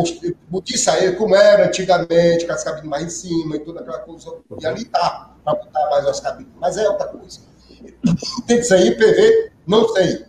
isso 0.68 0.92
aí 0.92 1.16
como 1.16 1.36
era 1.36 1.68
antigamente, 1.68 2.46
com 2.46 2.52
as 2.52 2.64
cabines 2.64 2.90
mais 2.90 3.04
em 3.06 3.10
cima 3.10 3.56
e 3.56 3.60
toda 3.60 3.80
aquela 3.80 4.00
coisa. 4.00 4.38
E 4.60 4.66
ali 4.66 4.86
tá, 4.86 5.36
para 5.44 5.56
botar 5.56 5.90
mais 5.90 6.06
as 6.06 6.20
cabines. 6.20 6.52
Mas 6.60 6.78
é 6.78 6.88
outra 6.88 7.08
coisa. 7.08 7.40
Tem 8.46 8.58
que 8.58 8.64
sair 8.64 8.98
PV, 8.98 9.52
não 9.66 9.88
sei. 9.90 10.26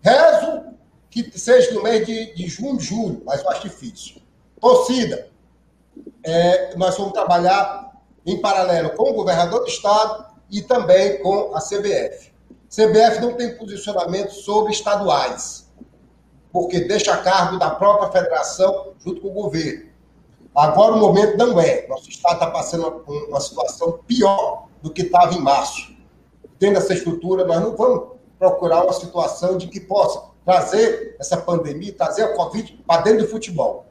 Rezo 0.00 0.70
que 1.10 1.38
seja 1.38 1.72
no 1.74 1.82
mês 1.82 2.06
de, 2.06 2.34
de 2.34 2.46
junho, 2.46 2.78
julho, 2.78 3.20
mas 3.26 3.42
eu 3.42 3.50
acho 3.50 3.62
difícil. 3.62 4.22
Torcida, 4.60 5.28
é, 6.24 6.74
nós 6.76 6.96
vamos 6.96 7.12
trabalhar 7.12 7.92
em 8.26 8.40
paralelo 8.40 8.90
com 8.90 9.10
o 9.10 9.14
governador 9.14 9.60
do 9.60 9.66
estado 9.66 10.26
e 10.50 10.62
também 10.62 11.20
com 11.22 11.54
a 11.54 11.60
CBF. 11.60 12.32
CBF 12.68 13.20
não 13.20 13.34
tem 13.34 13.56
posicionamento 13.56 14.30
sobre 14.30 14.72
estaduais, 14.72 15.68
porque 16.52 16.80
deixa 16.80 17.14
a 17.14 17.18
cargo 17.18 17.58
da 17.58 17.70
própria 17.70 18.10
federação 18.10 18.92
junto 19.04 19.20
com 19.20 19.28
o 19.28 19.32
governo. 19.32 19.90
Agora 20.54 20.94
o 20.94 20.98
momento 20.98 21.36
não 21.36 21.60
é. 21.60 21.86
Nosso 21.88 22.08
Estado 22.08 22.34
está 22.34 22.50
passando 22.50 22.86
uma, 22.86 23.26
uma 23.28 23.40
situação 23.40 24.00
pior 24.06 24.66
do 24.82 24.90
que 24.90 25.02
estava 25.02 25.34
em 25.34 25.40
março. 25.40 25.94
Tendo 26.58 26.76
essa 26.76 26.92
estrutura, 26.92 27.44
nós 27.44 27.60
não 27.60 27.76
vamos 27.76 28.18
procurar 28.38 28.84
uma 28.84 28.92
situação 28.92 29.56
de 29.56 29.68
que 29.68 29.80
possa 29.80 30.22
trazer 30.44 31.16
essa 31.20 31.36
pandemia, 31.36 31.92
trazer 31.92 32.24
a 32.24 32.34
Covid 32.34 32.82
para 32.86 33.02
dentro 33.02 33.24
do 33.24 33.28
futebol. 33.28 33.86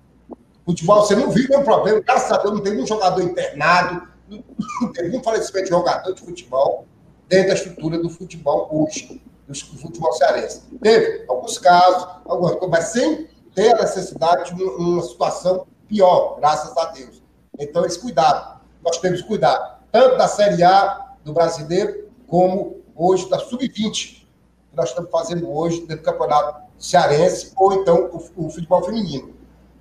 Futebol, 0.69 1.01
você 1.01 1.15
não 1.15 1.31
viu 1.31 1.49
nenhum 1.49 1.63
problema, 1.63 1.99
graças 1.99 2.31
a 2.31 2.37
Deus, 2.37 2.53
não 2.53 2.61
tem 2.61 2.73
nenhum 2.73 2.85
jogador 2.85 3.23
internado, 3.23 4.07
não 4.29 4.91
teve 4.93 5.09
nenhum 5.09 5.23
falecimento 5.23 5.63
de 5.63 5.71
jogador 5.71 6.13
de 6.13 6.21
futebol 6.21 6.85
dentro 7.27 7.47
da 7.47 7.53
estrutura 7.55 7.97
do 7.97 8.07
futebol 8.07 8.69
hoje, 8.71 9.19
do 9.47 9.55
futebol 9.79 10.13
cearense. 10.13 10.61
Teve 10.79 11.25
alguns 11.27 11.57
casos, 11.57 12.07
algumas 12.23 12.51
coisas, 12.51 12.69
mas 12.69 12.83
sem 12.89 13.27
ter 13.55 13.73
a 13.73 13.81
necessidade 13.81 14.53
de 14.53 14.63
uma 14.63 15.01
situação 15.01 15.65
pior, 15.87 16.35
graças 16.37 16.77
a 16.77 16.85
Deus. 16.91 17.19
Então, 17.57 17.83
esse 17.83 17.97
cuidado. 17.97 18.59
Nós 18.85 18.99
temos 18.99 19.23
cuidado, 19.23 19.79
tanto 19.91 20.17
da 20.17 20.27
Série 20.27 20.63
A 20.63 21.15
do 21.23 21.33
brasileiro, 21.33 22.11
como 22.27 22.83
hoje 22.95 23.27
da 23.27 23.39
Sub-20, 23.39 24.27
que 24.69 24.75
nós 24.75 24.89
estamos 24.89 25.09
fazendo 25.09 25.51
hoje 25.51 25.79
dentro 25.79 25.97
do 25.97 26.03
Campeonato 26.03 26.61
Cearense, 26.77 27.53
ou 27.55 27.73
então 27.73 28.11
o, 28.13 28.45
o 28.45 28.49
futebol 28.51 28.83
feminino. 28.83 29.38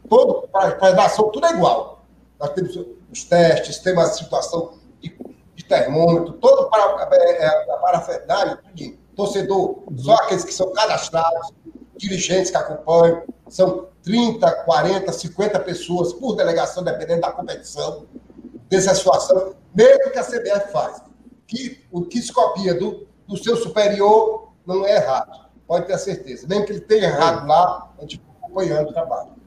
Todo, 0.09 0.48
para 0.48 0.76
a 0.80 0.92
nação, 0.92 1.30
tudo 1.30 1.46
é 1.46 1.52
igual. 1.52 2.04
Nós 2.38 2.50
temos 2.50 2.76
os 3.11 3.24
testes, 3.24 3.78
temos 3.78 4.04
a 4.04 4.12
situação 4.12 4.78
de, 5.00 5.16
de 5.54 5.64
termômetro, 5.64 6.34
todo 6.34 6.68
para, 6.70 7.09
é, 7.12 7.44
é, 7.44 7.72
a 7.72 7.76
parafernália, 7.78 8.61
torcedor, 9.16 9.82
só 9.96 10.14
aqueles 10.14 10.44
que 10.44 10.54
são 10.54 10.72
cadastrados, 10.72 11.52
dirigentes 11.96 12.50
que 12.50 12.56
acompanham, 12.56 13.24
são 13.48 13.88
30, 14.04 14.50
40, 14.64 15.12
50 15.12 15.61
pessoas 15.61 16.12
por 16.12 16.36
delegação, 16.36 16.84
dependendo 16.84 17.22
da 17.22 17.32
competição, 17.32 18.06
dessa 18.68 18.94
situação, 18.94 19.54
mesmo 19.74 20.11
que 20.11 20.18
a 20.18 20.24
CBF 20.24 20.72
faz. 20.72 21.02
Que, 21.46 21.84
o 21.90 22.02
que 22.02 22.20
se 22.20 22.32
copia 22.32 22.74
do, 22.74 23.06
do 23.26 23.36
seu 23.36 23.56
superior 23.56 24.52
não 24.66 24.86
é 24.86 24.96
errado, 24.96 25.48
pode 25.66 25.86
ter 25.86 25.98
certeza. 25.98 26.46
Mesmo 26.46 26.66
que 26.66 26.72
ele 26.72 26.80
tenha 26.82 27.04
errado 27.04 27.46
lá, 27.46 27.90
a 27.98 28.02
gente 28.02 28.22
acompanhando 28.42 28.90
o 28.90 28.92
trabalho. 28.92 29.38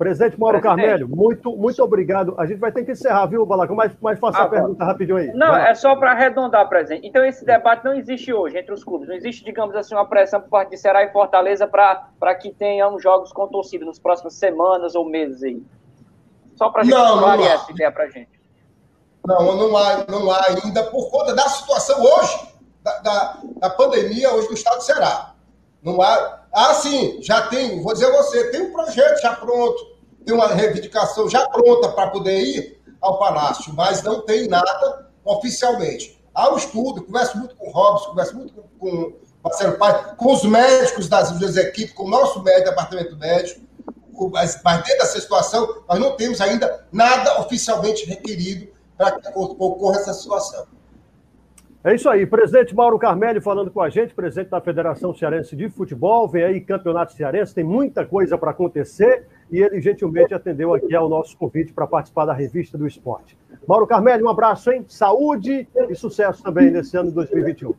Presidente 0.00 0.40
Mauro 0.40 0.58
Presidente. 0.58 0.82
Carmelho, 0.82 1.08
muito, 1.14 1.54
muito 1.54 1.82
obrigado. 1.82 2.34
A 2.38 2.46
gente 2.46 2.56
vai 2.56 2.72
ter 2.72 2.86
que 2.86 2.92
encerrar, 2.92 3.26
viu, 3.26 3.44
Balaco? 3.44 3.74
Mas, 3.74 3.92
mas 4.00 4.18
faça 4.18 4.38
ah, 4.38 4.44
a 4.44 4.48
pergunta 4.48 4.82
rapidinho 4.82 5.18
aí. 5.18 5.30
Não, 5.34 5.54
é 5.54 5.74
só 5.74 5.94
para 5.94 6.12
arredondar, 6.12 6.66
presidente. 6.70 7.06
Então, 7.06 7.22
esse 7.22 7.44
debate 7.44 7.84
não 7.84 7.92
existe 7.92 8.32
hoje 8.32 8.56
entre 8.56 8.72
os 8.72 8.82
clubes. 8.82 9.06
Não 9.06 9.14
existe, 9.14 9.44
digamos 9.44 9.76
assim, 9.76 9.94
uma 9.94 10.06
pressão 10.06 10.40
por 10.40 10.48
parte 10.48 10.70
de 10.70 10.78
Ceará 10.78 11.02
e 11.04 11.12
Fortaleza 11.12 11.66
para 11.66 12.34
que 12.34 12.50
tenham 12.50 12.98
jogos 12.98 13.30
com 13.30 13.46
torcida 13.46 13.84
nas 13.84 13.98
próximas 13.98 14.32
semanas 14.32 14.94
ou 14.94 15.04
meses 15.04 15.42
aí. 15.42 15.62
Só 16.56 16.70
para 16.70 16.80
a 16.80 16.84
gente 16.84 16.94
clarear 16.94 17.52
essa 17.52 17.70
ideia 17.70 17.92
para 17.92 18.08
gente. 18.08 18.40
Não, 19.26 19.54
não 19.54 19.76
há, 19.76 20.06
não 20.08 20.30
há 20.30 20.46
ainda, 20.46 20.82
por 20.84 21.10
conta 21.10 21.34
da 21.34 21.46
situação 21.46 22.02
hoje, 22.02 22.54
da, 22.82 22.98
da, 23.00 23.38
da 23.56 23.68
pandemia 23.68 24.32
hoje 24.32 24.48
no 24.48 24.54
estado 24.54 24.78
do 24.78 24.82
Ceará. 24.82 25.34
Não 25.82 26.00
há. 26.00 26.40
Ah, 26.54 26.72
sim, 26.72 27.18
já 27.20 27.42
tem, 27.48 27.82
vou 27.82 27.92
dizer 27.92 28.06
a 28.06 28.16
você, 28.16 28.50
tem 28.50 28.62
um 28.62 28.72
projeto 28.72 29.20
já 29.20 29.36
pronto 29.36 29.89
tem 30.24 30.34
uma 30.34 30.48
reivindicação 30.48 31.28
já 31.28 31.48
pronta 31.48 31.88
para 31.90 32.10
poder 32.10 32.38
ir 32.40 32.80
ao 33.00 33.18
Palácio, 33.18 33.72
mas 33.74 34.02
não 34.02 34.20
tem 34.20 34.48
nada 34.48 35.10
oficialmente. 35.24 36.22
Há 36.34 36.52
um 36.52 36.56
estudo, 36.56 37.02
converso 37.02 37.38
muito 37.38 37.56
com 37.56 37.68
o 37.68 37.72
Robson, 37.72 38.10
converso 38.10 38.36
muito 38.36 38.54
com, 38.78 38.88
o 38.88 39.14
Marcelo 39.42 39.78
Pai, 39.78 40.14
com 40.16 40.32
os 40.32 40.44
médicos 40.44 41.08
das, 41.08 41.38
das 41.38 41.56
equipes, 41.56 41.92
com 41.92 42.04
o 42.04 42.10
nosso 42.10 42.42
médico, 42.42 42.70
departamento 42.70 43.16
médico, 43.16 43.60
mas, 44.32 44.60
mas 44.62 44.76
dentro 44.84 44.98
dessa 44.98 45.20
situação, 45.20 45.82
nós 45.88 45.98
não 45.98 46.16
temos 46.16 46.40
ainda 46.40 46.86
nada 46.92 47.40
oficialmente 47.40 48.04
requerido 48.04 48.68
para 48.96 49.12
que 49.12 49.28
ocorra 49.34 49.96
essa 49.96 50.12
situação. 50.12 50.66
É 51.82 51.94
isso 51.94 52.10
aí, 52.10 52.26
presidente 52.26 52.74
Mauro 52.74 52.98
Carmelli 52.98 53.40
falando 53.40 53.70
com 53.70 53.80
a 53.80 53.88
gente, 53.88 54.12
presidente 54.12 54.50
da 54.50 54.60
Federação 54.60 55.14
Cearense 55.14 55.56
de 55.56 55.70
Futebol. 55.70 56.28
Vem 56.28 56.44
aí 56.44 56.60
Campeonato 56.60 57.14
Cearense, 57.14 57.54
tem 57.54 57.64
muita 57.64 58.04
coisa 58.04 58.36
para 58.36 58.50
acontecer 58.50 59.26
e 59.50 59.58
ele 59.60 59.80
gentilmente 59.80 60.32
atendeu 60.32 60.72
aqui 60.74 60.94
ao 60.94 61.08
nosso 61.08 61.36
convite 61.36 61.72
para 61.72 61.86
participar 61.86 62.24
da 62.24 62.32
revista 62.32 62.78
do 62.78 62.86
esporte. 62.86 63.36
Mauro 63.66 63.86
Carmelli, 63.86 64.22
um 64.22 64.28
abraço, 64.28 64.70
hein? 64.70 64.84
Saúde 64.88 65.68
e 65.88 65.94
sucesso 65.94 66.42
também 66.42 66.70
nesse 66.70 66.96
ano 66.96 67.08
de 67.08 67.14
2021. 67.14 67.74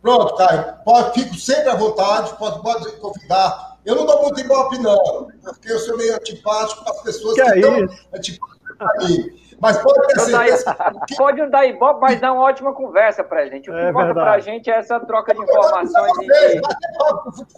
Pronto, 0.00 0.36
Caio. 0.36 0.64
Pode, 0.84 1.20
fico 1.20 1.34
sempre 1.34 1.68
à 1.68 1.74
vontade, 1.74 2.36
pode, 2.38 2.62
pode 2.62 2.92
convidar. 2.98 3.78
Eu 3.84 3.94
não 3.96 4.06
dou 4.06 4.22
muito 4.22 4.40
ibope, 4.40 4.78
não, 4.78 5.28
porque 5.42 5.70
eu 5.70 5.78
sou 5.78 5.96
meio 5.96 6.14
antipático 6.14 6.84
para 6.84 6.92
as 6.92 7.02
pessoas 7.02 7.34
que, 7.34 7.42
que 7.42 7.50
é 7.50 7.56
estão 7.56 7.96
antipáticas 8.14 8.76
para 8.78 9.08
mim. 9.08 9.46
Mas 9.60 9.78
pode 9.78 10.06
ter 10.08 10.20
certeza. 10.20 10.76
Que... 11.08 11.16
Pode 11.16 11.40
não 11.40 11.50
dar 11.50 11.66
ibope, 11.66 12.00
mas 12.00 12.20
dá 12.20 12.32
uma 12.32 12.42
ótima 12.42 12.74
conversa 12.74 13.24
para 13.24 13.46
gente. 13.46 13.70
O 13.70 13.72
que 13.72 13.78
é 13.78 13.88
importa 13.88 14.12
para 14.12 14.32
a 14.32 14.38
gente 14.38 14.70
é 14.70 14.74
essa 14.76 15.00
troca 15.00 15.34
de 15.34 15.40
informações. 15.40 16.12
E... 16.20 16.60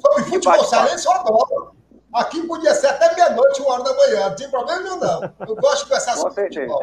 Sobre 0.00 0.24
futebol 0.24 0.64
cearense, 0.64 1.06
eu 1.06 1.12
adoro. 1.12 1.77
Aqui 2.12 2.42
podia 2.46 2.74
ser 2.74 2.86
até 2.86 3.14
meia-noite, 3.14 3.60
uma 3.60 3.74
hora 3.74 3.84
da 3.84 3.94
manhã, 3.94 4.28
não 4.30 4.36
tem 4.36 4.50
problema 4.50 4.82
nenhum, 4.82 4.98
não. 4.98 5.34
Eu 5.46 5.56
gosto 5.56 5.78
de 5.78 5.84
conversar 5.84 6.16
sobre 6.16 6.44
futebol. 6.44 6.82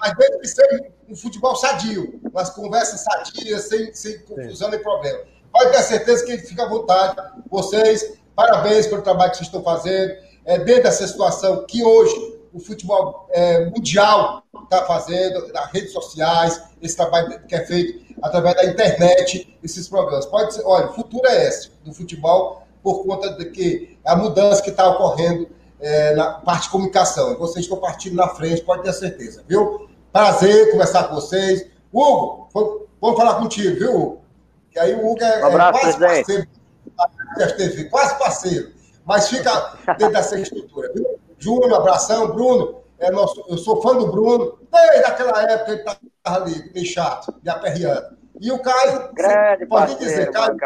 Mas 0.00 0.16
deve 0.16 0.38
que 0.38 0.48
seja 0.48 0.86
um 1.08 1.16
futebol 1.16 1.56
sadio, 1.56 2.20
umas 2.30 2.50
conversas 2.50 3.00
sadias, 3.00 3.62
sem, 3.68 3.92
sem 3.92 4.18
confusão 4.20 4.68
Sim. 4.68 4.76
nem 4.76 4.82
problema. 4.82 5.18
Pode 5.52 5.72
ter 5.72 5.82
certeza 5.82 6.24
que 6.24 6.38
fica 6.38 6.62
à 6.62 6.68
vontade. 6.68 7.16
Vocês, 7.50 8.18
parabéns 8.36 8.86
pelo 8.86 9.02
trabalho 9.02 9.32
que 9.32 9.38
vocês 9.38 9.48
estão 9.48 9.62
fazendo. 9.62 10.14
É, 10.44 10.58
dentro 10.58 10.84
dessa 10.84 11.06
situação 11.06 11.66
que 11.66 11.84
hoje 11.84 12.38
o 12.52 12.60
futebol 12.60 13.28
é, 13.30 13.66
mundial 13.66 14.42
está 14.64 14.84
fazendo, 14.84 15.52
nas 15.52 15.70
redes 15.72 15.92
sociais, 15.92 16.62
esse 16.80 16.96
trabalho 16.96 17.40
que 17.46 17.54
é 17.54 17.64
feito 17.66 18.14
através 18.22 18.54
da 18.56 18.64
internet, 18.64 19.58
esses 19.62 19.88
programas. 19.88 20.26
Pode 20.26 20.54
ser, 20.54 20.62
olha, 20.64 20.86
o 20.86 20.94
futuro 20.94 21.26
é 21.26 21.46
esse 21.46 21.70
do 21.84 21.92
futebol, 21.92 22.66
por 22.82 23.04
conta 23.04 23.32
de 23.32 23.46
que 23.46 23.98
a 24.04 24.16
mudança 24.16 24.62
que 24.62 24.70
está 24.70 24.88
ocorrendo 24.88 25.48
é, 25.80 26.14
na 26.14 26.34
parte 26.34 26.64
de 26.64 26.70
comunicação. 26.70 27.36
Vocês 27.38 27.64
estão 27.64 27.78
partindo 27.78 28.16
na 28.16 28.28
frente, 28.28 28.62
pode 28.62 28.82
ter 28.82 28.92
certeza, 28.92 29.42
viu? 29.48 29.88
Prazer 30.12 30.70
conversar 30.70 31.04
com 31.04 31.14
vocês. 31.14 31.66
Hugo, 31.92 32.48
vamos 33.00 33.16
falar 33.16 33.36
contigo, 33.36 33.78
viu, 33.78 33.96
Hugo? 33.96 34.20
Que 34.70 34.78
aí 34.78 34.94
o 34.94 35.10
Hugo 35.10 35.22
é, 35.22 35.42
um 35.42 35.46
abraço, 35.46 35.78
é 35.78 35.80
quase 35.80 35.98
parceiro 35.98 36.48
da 37.36 37.46
TV, 37.56 37.84
quase 37.84 38.18
parceiro, 38.18 38.70
mas 39.04 39.28
fica 39.28 39.74
dentro 39.98 40.12
dessa 40.12 40.38
estrutura, 40.38 40.92
viu? 40.94 41.18
Júnior, 41.38 41.74
abração, 41.74 42.28
Bruno, 42.32 42.82
é 42.98 43.10
nosso, 43.10 43.44
eu 43.48 43.56
sou 43.56 43.80
fã 43.80 43.96
do 43.96 44.12
Bruno, 44.12 44.58
desde 44.70 45.06
aquela 45.06 45.42
época 45.50 45.72
ele 45.72 45.80
estava 45.80 46.44
ali, 46.44 46.70
meio 46.74 46.86
chato, 46.86 47.34
me 47.42 47.50
aperreando. 47.50 48.18
E 48.40 48.52
o 48.52 48.58
Caio, 48.58 49.12
Grande 49.12 49.66
pode 49.66 49.92
parceiro, 49.92 49.98
dizer, 49.98 50.30
Caio. 50.30 50.56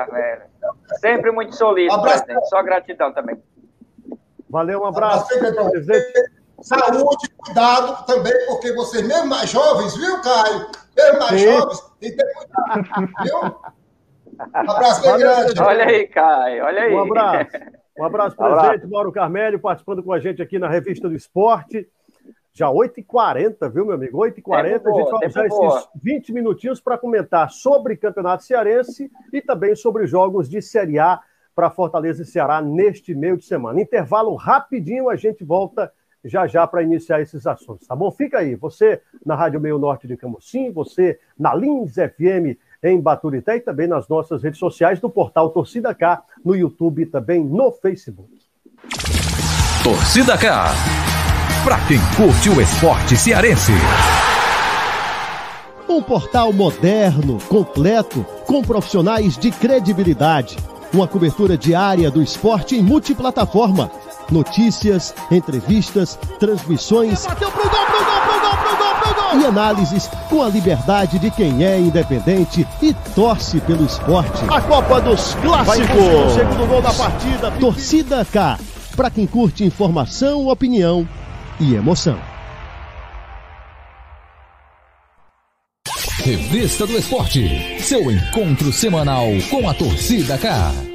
Sempre 0.99 1.31
muito 1.31 1.55
solícito, 1.55 2.01
presidente. 2.03 2.49
Só 2.49 2.63
gratidão 2.63 3.13
também. 3.13 3.43
Valeu, 4.49 4.81
um 4.81 4.87
abraço. 4.87 5.33
abraço 5.35 5.71
presidente. 5.71 6.31
Saúde, 6.63 7.29
cuidado 7.37 8.07
também, 8.07 8.33
porque 8.47 8.73
vocês, 8.73 9.07
mesmo 9.07 9.27
mais 9.27 9.51
jovens, 9.51 9.97
viu, 9.97 10.21
Caio? 10.23 10.71
Mesmo 10.97 11.19
mais 11.19 11.41
Sim. 11.41 11.53
jovens, 11.53 11.81
tem 12.01 12.11
que 12.11 12.17
ter 12.17 12.33
cuidado, 12.33 13.09
viu? 13.23 13.39
Um 14.39 14.71
abraço 14.71 15.03
bem 15.03 15.19
grande. 15.19 15.61
Olha 15.61 15.85
aí, 15.85 16.07
Caio, 16.07 16.65
olha 16.65 16.83
aí. 16.83 16.95
Um 16.95 17.03
abraço. 17.03 17.51
Um 17.99 18.05
abraço, 18.05 18.37
presidente 18.37 18.87
Mauro 18.89 19.13
Carmelho, 19.13 19.61
participando 19.61 20.03
com 20.03 20.13
a 20.13 20.19
gente 20.19 20.43
aqui 20.43 20.59
na 20.59 20.69
Revista 20.69 21.09
do 21.09 21.15
Esporte. 21.15 21.89
Já 22.57 22.69
8h40, 22.69 23.69
viu, 23.69 23.85
meu 23.85 23.97
amigo? 23.97 24.17
8h40, 24.17 24.87
a 24.87 24.93
gente 24.93 25.11
vai 25.35 25.49
usar 25.49 25.49
boa. 25.49 25.79
esses 25.79 25.89
20 26.01 26.33
minutinhos 26.33 26.81
para 26.81 26.97
comentar 26.97 27.51
sobre 27.51 27.97
Campeonato 27.97 28.45
Cearense 28.45 29.11
e 29.33 29.43
também 29.43 29.75
sobre 29.75 30.07
jogos 30.07 30.49
de 30.49 30.63
Série 30.63 30.97
A 31.01 31.21
para 31.53 31.69
Fortaleza 31.69 32.23
e 32.23 32.25
Ceará 32.25 32.63
neste 32.63 33.13
meio 33.13 33.37
de 33.37 33.45
semana. 33.45 33.81
Intervalo 33.81 34.37
rapidinho, 34.37 35.11
a 35.11 35.17
gente 35.17 35.43
volta 35.43 35.93
já 36.25 36.47
já 36.47 36.65
para 36.65 36.85
iniciar 36.85 37.21
esses 37.21 37.45
assuntos, 37.45 37.89
tá 37.89 37.97
bom? 37.97 38.11
Fica 38.13 38.39
aí, 38.39 38.55
você 38.55 39.03
na 39.27 39.35
Rádio 39.35 39.61
Meio 39.61 39.77
Norte 39.77 40.07
de 40.07 40.17
Camusim, 40.17 40.71
você 40.71 41.19
na 41.37 41.55
Lins 41.57 41.95
FM 41.95 42.57
em 42.83 43.01
Baturité 43.01 43.57
e 43.57 43.61
também 43.61 43.89
nas 43.89 44.09
nossas 44.09 44.45
redes 44.45 44.61
sociais 44.61 45.01
do 45.01 45.11
portal 45.11 45.51
Torcida 45.51 45.93
K, 45.93 46.23
no 46.45 46.55
YouTube 46.55 47.03
e 47.03 47.07
também 47.07 47.45
no 47.45 47.73
Facebook. 47.73 48.31
Torcida 49.83 50.39
K 50.39 51.14
para 51.65 51.79
quem 51.87 51.99
curte 52.15 52.51
o 52.51 52.61
esporte 52.61 53.17
cearense. 53.17 53.73
Um 55.89 56.03
portal 56.03 56.53
moderno, 56.53 57.39
completo, 57.49 58.25
com 58.47 58.61
profissionais 58.61 59.39
de 59.39 59.51
credibilidade. 59.51 60.59
Uma 60.93 61.09
cobertura 61.09 61.57
diária 61.57 62.11
do 62.11 62.23
esporte 62.23 62.77
em 62.77 62.83
multiplataforma. 62.83 63.91
Notícias, 64.31 65.15
entrevistas, 65.31 66.19
transmissões. 66.39 67.25
Bateu 67.25 67.51
pro 67.51 67.63
gol, 67.63 67.87
pro 67.87 68.05
gol, 68.05 68.21
pro 68.21 68.41
gol, 68.41 68.57
pro 68.57 68.77
gol, 68.77 68.95
pro 69.01 69.15
gol. 69.15 69.41
E 69.41 69.47
análises 69.47 70.11
com 70.29 70.43
a 70.43 70.49
liberdade 70.49 71.19
de 71.19 71.31
quem 71.31 71.65
é 71.65 71.79
independente 71.79 72.69
e 72.83 72.93
torce 73.15 73.59
pelo 73.63 73.87
esporte. 73.87 74.45
A 74.51 74.61
Copa 74.61 75.01
dos 75.01 75.35
Clássicos. 75.37 75.97
O 75.97 76.35
segundo 76.35 76.69
gol 76.69 76.83
da 76.83 76.93
partida. 76.93 77.51
Torcida 77.53 78.23
K. 78.31 78.59
Para 78.95 79.09
quem 79.09 79.27
curte 79.27 79.65
informação, 79.65 80.47
opinião 80.47 81.09
e 81.61 81.75
emoção. 81.75 82.19
Revista 86.25 86.87
do 86.87 86.97
Esporte, 86.97 87.83
seu 87.83 88.11
encontro 88.11 88.73
semanal 88.73 89.27
com 89.51 89.69
a 89.69 89.75
torcida 89.75 90.39
K. 90.39 90.94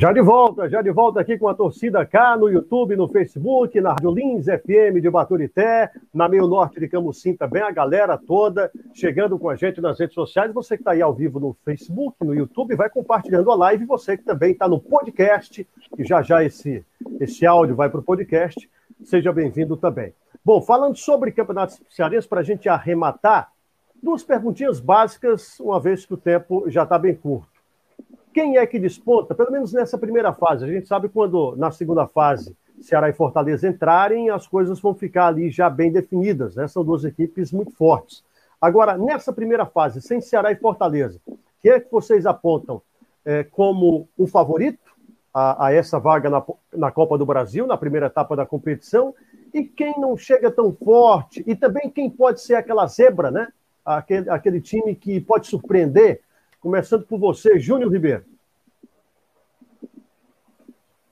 Já 0.00 0.14
de 0.14 0.22
volta, 0.22 0.66
já 0.66 0.80
de 0.80 0.90
volta 0.90 1.20
aqui 1.20 1.36
com 1.36 1.46
a 1.46 1.54
torcida 1.54 2.06
K 2.06 2.34
no 2.34 2.48
YouTube, 2.48 2.96
no 2.96 3.06
Facebook, 3.06 3.78
na 3.82 3.90
Rádio 3.90 4.10
Lins 4.12 4.46
FM 4.46 4.98
de 4.98 5.10
Baturité, 5.10 5.90
na 6.14 6.26
Meio 6.26 6.46
Norte 6.46 6.80
de 6.80 6.88
Camusim 6.88 7.36
também, 7.36 7.60
a 7.60 7.70
galera 7.70 8.16
toda 8.16 8.70
chegando 8.94 9.38
com 9.38 9.50
a 9.50 9.56
gente 9.56 9.78
nas 9.78 10.00
redes 10.00 10.14
sociais. 10.14 10.54
Você 10.54 10.78
que 10.78 10.80
está 10.80 10.92
aí 10.92 11.02
ao 11.02 11.12
vivo 11.12 11.38
no 11.38 11.54
Facebook, 11.66 12.16
no 12.24 12.34
YouTube, 12.34 12.74
vai 12.76 12.88
compartilhando 12.88 13.50
a 13.50 13.54
live. 13.54 13.84
Você 13.84 14.16
que 14.16 14.24
também 14.24 14.52
está 14.52 14.66
no 14.66 14.80
podcast, 14.80 15.68
que 15.94 16.02
já 16.02 16.22
já 16.22 16.42
esse, 16.42 16.82
esse 17.20 17.44
áudio 17.44 17.76
vai 17.76 17.90
para 17.90 18.00
o 18.00 18.02
podcast, 18.02 18.70
seja 19.04 19.30
bem-vindo 19.34 19.76
também. 19.76 20.14
Bom, 20.42 20.62
falando 20.62 20.96
sobre 20.96 21.30
campeonatos 21.30 21.78
cearense, 21.90 22.26
para 22.26 22.40
a 22.40 22.44
gente 22.44 22.70
arrematar, 22.70 23.52
duas 24.02 24.24
perguntinhas 24.24 24.80
básicas, 24.80 25.60
uma 25.60 25.78
vez 25.78 26.06
que 26.06 26.14
o 26.14 26.16
tempo 26.16 26.64
já 26.70 26.84
está 26.84 26.98
bem 26.98 27.14
curto. 27.14 27.49
Quem 28.32 28.58
é 28.58 28.66
que 28.66 28.78
desponta, 28.78 29.34
pelo 29.34 29.50
menos 29.50 29.72
nessa 29.72 29.98
primeira 29.98 30.32
fase? 30.32 30.64
A 30.64 30.68
gente 30.68 30.86
sabe 30.86 31.08
quando 31.08 31.56
na 31.56 31.70
segunda 31.70 32.06
fase 32.06 32.56
Ceará 32.80 33.08
e 33.08 33.12
Fortaleza 33.12 33.68
entrarem, 33.68 34.30
as 34.30 34.46
coisas 34.46 34.80
vão 34.80 34.94
ficar 34.94 35.26
ali 35.26 35.50
já 35.50 35.68
bem 35.68 35.92
definidas, 35.92 36.56
né? 36.56 36.66
São 36.66 36.84
duas 36.84 37.04
equipes 37.04 37.52
muito 37.52 37.72
fortes. 37.72 38.24
Agora, 38.60 38.96
nessa 38.96 39.32
primeira 39.32 39.66
fase, 39.66 40.00
sem 40.00 40.20
Ceará 40.20 40.52
e 40.52 40.56
Fortaleza, 40.56 41.20
quem 41.60 41.72
é 41.72 41.80
que 41.80 41.90
vocês 41.90 42.24
apontam 42.26 42.80
é, 43.24 43.44
como 43.44 44.08
o 44.16 44.26
favorito 44.26 44.90
a, 45.32 45.66
a 45.66 45.72
essa 45.72 45.98
vaga 45.98 46.30
na, 46.30 46.42
na 46.74 46.90
Copa 46.90 47.18
do 47.18 47.26
Brasil, 47.26 47.66
na 47.66 47.76
primeira 47.76 48.06
etapa 48.06 48.36
da 48.36 48.46
competição? 48.46 49.14
E 49.52 49.64
quem 49.64 49.98
não 49.98 50.16
chega 50.16 50.50
tão 50.50 50.72
forte? 50.72 51.42
E 51.46 51.54
também 51.54 51.90
quem 51.90 52.08
pode 52.08 52.40
ser 52.40 52.54
aquela 52.54 52.86
zebra, 52.86 53.30
né? 53.30 53.48
Aquele, 53.84 54.30
aquele 54.30 54.60
time 54.60 54.94
que 54.94 55.20
pode 55.20 55.48
surpreender. 55.48 56.20
Começando 56.60 57.06
por 57.06 57.18
você, 57.18 57.58
Júnior 57.58 57.90
Ribeiro. 57.90 58.24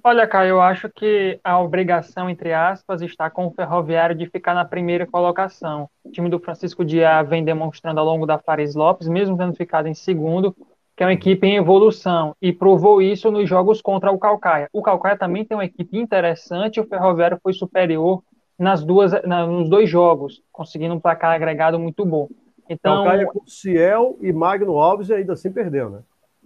Olha, 0.05 0.26
Caio, 0.26 0.51
eu 0.51 0.61
acho 0.61 0.88
que 0.88 1.40
a 1.42 1.61
obrigação, 1.61 2.30
entre 2.30 2.53
aspas, 2.53 3.03
está 3.03 3.28
com 3.28 3.46
o 3.46 3.51
Ferroviário 3.51 4.14
de 4.14 4.26
ficar 4.26 4.55
na 4.55 4.64
primeira 4.64 5.07
colocação. 5.07 5.88
O 6.05 6.11
time 6.11 6.30
do 6.30 6.38
Francisco 6.38 6.84
Diá 6.84 7.22
vem 7.22 7.44
demonstrando 7.44 7.99
ao 7.99 8.07
longo 8.07 8.24
da 8.24 8.38
Fares 8.38 8.74
Lopes, 8.74 9.09
mesmo 9.09 9.36
tendo 9.36 9.55
ficado 9.55 9.88
em 9.88 9.94
segundo, 9.94 10.55
que 10.96 11.03
é 11.03 11.07
uma 11.07 11.12
equipe 11.12 11.46
em 11.46 11.57
evolução 11.57 12.34
e 12.40 12.53
provou 12.53 13.03
isso 13.03 13.30
nos 13.30 13.49
jogos 13.49 13.82
contra 13.82 14.11
o 14.11 14.18
Calcaia. 14.18 14.68
O 14.72 14.82
Calcaia 14.82 15.18
também 15.18 15.44
tem 15.44 15.57
uma 15.57 15.64
equipe 15.64 15.99
interessante, 15.99 16.80
o 16.80 16.86
Ferroviário 16.86 17.38
foi 17.42 17.53
superior 17.53 18.22
nas 18.59 18.84
duas, 18.84 19.12
na, 19.24 19.46
nos 19.46 19.68
dois 19.68 19.88
jogos, 19.88 20.42
conseguindo 20.51 20.94
um 20.94 21.01
placar 21.01 21.34
agregado 21.34 21.78
muito 21.78 22.05
bom. 22.05 22.28
Então, 22.68 23.04
Calcaia 23.04 23.26
com 23.26 23.46
Ciel 23.46 24.16
e 24.20 24.32
Magno 24.32 24.78
Alves 24.78 25.10
ainda 25.10 25.32
assim 25.32 25.50
perdeu, 25.50 25.90
né? 25.90 26.00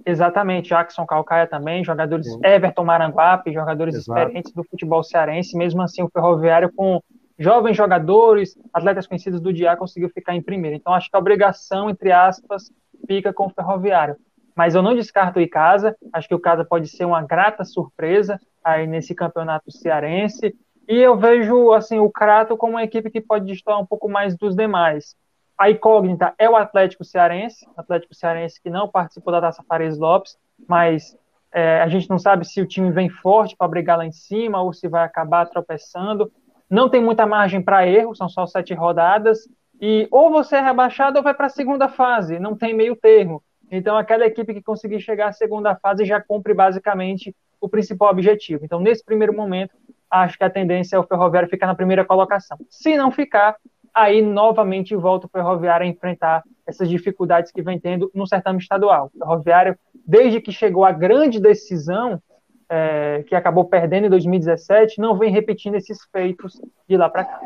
Exatamente, 0.04 0.68
Jackson 0.68 1.06
Calcaia 1.06 1.46
também, 1.46 1.84
jogadores 1.84 2.26
Sim. 2.26 2.40
Everton 2.42 2.84
Maranguape, 2.84 3.52
jogadores 3.52 3.94
Exato. 3.94 4.18
experientes 4.18 4.52
do 4.52 4.64
futebol 4.64 5.02
cearense, 5.02 5.56
mesmo 5.56 5.82
assim 5.82 6.02
o 6.02 6.08
Ferroviário 6.08 6.72
com 6.72 7.00
jovens 7.38 7.76
jogadores, 7.76 8.58
atletas 8.72 9.06
conhecidos 9.06 9.40
do 9.40 9.52
dia 9.52 9.76
conseguiu 9.76 10.08
ficar 10.10 10.34
em 10.34 10.42
primeiro. 10.42 10.76
Então 10.76 10.92
acho 10.92 11.08
que 11.08 11.16
a 11.16 11.20
obrigação, 11.20 11.88
entre 11.88 12.10
aspas, 12.10 12.70
fica 13.06 13.32
com 13.32 13.46
o 13.46 13.50
Ferroviário 13.50 14.16
mas 14.54 14.74
eu 14.74 14.82
não 14.82 14.94
descarto 14.94 15.38
o 15.38 15.42
Icasa, 15.42 15.96
acho 16.12 16.28
que 16.28 16.34
o 16.34 16.40
Casa 16.40 16.64
pode 16.64 16.88
ser 16.88 17.04
uma 17.04 17.22
grata 17.22 17.64
surpresa 17.64 18.38
aí 18.62 18.86
nesse 18.86 19.14
campeonato 19.14 19.70
cearense, 19.70 20.54
e 20.88 20.96
eu 20.96 21.16
vejo 21.16 21.72
assim 21.72 21.98
o 21.98 22.10
Crato 22.10 22.56
como 22.56 22.74
uma 22.74 22.84
equipe 22.84 23.10
que 23.10 23.20
pode 23.20 23.46
destoar 23.46 23.80
um 23.80 23.86
pouco 23.86 24.08
mais 24.08 24.36
dos 24.36 24.54
demais. 24.54 25.16
A 25.58 25.70
incógnita 25.70 26.34
é 26.38 26.48
o 26.48 26.56
Atlético 26.56 27.04
Cearense, 27.04 27.66
Atlético 27.76 28.14
Cearense 28.14 28.60
que 28.60 28.70
não 28.70 28.88
participou 28.88 29.32
da 29.32 29.40
Taça 29.40 29.62
Fares 29.62 29.98
Lopes, 29.98 30.36
mas 30.68 31.16
é, 31.52 31.80
a 31.80 31.88
gente 31.88 32.08
não 32.08 32.18
sabe 32.18 32.46
se 32.46 32.60
o 32.60 32.66
time 32.66 32.90
vem 32.90 33.08
forte 33.08 33.56
para 33.56 33.68
brigar 33.68 33.98
lá 33.98 34.06
em 34.06 34.12
cima 34.12 34.62
ou 34.62 34.72
se 34.72 34.88
vai 34.88 35.04
acabar 35.04 35.46
tropeçando. 35.46 36.32
Não 36.68 36.88
tem 36.88 37.02
muita 37.02 37.26
margem 37.26 37.62
para 37.62 37.86
erro, 37.86 38.14
são 38.14 38.28
só 38.28 38.46
sete 38.46 38.72
rodadas, 38.72 39.46
e 39.80 40.08
ou 40.10 40.30
você 40.30 40.56
é 40.56 40.60
rebaixado 40.60 41.18
ou 41.18 41.22
vai 41.22 41.34
para 41.34 41.46
a 41.46 41.50
segunda 41.50 41.88
fase, 41.88 42.38
não 42.38 42.56
tem 42.56 42.72
meio 42.72 42.96
termo. 42.96 43.42
Então, 43.70 43.96
aquela 43.96 44.26
equipe 44.26 44.54
que 44.54 44.62
conseguir 44.62 45.00
chegar 45.00 45.28
à 45.28 45.32
segunda 45.32 45.74
fase 45.76 46.04
já 46.04 46.20
cumpre 46.20 46.54
basicamente 46.54 47.34
o 47.60 47.68
principal 47.68 48.10
objetivo. 48.10 48.64
Então, 48.64 48.80
nesse 48.80 49.04
primeiro 49.04 49.34
momento, 49.34 49.74
acho 50.10 50.36
que 50.36 50.44
a 50.44 50.50
tendência 50.50 50.96
é 50.96 50.98
o 50.98 51.04
Ferroviário 51.04 51.48
ficar 51.48 51.66
na 51.66 51.74
primeira 51.74 52.04
colocação. 52.04 52.58
Se 52.68 52.96
não 52.96 53.10
ficar, 53.10 53.56
aí 53.94 54.22
novamente 54.22 54.94
volta 54.94 55.26
o 55.26 55.30
Ferroviário 55.30 55.86
a 55.86 55.88
enfrentar 55.88 56.42
essas 56.66 56.88
dificuldades 56.88 57.50
que 57.52 57.62
vem 57.62 57.78
tendo 57.78 58.10
no 58.14 58.26
certame 58.26 58.58
estadual. 58.58 59.10
O 59.14 59.18
Ferroviário, 59.18 59.78
desde 60.06 60.40
que 60.40 60.52
chegou 60.52 60.84
a 60.84 60.92
grande 60.92 61.40
decisão, 61.40 62.20
é, 62.68 63.22
que 63.26 63.34
acabou 63.34 63.64
perdendo 63.64 64.06
em 64.06 64.10
2017, 64.10 65.00
não 65.00 65.16
vem 65.16 65.30
repetindo 65.30 65.74
esses 65.74 65.98
feitos 66.10 66.60
de 66.88 66.96
lá 66.96 67.08
para 67.08 67.24
cá. 67.24 67.40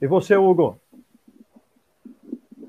E 0.00 0.06
você, 0.06 0.36
Hugo? 0.36 0.78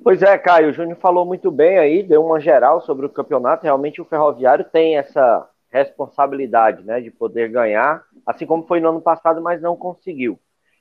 Pois 0.02 0.24
é, 0.24 0.38
Caio, 0.38 0.70
o 0.70 0.74
Júnior 0.74 0.98
falou 0.98 1.26
muito 1.26 1.52
bem 1.52 1.78
aí, 1.78 2.02
deu 2.02 2.26
uma 2.26 2.40
geral 2.40 2.82
sobre 2.82 3.06
o 3.06 3.10
campeonato. 3.10 3.64
Realmente 3.64 4.02
o 4.02 4.06
Ferroviário 4.06 4.64
tem 4.64 4.98
essa 4.98 5.48
responsabilidade, 5.70 6.84
né, 6.84 7.00
de 7.00 7.12
poder 7.12 7.50
ganhar, 7.50 8.04
assim 8.26 8.46
como 8.46 8.66
foi 8.66 8.80
no 8.80 8.90
ano 8.90 9.02
passado, 9.02 9.42
mas 9.42 9.62
não 9.62 9.76
conseguiu. 9.76 10.40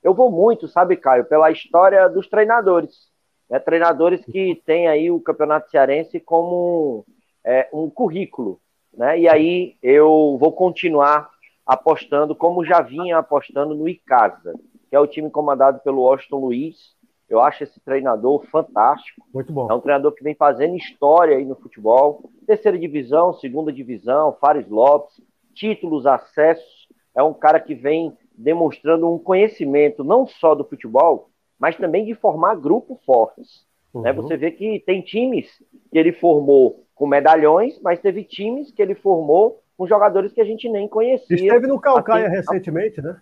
Eu 0.09 0.15
vou 0.15 0.31
muito, 0.31 0.67
sabe, 0.67 0.97
Caio, 0.97 1.27
pela 1.27 1.51
história 1.51 2.09
dos 2.09 2.27
treinadores. 2.27 3.11
Né, 3.51 3.59
treinadores 3.59 4.25
que 4.25 4.55
têm 4.65 4.89
aí 4.89 5.11
o 5.11 5.21
campeonato 5.21 5.71
cearense 5.71 6.19
como 6.19 7.05
é, 7.45 7.69
um 7.75 7.91
currículo. 7.91 8.59
Né, 8.91 9.21
e 9.21 9.29
aí 9.29 9.77
eu 9.83 10.39
vou 10.41 10.51
continuar 10.51 11.29
apostando, 11.67 12.35
como 12.35 12.65
já 12.65 12.81
vinha 12.81 13.19
apostando 13.19 13.75
no 13.75 13.87
Icasa, 13.87 14.55
que 14.89 14.97
é 14.97 14.99
o 14.99 15.07
time 15.07 15.29
comandado 15.29 15.81
pelo 15.81 16.01
Washington 16.01 16.39
Luiz, 16.39 16.97
eu 17.29 17.43
acho 17.43 17.65
esse 17.65 17.79
treinador 17.81 18.47
fantástico. 18.47 19.27
Muito 19.35 19.53
bom. 19.53 19.71
É 19.71 19.75
um 19.75 19.81
treinador 19.81 20.13
que 20.13 20.25
vem 20.25 20.35
fazendo 20.35 20.75
história 20.75 21.37
aí 21.37 21.45
no 21.45 21.55
futebol. 21.55 22.31
Terceira 22.47 22.79
divisão, 22.79 23.35
segunda 23.35 23.71
divisão, 23.71 24.35
Fares 24.41 24.67
Lopes, 24.71 25.21
títulos, 25.55 26.07
acessos. 26.07 26.89
É 27.15 27.23
um 27.23 27.35
cara 27.35 27.61
que 27.61 27.75
vem 27.75 28.17
demonstrando 28.39 29.13
um 29.13 29.19
conhecimento 29.19 30.05
não 30.05 30.27
só 30.27 30.55
do 30.55 30.65
futebol, 30.65 31.29
mas 31.59 31.77
também 31.77 32.05
de 32.05 32.15
formar 32.15 32.55
grupos 32.55 33.05
fortes. 33.05 33.67
Uhum. 33.93 34.03
Né? 34.03 34.13
Você 34.13 34.37
vê 34.37 34.53
que 34.53 34.81
tem 34.87 35.03
times 35.03 35.47
que 35.91 35.99
ele 35.99 36.13
formou 36.13 36.85
com 36.95 37.07
medalhões, 37.07 37.81
mas 37.83 38.01
teve 38.01 38.23
times 38.23 38.71
que 38.71 38.81
ele 38.81 38.95
formou 38.95 39.61
com 39.77 39.87
jogadores 39.87 40.33
que 40.33 40.41
a 40.41 40.45
gente 40.45 40.69
nem 40.69 40.89
conhecia. 40.89 41.37
Esteve 41.37 41.67
no 41.67 41.81
Calcaia 41.81 42.27
assim, 42.27 42.37
recentemente, 42.37 43.03
né? 43.03 43.21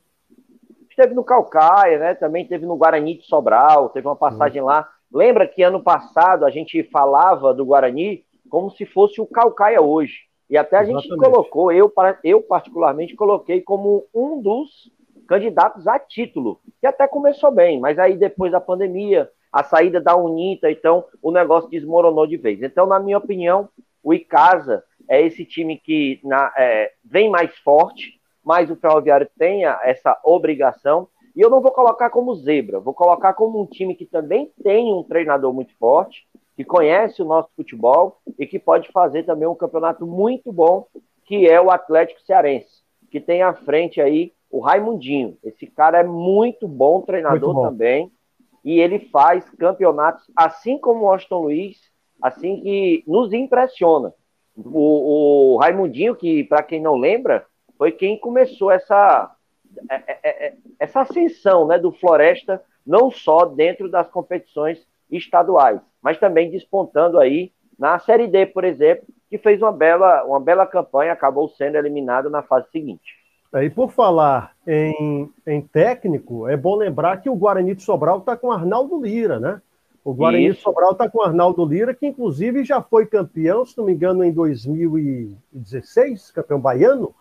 Esteve 0.89 1.15
no 1.15 1.25
Calcaia, 1.25 1.99
né? 1.99 2.15
Também 2.15 2.47
teve 2.47 2.67
no 2.67 2.77
Guarani 2.77 3.19
de 3.19 3.25
Sobral, 3.25 3.91
teve 3.91 4.07
uma 4.07 4.17
passagem 4.17 4.61
uhum. 4.61 4.69
lá. 4.69 4.89
Lembra 5.13 5.47
que 5.47 5.63
ano 5.63 5.83
passado 5.83 6.45
a 6.45 6.51
gente 6.51 6.83
falava 6.85 7.55
do 7.55 7.65
Guarani 7.65 8.25
como 8.51 8.71
se 8.71 8.85
fosse 8.85 9.21
o 9.21 9.27
Calcaia 9.27 9.81
hoje. 9.81 10.27
E 10.49 10.57
até 10.57 10.77
a 10.77 10.83
Exatamente. 10.83 11.09
gente 11.09 11.19
colocou, 11.19 11.73
eu, 11.73 11.93
eu 12.23 12.41
particularmente 12.41 13.17
coloquei 13.17 13.61
como 13.61 14.07
um 14.15 14.41
dos 14.41 14.91
candidatos 15.27 15.87
a 15.87 15.99
título, 15.99 16.61
que 16.81 16.87
até 16.87 17.07
começou 17.07 17.51
bem, 17.51 17.81
mas 17.81 17.99
aí 17.99 18.17
depois 18.17 18.53
da 18.53 18.61
pandemia, 18.61 19.29
a 19.53 19.65
saída 19.65 20.01
da 20.01 20.17
Unita, 20.17 20.71
então 20.71 21.05
o 21.23 21.31
negócio 21.31 21.71
desmoronou 21.71 22.27
de 22.27 22.37
vez. 22.37 22.63
Então, 22.63 22.87
na 22.87 22.99
minha 23.01 23.19
opinião, 23.19 23.69
o 24.03 24.13
Icasa 24.13 24.85
é 25.09 25.21
esse 25.23 25.45
time 25.45 25.79
que 25.79 26.21
na, 26.23 26.53
é, 26.57 26.93
vem 27.05 27.31
mais 27.31 27.57
forte, 27.59 28.21
mas 28.45 28.71
o 28.71 28.77
Ferroviário 28.77 29.29
tenha 29.39 29.81
essa 29.83 30.19
obrigação. 30.23 31.09
E 31.35 31.41
eu 31.41 31.51
não 31.51 31.61
vou 31.61 31.73
colocar 31.73 32.11
como 32.11 32.35
zebra, 32.35 32.79
vou 32.79 32.95
colocar 32.95 33.33
como 33.35 33.61
um 33.61 33.67
time 33.67 33.95
que 33.95 34.07
também 34.07 34.53
tem 34.63 34.93
um 34.93 35.03
treinador 35.03 35.53
muito 35.53 35.77
forte, 35.79 36.27
que 36.57 36.65
conhece 36.65 37.21
o 37.21 37.27
nosso 37.27 37.51
futebol 37.57 38.19
e 38.39 38.47
que 38.47 38.59
pode 38.59 38.91
fazer 38.93 39.25
também 39.25 39.49
um 39.49 39.55
campeonato 39.55 40.07
muito 40.07 40.53
bom, 40.53 40.87
que 41.25 41.49
é 41.49 41.61
o 41.61 41.71
Atlético 41.71 42.23
Cearense, 42.23 42.83
que 43.11 43.21
tem 43.21 43.43
à 43.43 43.53
frente 43.53 44.01
aí 44.01 44.33
o 44.51 44.61
Raimundinho. 44.61 45.37
Esse 45.43 45.67
cara 45.67 46.01
é 46.01 46.05
muito 46.05 46.67
bom 46.67 47.03
treinador 47.03 47.55
muito 47.55 47.55
bom. 47.55 47.69
também, 47.69 48.13
e 48.65 48.81
ele 48.81 48.99
faz 48.99 49.49
campeonatos, 49.51 50.25
assim 50.35 50.79
como 50.79 51.01
o 51.01 51.05
Washington 51.05 51.43
Luiz, 51.43 51.79
assim 52.21 52.61
que 52.61 53.05
nos 53.07 53.33
impressiona. 53.33 54.13
O, 54.57 55.55
o 55.55 55.57
Raimundinho, 55.59 56.17
que 56.17 56.43
para 56.45 56.63
quem 56.63 56.81
não 56.81 56.97
lembra, 56.97 57.47
foi 57.77 57.93
quem 57.93 58.19
começou 58.19 58.71
essa, 58.71 59.31
é, 59.91 59.95
é, 59.95 60.47
é, 60.47 60.55
essa 60.79 61.03
ascensão 61.03 61.67
né, 61.67 61.79
do 61.79 61.93
Floresta, 61.93 62.63
não 62.85 63.11
só 63.11 63.45
dentro 63.45 63.89
das 63.89 64.09
competições 64.09 64.87
estaduais, 65.11 65.81
mas 66.03 66.19
também 66.19 66.51
despontando 66.51 67.19
aí 67.19 67.53
na 67.79 67.99
Série 67.99 68.27
D, 68.27 68.47
por 68.47 68.65
exemplo, 68.65 69.07
que 69.29 69.39
fez 69.39 69.61
uma 69.61 69.73
bela, 69.73 70.25
uma 70.25 70.41
bela 70.41 70.67
campanha, 70.67 71.13
acabou 71.13 71.49
sendo 71.51 71.77
eliminado 71.77 72.31
na 72.31 72.43
fase 72.43 72.71
seguinte. 72.71 73.26
E 73.63 73.71
por 73.71 73.91
falar 73.91 74.53
em, 74.67 75.31
em 75.47 75.61
técnico, 75.61 76.49
é 76.49 76.57
bom 76.57 76.77
lembrar 76.77 77.19
que 77.19 77.31
o 77.31 77.35
Guarani 77.35 77.75
de 77.75 77.83
Sobral 77.83 78.19
está 78.19 78.37
com 78.37 78.53
Arnaldo 78.53 79.01
Lira, 79.01 79.41
né? 79.41 79.61
O 80.05 80.15
Guarani 80.15 80.49
Isso. 80.49 80.59
de 80.59 80.63
Sobral 80.63 80.93
está 80.93 81.09
com 81.09 81.23
Arnaldo 81.23 81.65
Lira, 81.65 81.95
que 81.95 82.07
inclusive 82.07 82.65
já 82.65 82.81
foi 82.81 83.07
campeão, 83.07 83.65
se 83.65 83.77
não 83.77 83.85
me 83.85 83.93
engano, 83.93 84.23
em 84.23 84.33
2016, 84.33 86.31
campeão 86.31 86.61
baiano, 86.61 87.15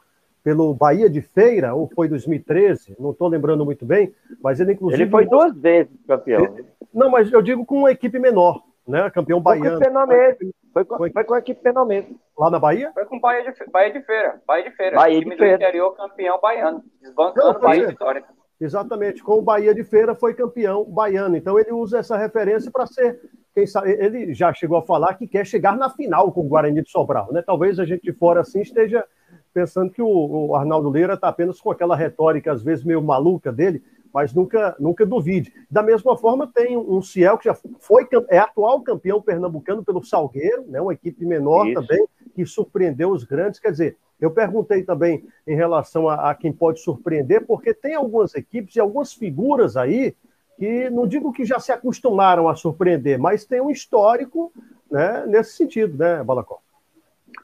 pelo 0.43 0.75
Bahia 0.75 1.09
de 1.09 1.21
Feira, 1.21 1.73
ou 1.73 1.89
foi 1.95 2.07
2013, 2.07 2.95
não 2.99 3.09
estou 3.09 3.27
lembrando 3.27 3.65
muito 3.65 3.83
bem, 3.83 4.13
mas 4.43 4.59
ele 4.59 4.73
inclusive. 4.73 5.01
Ele 5.01 5.09
foi 5.09 5.25
duas 5.25 5.57
vezes 5.57 5.91
campeão. 6.07 6.55
Não, 6.93 7.09
mas 7.09 7.31
eu 7.33 7.41
digo 7.41 7.65
com 7.65 7.79
uma 7.79 7.91
equipe 7.91 8.19
menor, 8.19 8.61
né? 8.87 9.09
Campeão 9.09 9.41
baiano. 9.41 9.79
Foi 9.79 10.85
com, 10.85 10.97
foi, 10.97 11.09
com, 11.09 11.13
foi 11.13 11.23
com 11.23 11.33
a 11.33 11.39
equipe 11.39 11.61
Penamento. 11.61 12.15
Lá 12.37 12.49
na 12.49 12.59
Bahia? 12.59 12.91
Foi 12.93 13.05
com 13.05 13.19
Bahia 13.19 13.51
de, 13.51 13.71
Bahia 13.71 13.93
de 13.93 14.01
Feira. 14.01 14.41
Bahia 14.45 14.69
de 14.69 14.75
Feira. 14.75 14.95
Bahia 14.95 15.19
de 15.19 15.23
time 15.23 15.37
Feira. 15.37 15.57
do 15.57 15.63
interior 15.63 15.95
campeão 15.95 16.39
baiano. 16.39 16.83
Desbancando 17.01 17.53
não, 17.53 17.61
Bahia 17.61 17.85
de 17.85 17.91
Vitória. 17.91 18.23
Exatamente, 18.59 19.21
com 19.21 19.33
o 19.33 19.41
Bahia 19.41 19.73
de 19.73 19.83
Feira 19.83 20.15
foi 20.15 20.33
campeão 20.33 20.85
baiano. 20.85 21.35
Então 21.35 21.59
ele 21.59 21.73
usa 21.73 21.99
essa 21.99 22.17
referência 22.17 22.71
para 22.71 22.87
ser, 22.87 23.19
quem 23.53 23.67
sabe, 23.67 23.91
ele 23.91 24.33
já 24.33 24.53
chegou 24.53 24.77
a 24.77 24.81
falar 24.81 25.15
que 25.15 25.27
quer 25.27 25.45
chegar 25.45 25.75
na 25.75 25.89
final 25.89 26.31
com 26.31 26.41
o 26.41 26.47
Guarani 26.47 26.81
de 26.81 26.89
Sobral, 26.89 27.33
né? 27.33 27.41
Talvez 27.45 27.79
a 27.79 27.85
gente 27.85 28.03
de 28.03 28.13
fora 28.13 28.41
assim 28.41 28.61
esteja 28.61 29.05
pensando 29.53 29.91
que 29.91 30.01
o, 30.01 30.07
o 30.07 30.55
Arnaldo 30.55 30.89
Leira 30.89 31.15
está 31.15 31.27
apenas 31.27 31.59
com 31.59 31.69
aquela 31.69 31.95
retórica, 31.95 32.51
às 32.51 32.63
vezes 32.63 32.85
meio 32.85 33.01
maluca 33.01 33.51
dele, 33.51 33.83
mas 34.15 34.33
nunca, 34.33 34.73
nunca 34.79 35.05
duvide. 35.05 35.53
Da 35.69 35.83
mesma 35.83 36.15
forma, 36.15 36.47
tem 36.47 36.77
um 36.77 37.01
Ciel 37.01 37.37
que 37.37 37.49
já 37.49 37.57
foi 37.81 38.07
é 38.29 38.37
atual 38.37 38.79
campeão 38.79 39.21
pernambucano 39.21 39.83
pelo 39.83 40.01
Salgueiro, 40.05 40.63
né, 40.69 40.79
uma 40.79 40.93
equipe 40.93 41.25
menor 41.25 41.67
Isso. 41.67 41.81
também, 41.81 42.07
que 42.33 42.45
surpreendeu 42.45 43.09
os 43.09 43.25
grandes. 43.25 43.59
Quer 43.59 43.71
dizer, 43.71 43.97
eu 44.17 44.31
perguntei 44.31 44.83
também 44.83 45.27
em 45.45 45.53
relação 45.53 46.07
a, 46.07 46.31
a, 46.31 46.33
quem 46.33 46.53
pode 46.53 46.79
surpreender, 46.79 47.45
porque 47.45 47.73
tem 47.73 47.93
algumas 47.93 48.33
equipes 48.35 48.77
e 48.77 48.79
algumas 48.79 49.11
figuras 49.11 49.75
aí 49.75 50.15
que 50.57 50.89
não 50.89 51.05
digo 51.05 51.33
que 51.33 51.43
já 51.43 51.59
se 51.59 51.73
acostumaram 51.73 52.47
a 52.47 52.55
surpreender, 52.55 53.19
mas 53.19 53.43
tem 53.43 53.59
um 53.59 53.69
histórico 53.69 54.49
né, 54.89 55.25
nesse 55.27 55.57
sentido, 55.57 55.97
né, 55.97 56.23
Balacó? 56.23 56.61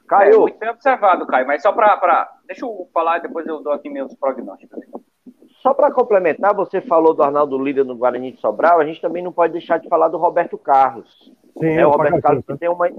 Caio. 0.08 0.32
É 0.32 0.38
muito 0.38 0.58
bem 0.58 0.70
observado, 0.70 1.26
Caio, 1.26 1.46
mas 1.46 1.60
só 1.60 1.70
para. 1.70 1.98
Pra... 1.98 2.32
Deixa 2.46 2.64
eu 2.64 2.88
falar 2.94 3.18
e 3.18 3.22
depois 3.22 3.46
eu 3.46 3.62
dou 3.62 3.74
aqui 3.74 3.90
meus 3.90 4.14
prognósticos. 4.14 4.80
Só 5.62 5.72
para 5.72 5.92
complementar, 5.92 6.54
você 6.54 6.80
falou 6.80 7.14
do 7.14 7.22
Arnaldo 7.22 7.56
Lira 7.56 7.84
no 7.84 7.96
Guarani 7.96 8.32
de 8.32 8.40
Sobral, 8.40 8.80
a 8.80 8.84
gente 8.84 9.00
também 9.00 9.22
não 9.22 9.32
pode 9.32 9.52
deixar 9.52 9.78
de 9.78 9.88
falar 9.88 10.08
do 10.08 10.18
Roberto 10.18 10.58
Carlos. 10.58 11.32
Sim, 11.56 11.78
é, 11.78 11.86
o 11.86 11.90
Roberto 11.90 12.20
Carlos 12.20 12.44
que 12.44 12.56
tem 12.56 12.68
uma, 12.68 12.90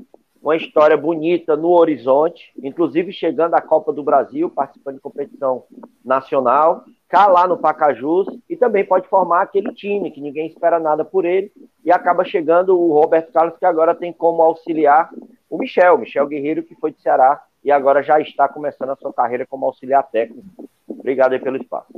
uma 0.41 0.55
história 0.55 0.95
bonita 0.95 1.57
no 1.57 1.71
horizonte, 1.71 2.53
inclusive 2.63 3.11
chegando 3.11 3.55
à 3.55 3.61
Copa 3.61 3.91
do 3.91 4.01
Brasil, 4.01 4.49
participando 4.49 4.95
de 4.95 5.01
competição 5.01 5.65
nacional, 6.05 6.85
cá 7.09 7.27
lá 7.27 7.45
no 7.45 7.57
Pacajus, 7.57 8.27
e 8.49 8.55
também 8.55 8.85
pode 8.85 9.09
formar 9.09 9.41
aquele 9.41 9.73
time 9.73 10.09
que 10.09 10.21
ninguém 10.21 10.47
espera 10.47 10.79
nada 10.79 11.03
por 11.03 11.25
ele, 11.25 11.51
e 11.83 11.91
acaba 11.91 12.23
chegando 12.23 12.79
o 12.79 12.93
Roberto 12.93 13.33
Carlos, 13.33 13.57
que 13.57 13.65
agora 13.65 13.93
tem 13.93 14.13
como 14.13 14.41
auxiliar 14.41 15.09
o 15.49 15.57
Michel, 15.57 15.97
Michel 15.97 16.27
Guerreiro, 16.27 16.63
que 16.63 16.75
foi 16.75 16.93
de 16.93 17.01
Ceará 17.01 17.43
e 17.61 17.71
agora 17.71 18.01
já 18.03 18.19
está 18.19 18.47
começando 18.47 18.89
a 18.89 18.95
sua 18.95 19.13
carreira 19.13 19.45
como 19.45 19.65
auxiliar 19.65 20.03
técnico. 20.03 20.69
Obrigado 20.87 21.33
aí 21.33 21.39
pelo 21.39 21.57
espaço. 21.57 21.93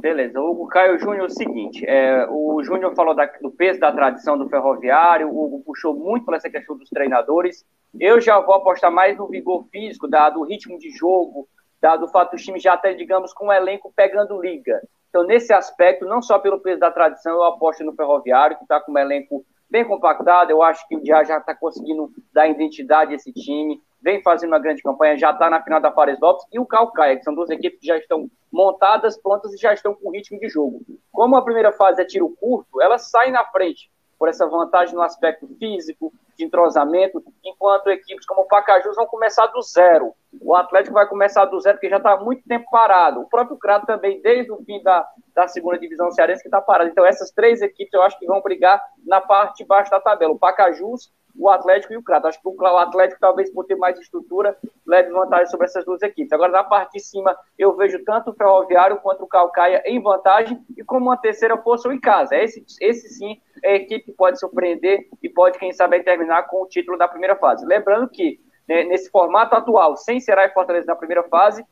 Beleza. 0.00 0.40
O 0.40 0.66
Caio 0.68 0.98
Júnior, 0.98 1.22
é 1.22 1.24
o 1.24 1.30
seguinte, 1.30 1.84
é, 1.84 2.24
o 2.30 2.62
Júnior 2.62 2.94
falou 2.94 3.14
da, 3.14 3.26
do 3.26 3.50
peso 3.50 3.80
da 3.80 3.90
tradição 3.90 4.38
do 4.38 4.48
ferroviário, 4.48 5.28
o 5.28 5.44
Hugo 5.44 5.64
puxou 5.64 5.92
muito 5.92 6.24
para 6.24 6.36
essa 6.36 6.48
questão 6.48 6.76
dos 6.76 6.88
treinadores. 6.88 7.64
Eu 7.98 8.20
já 8.20 8.38
vou 8.38 8.54
apostar 8.54 8.92
mais 8.92 9.18
no 9.18 9.26
vigor 9.26 9.64
físico, 9.72 10.06
dado 10.06 10.38
o 10.38 10.44
ritmo 10.44 10.78
de 10.78 10.90
jogo, 10.90 11.48
dado 11.80 12.04
o 12.04 12.08
fato 12.08 12.32
dos 12.32 12.44
times 12.44 12.62
já 12.62 12.74
até, 12.74 12.94
digamos, 12.94 13.32
com 13.32 13.46
o 13.46 13.52
elenco 13.52 13.92
pegando 13.94 14.40
liga. 14.40 14.80
Então, 15.08 15.24
nesse 15.24 15.52
aspecto, 15.52 16.04
não 16.04 16.22
só 16.22 16.38
pelo 16.38 16.60
peso 16.60 16.78
da 16.78 16.92
tradição, 16.92 17.32
eu 17.32 17.44
aposto 17.44 17.82
no 17.82 17.94
ferroviário, 17.94 18.56
que 18.56 18.62
está 18.62 18.80
com 18.80 18.92
um 18.92 18.98
elenco 18.98 19.44
bem 19.68 19.84
compactado. 19.84 20.50
Eu 20.50 20.62
acho 20.62 20.86
que 20.86 20.96
o 20.96 21.02
Diá 21.02 21.24
já 21.24 21.38
está 21.38 21.54
conseguindo 21.54 22.10
dar 22.32 22.46
identidade 22.46 23.12
a 23.12 23.16
esse 23.16 23.32
time, 23.32 23.80
vem 24.00 24.22
fazendo 24.22 24.50
uma 24.50 24.58
grande 24.58 24.82
campanha, 24.82 25.16
já 25.16 25.30
está 25.30 25.50
na 25.50 25.62
final 25.62 25.80
da 25.80 25.92
Fares 25.92 26.20
Lopes, 26.20 26.46
e 26.52 26.58
o 26.58 26.66
Calcaia, 26.66 27.16
que 27.16 27.24
são 27.24 27.34
duas 27.34 27.50
equipes 27.50 27.80
que 27.80 27.86
já 27.86 27.96
estão 27.96 28.30
montadas, 28.52 29.20
prontas 29.20 29.52
e 29.52 29.56
já 29.56 29.72
estão 29.72 29.94
com 29.94 30.10
ritmo 30.10 30.38
de 30.38 30.48
jogo. 30.48 30.80
Como 31.12 31.36
a 31.36 31.42
primeira 31.42 31.72
fase 31.72 32.02
é 32.02 32.04
tiro 32.04 32.34
curto, 32.40 32.80
elas 32.80 33.10
saem 33.10 33.32
na 33.32 33.44
frente 33.44 33.90
por 34.18 34.28
essa 34.28 34.46
vantagem 34.46 34.94
no 34.94 35.02
aspecto 35.02 35.46
físico, 35.58 36.12
de 36.36 36.44
entrosamento, 36.44 37.22
enquanto 37.44 37.88
equipes 37.88 38.24
como 38.24 38.42
o 38.42 38.46
Pacajus 38.46 38.94
vão 38.94 39.06
começar 39.06 39.46
do 39.46 39.60
zero. 39.60 40.12
O 40.40 40.54
Atlético 40.54 40.94
vai 40.94 41.06
começar 41.06 41.44
do 41.46 41.60
zero, 41.60 41.76
porque 41.76 41.90
já 41.90 41.96
está 41.96 42.16
muito 42.16 42.42
tempo 42.46 42.64
parado. 42.70 43.20
O 43.20 43.28
próprio 43.28 43.56
Crato 43.56 43.86
também, 43.86 44.20
desde 44.22 44.52
o 44.52 44.62
fim 44.64 44.80
da, 44.82 45.08
da 45.34 45.48
segunda 45.48 45.78
divisão 45.78 46.10
cearense, 46.12 46.42
que 46.42 46.48
está 46.48 46.60
parado. 46.60 46.90
Então, 46.90 47.04
essas 47.04 47.30
três 47.32 47.60
equipes 47.60 47.92
eu 47.92 48.02
acho 48.02 48.18
que 48.18 48.26
vão 48.26 48.40
brigar 48.40 48.80
na 49.04 49.20
parte 49.20 49.58
de 49.58 49.64
baixo 49.64 49.90
da 49.90 50.00
tabela. 50.00 50.32
O 50.32 50.38
Pacajus, 50.38 51.12
o 51.38 51.48
Atlético 51.48 51.92
e 51.92 51.96
o 51.96 52.02
Crato. 52.02 52.26
Acho 52.26 52.40
que 52.40 52.48
o 52.48 52.66
Atlético, 52.76 53.20
talvez 53.20 53.50
por 53.52 53.64
ter 53.64 53.76
mais 53.76 53.98
estrutura, 53.98 54.56
leve 54.86 55.10
vantagem 55.10 55.46
sobre 55.46 55.66
essas 55.66 55.84
duas 55.84 56.02
equipes. 56.02 56.32
Agora, 56.32 56.50
na 56.50 56.64
parte 56.64 56.94
de 56.94 57.00
cima, 57.00 57.36
eu 57.56 57.76
vejo 57.76 58.02
tanto 58.04 58.30
o 58.30 58.34
Ferroviário 58.34 58.98
quanto 58.98 59.24
o 59.24 59.28
Calcaia 59.28 59.82
em 59.86 60.02
vantagem, 60.02 60.60
e 60.76 60.82
como 60.82 61.06
uma 61.06 61.16
terceira 61.16 61.56
força, 61.56 61.88
o 61.88 61.92
Icasa. 61.92 62.36
Esse, 62.36 62.64
esse 62.80 63.08
sim 63.08 63.40
é 63.62 63.72
a 63.72 63.76
equipe 63.76 64.06
que 64.06 64.12
pode 64.12 64.38
surpreender 64.38 65.06
e 65.22 65.28
pode, 65.28 65.58
quem 65.58 65.72
sabe, 65.72 66.02
terminar 66.02 66.48
com 66.48 66.62
o 66.62 66.66
título 66.66 66.98
da 66.98 67.06
primeira 67.06 67.36
fase. 67.36 67.64
Lembrando 67.64 68.08
que, 68.08 68.40
né, 68.68 68.84
nesse 68.84 69.10
formato 69.10 69.54
atual, 69.54 69.96
sem 69.96 70.20
Ceará 70.20 70.46
e 70.46 70.52
Fortaleza 70.52 70.86
na 70.86 70.96
primeira 70.96 71.22
fase, 71.24 71.64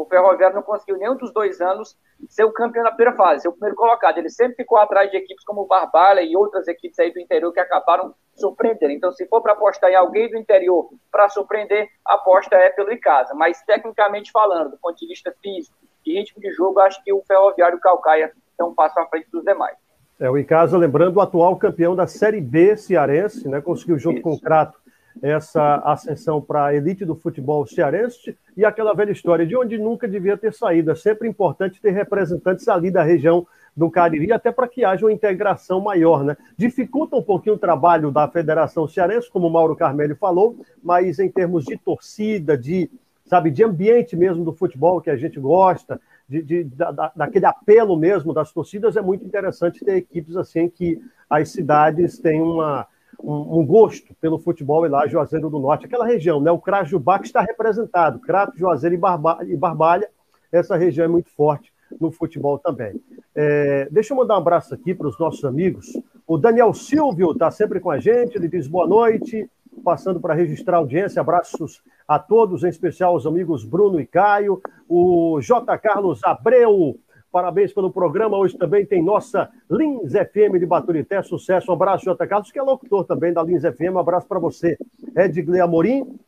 o 0.00 0.06
Ferroviário 0.06 0.56
não 0.56 0.62
conseguiu 0.62 0.96
nenhum 0.96 1.16
dos 1.16 1.32
dois 1.32 1.60
anos 1.60 1.96
ser 2.28 2.44
o 2.44 2.52
campeão 2.52 2.84
na 2.84 2.90
primeira 2.90 3.16
fase, 3.16 3.42
ser 3.42 3.48
o 3.48 3.52
primeiro 3.52 3.76
colocado. 3.76 4.18
Ele 4.18 4.30
sempre 4.30 4.56
ficou 4.56 4.78
atrás 4.78 5.10
de 5.10 5.16
equipes 5.16 5.44
como 5.44 5.62
o 5.62 5.66
Barbalha 5.66 6.22
e 6.22 6.36
outras 6.36 6.68
equipes 6.68 6.98
aí 6.98 7.12
do 7.12 7.20
interior 7.20 7.52
que 7.52 7.60
acabaram 7.60 8.14
surpreendendo. 8.34 8.92
Então, 8.92 9.12
se 9.12 9.26
for 9.26 9.42
para 9.42 9.52
apostar 9.52 9.90
em 9.90 9.94
alguém 9.94 10.30
do 10.30 10.36
interior 10.36 10.90
para 11.10 11.28
surpreender, 11.28 11.88
a 12.06 12.14
aposta 12.14 12.56
é 12.56 12.70
pelo 12.70 12.92
Icasa. 12.92 13.34
Mas, 13.34 13.62
tecnicamente 13.62 14.30
falando, 14.30 14.70
do 14.70 14.78
ponto 14.78 14.96
de 14.96 15.06
vista 15.06 15.34
físico 15.42 15.76
e 16.06 16.18
ritmo 16.18 16.40
de 16.40 16.50
jogo, 16.52 16.80
acho 16.80 17.02
que 17.04 17.12
o 17.12 17.22
Ferroviário 17.26 17.76
e 17.76 17.78
o 17.78 17.80
Calcaia 17.80 18.32
estão 18.50 18.70
um 18.70 18.74
passo 18.74 18.98
à 18.98 19.06
frente 19.06 19.30
dos 19.30 19.44
demais. 19.44 19.76
É, 20.18 20.28
o 20.28 20.36
Icasa, 20.36 20.76
lembrando, 20.76 21.16
o 21.16 21.20
atual 21.20 21.56
campeão 21.56 21.96
da 21.96 22.06
Série 22.06 22.40
B 22.40 22.76
cearense, 22.76 23.48
né, 23.48 23.60
conseguiu 23.60 23.98
junto 23.98 24.16
Isso. 24.16 24.22
com 24.22 24.32
o 24.32 24.40
Crato 24.40 24.78
essa 25.22 25.76
ascensão 25.84 26.40
para 26.40 26.66
a 26.66 26.74
elite 26.74 27.04
do 27.04 27.14
futebol 27.14 27.66
cearense 27.66 28.36
e 28.56 28.64
aquela 28.64 28.94
velha 28.94 29.12
história 29.12 29.46
de 29.46 29.56
onde 29.56 29.78
nunca 29.78 30.08
devia 30.08 30.36
ter 30.36 30.52
saído. 30.52 30.90
É 30.90 30.94
sempre 30.94 31.28
importante 31.28 31.80
ter 31.80 31.90
representantes 31.90 32.68
ali 32.68 32.90
da 32.90 33.02
região 33.02 33.46
do 33.76 33.90
Cariri, 33.90 34.32
até 34.32 34.50
para 34.50 34.68
que 34.68 34.84
haja 34.84 35.06
uma 35.06 35.12
integração 35.12 35.80
maior. 35.80 36.24
Né? 36.24 36.36
Dificulta 36.56 37.16
um 37.16 37.22
pouquinho 37.22 37.54
o 37.54 37.58
trabalho 37.58 38.10
da 38.10 38.28
Federação 38.28 38.86
Cearense, 38.88 39.30
como 39.30 39.46
o 39.46 39.50
Mauro 39.50 39.76
Carmelho 39.76 40.16
falou, 40.16 40.56
mas 40.82 41.18
em 41.18 41.30
termos 41.30 41.64
de 41.64 41.76
torcida, 41.76 42.56
de, 42.56 42.90
sabe, 43.24 43.50
de 43.50 43.62
ambiente 43.64 44.16
mesmo 44.16 44.44
do 44.44 44.52
futebol 44.52 45.00
que 45.00 45.10
a 45.10 45.16
gente 45.16 45.38
gosta, 45.38 46.00
de, 46.28 46.42
de 46.42 46.64
da, 46.64 47.12
daquele 47.14 47.46
apelo 47.46 47.96
mesmo 47.96 48.32
das 48.32 48.52
torcidas, 48.52 48.96
é 48.96 49.00
muito 49.00 49.24
interessante 49.24 49.84
ter 49.84 49.96
equipes 49.96 50.36
assim 50.36 50.68
que 50.68 51.00
as 51.28 51.50
cidades 51.50 52.18
têm 52.18 52.40
uma 52.40 52.86
um, 53.22 53.60
um, 53.60 53.66
gosto 53.66 54.14
pelo 54.20 54.38
futebol 54.38 54.84
e 54.84 54.88
lá, 54.88 55.06
Juazeiro 55.06 55.50
do 55.50 55.58
Norte, 55.58 55.86
aquela 55.86 56.06
região, 56.06 56.40
né? 56.40 56.50
O 56.50 56.58
Crajubá 56.58 57.18
que 57.18 57.26
está 57.26 57.40
representado, 57.40 58.18
Crato, 58.20 58.58
Juazeiro 58.58 58.94
e, 58.94 58.98
Barba, 58.98 59.38
e 59.46 59.56
Barbalha, 59.56 60.08
essa 60.50 60.76
região 60.76 61.04
é 61.04 61.08
muito 61.08 61.30
forte 61.30 61.72
no 62.00 62.10
futebol 62.10 62.58
também. 62.58 63.00
É, 63.34 63.88
deixa 63.90 64.12
eu 64.12 64.16
mandar 64.16 64.34
um 64.34 64.38
abraço 64.38 64.74
aqui 64.74 64.94
para 64.94 65.08
os 65.08 65.18
nossos 65.18 65.44
amigos. 65.44 65.86
O 66.26 66.38
Daniel 66.38 66.72
Silvio 66.72 67.32
está 67.32 67.50
sempre 67.50 67.80
com 67.80 67.90
a 67.90 67.98
gente, 67.98 68.36
ele 68.36 68.48
diz 68.48 68.66
boa 68.66 68.86
noite, 68.86 69.48
passando 69.84 70.20
para 70.20 70.34
registrar 70.34 70.76
a 70.76 70.80
audiência, 70.80 71.20
abraços 71.20 71.82
a 72.06 72.18
todos, 72.18 72.64
em 72.64 72.68
especial 72.68 73.14
aos 73.14 73.26
amigos 73.26 73.64
Bruno 73.64 74.00
e 74.00 74.06
Caio, 74.06 74.60
o 74.88 75.40
J. 75.40 75.78
Carlos 75.78 76.20
Abreu, 76.24 76.98
Parabéns 77.30 77.72
pelo 77.72 77.92
programa. 77.92 78.36
Hoje 78.36 78.58
também 78.58 78.84
tem 78.84 79.02
nossa 79.02 79.48
Lins 79.70 80.12
FM 80.12 80.58
de 80.58 80.66
Baturité. 80.66 81.22
Sucesso. 81.22 81.70
Um 81.70 81.74
abraço, 81.74 82.04
Jota 82.04 82.26
Carlos, 82.26 82.50
que 82.50 82.58
é 82.58 82.62
locutor 82.62 83.04
também 83.04 83.32
da 83.32 83.42
Lins 83.42 83.62
FM. 83.62 83.94
Um 83.94 83.98
abraço 83.98 84.26
para 84.26 84.40
você. 84.40 84.76
Edgley 85.16 85.60
Amorim. 85.60 86.18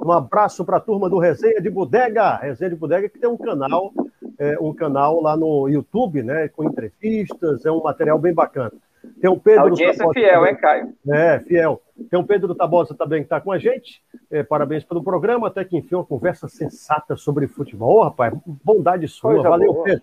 Um 0.00 0.12
abraço 0.12 0.64
para 0.64 0.76
a 0.76 0.80
turma 0.80 1.10
do 1.10 1.18
Resenha 1.18 1.60
de 1.60 1.68
Bodega. 1.68 2.36
Resenha 2.36 2.70
de 2.70 2.76
Bodega, 2.76 3.08
que 3.08 3.18
tem 3.18 3.28
um 3.28 3.36
canal, 3.36 3.92
é, 4.38 4.56
um 4.60 4.72
canal 4.72 5.20
lá 5.20 5.36
no 5.36 5.68
YouTube, 5.68 6.22
né? 6.22 6.46
Com 6.48 6.64
entrevistas. 6.64 7.66
É 7.66 7.72
um 7.72 7.82
material 7.82 8.18
bem 8.18 8.32
bacana. 8.32 8.72
Tem 9.20 9.28
o 9.28 9.36
Pedro. 9.36 9.62
Audiência 9.62 9.98
Tabosa 9.98 10.14
fiel, 10.14 10.34
também. 10.34 10.50
hein, 10.52 10.60
Caio? 10.60 10.94
É, 11.08 11.40
fiel. 11.40 11.82
Tem 12.08 12.18
o 12.20 12.24
Pedro 12.24 12.54
Tabosa 12.54 12.94
também 12.94 13.20
que 13.20 13.26
está 13.26 13.40
com 13.40 13.50
a 13.50 13.58
gente. 13.58 14.00
É, 14.30 14.44
parabéns 14.44 14.84
pelo 14.84 15.02
programa. 15.02 15.48
Até 15.48 15.64
que 15.64 15.76
enfim, 15.76 15.96
uma 15.96 16.04
conversa 16.04 16.46
sensata 16.46 17.16
sobre 17.16 17.48
futebol. 17.48 17.98
Oh, 17.98 18.02
rapaz, 18.04 18.32
bondade 18.64 19.08
sua. 19.08 19.32
Coisa 19.34 19.48
Valeu, 19.48 19.72
boa. 19.72 19.84
Pedro. 19.84 20.02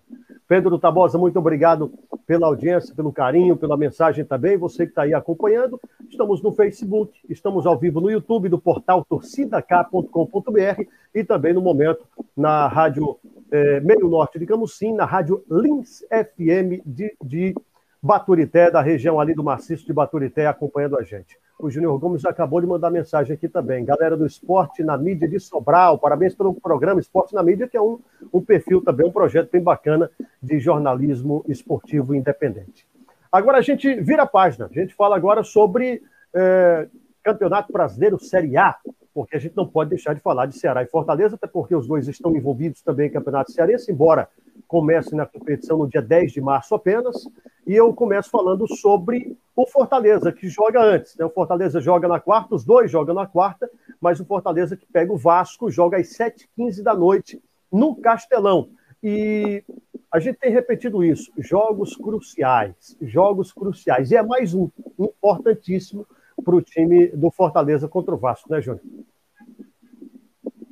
Pedro 0.49 0.79
Tabosa, 0.79 1.15
muito 1.15 1.37
obrigado 1.37 1.93
pela 2.25 2.47
audiência, 2.47 2.95
pelo 2.95 3.13
carinho, 3.13 3.55
pela 3.55 3.77
mensagem 3.77 4.25
também. 4.25 4.57
Você 4.57 4.83
que 4.83 4.91
está 4.91 5.03
aí 5.03 5.13
acompanhando. 5.13 5.79
Estamos 6.09 6.41
no 6.41 6.51
Facebook, 6.51 7.13
estamos 7.29 7.67
ao 7.67 7.77
vivo 7.77 8.01
no 8.01 8.09
YouTube 8.09 8.49
do 8.49 8.57
portal 8.57 9.05
torcidak.com.br 9.05 10.83
e 11.13 11.23
também 11.23 11.53
no 11.53 11.61
momento 11.61 12.03
na 12.35 12.67
Rádio 12.67 13.19
é, 13.51 13.79
meio 13.81 14.09
norte 14.09 14.39
de 14.39 14.47
Camusim, 14.47 14.93
na 14.93 15.05
rádio 15.05 15.43
Lins 15.49 16.03
FM 16.09 16.81
de, 16.83 17.15
de 17.23 17.55
Baturité, 18.01 18.71
da 18.71 18.81
região 18.81 19.19
ali 19.19 19.33
do 19.33 19.43
maciço 19.43 19.85
de 19.85 19.93
Baturité, 19.93 20.47
acompanhando 20.47 20.97
a 20.97 21.03
gente. 21.03 21.37
O 21.59 21.69
Júnior 21.69 21.99
Gomes 21.99 22.23
acabou 22.23 22.61
de 22.61 22.67
mandar 22.67 22.89
mensagem 22.89 23.33
aqui 23.33 23.49
também. 23.49 23.83
Galera 23.83 24.15
do 24.15 24.25
Esporte 24.25 24.81
na 24.81 24.97
Mídia 24.97 25.27
de 25.27 25.37
Sobral, 25.39 25.99
parabéns 25.99 26.33
pelo 26.33 26.53
programa 26.53 27.01
Esporte 27.01 27.35
na 27.35 27.43
Mídia, 27.43 27.67
que 27.67 27.75
é 27.75 27.81
um, 27.81 27.99
um 28.33 28.41
perfil 28.41 28.81
também, 28.81 29.05
um 29.05 29.11
projeto 29.11 29.51
bem 29.51 29.61
bacana 29.61 30.09
de 30.41 30.57
jornalismo 30.57 31.43
esportivo 31.49 32.15
independente. 32.15 32.87
Agora 33.29 33.57
a 33.57 33.61
gente 33.61 33.93
vira 33.95 34.23
a 34.23 34.25
página, 34.25 34.67
a 34.67 34.73
gente 34.73 34.95
fala 34.95 35.17
agora 35.17 35.43
sobre 35.43 36.01
é, 36.33 36.87
Campeonato 37.21 37.73
Brasileiro 37.73 38.17
Série 38.17 38.55
A, 38.55 38.77
porque 39.19 39.35
a 39.35 39.39
gente 39.39 39.53
não 39.53 39.67
pode 39.67 39.89
deixar 39.89 40.15
de 40.15 40.21
falar 40.21 40.45
de 40.45 40.57
Ceará 40.57 40.81
e 40.81 40.87
Fortaleza, 40.87 41.35
até 41.35 41.45
porque 41.45 41.75
os 41.75 41.85
dois 41.85 42.07
estão 42.07 42.33
envolvidos 42.33 42.81
também 42.81 43.07
em 43.07 43.11
Campeonato 43.11 43.51
Cearense, 43.51 43.91
embora 43.91 44.29
comece 44.65 45.13
na 45.13 45.25
competição 45.25 45.77
no 45.77 45.89
dia 45.89 46.01
10 46.01 46.31
de 46.31 46.39
março 46.39 46.73
apenas. 46.73 47.27
E 47.67 47.75
eu 47.75 47.93
começo 47.93 48.29
falando 48.29 48.65
sobre 48.77 49.35
o 49.53 49.67
Fortaleza, 49.67 50.31
que 50.31 50.47
joga 50.47 50.81
antes. 50.81 51.17
Né? 51.17 51.25
O 51.25 51.29
Fortaleza 51.29 51.81
joga 51.81 52.07
na 52.07 52.17
quarta, 52.17 52.55
os 52.55 52.63
dois 52.63 52.89
jogam 52.89 53.13
na 53.13 53.27
quarta, 53.27 53.69
mas 53.99 54.21
o 54.21 54.25
Fortaleza 54.25 54.77
que 54.77 54.85
pega 54.85 55.11
o 55.11 55.17
Vasco 55.17 55.69
joga 55.69 55.97
às 55.97 56.07
7h15 56.17 56.81
da 56.81 56.95
noite 56.95 57.43
no 57.69 57.97
Castelão. 57.97 58.69
E 59.03 59.65
a 60.09 60.21
gente 60.21 60.37
tem 60.37 60.53
repetido 60.53 61.03
isso: 61.03 61.29
jogos 61.37 61.93
cruciais, 61.93 62.95
jogos 63.01 63.51
cruciais. 63.51 64.11
E 64.11 64.15
é 64.15 64.23
mais 64.23 64.53
um 64.53 64.69
importantíssimo 64.97 66.07
para 66.43 66.55
o 66.55 66.61
time 66.61 67.07
do 67.07 67.31
Fortaleza 67.31 67.87
contra 67.87 68.13
o 68.13 68.17
Vasco, 68.17 68.51
né, 68.51 68.61
Júnior? 68.61 68.81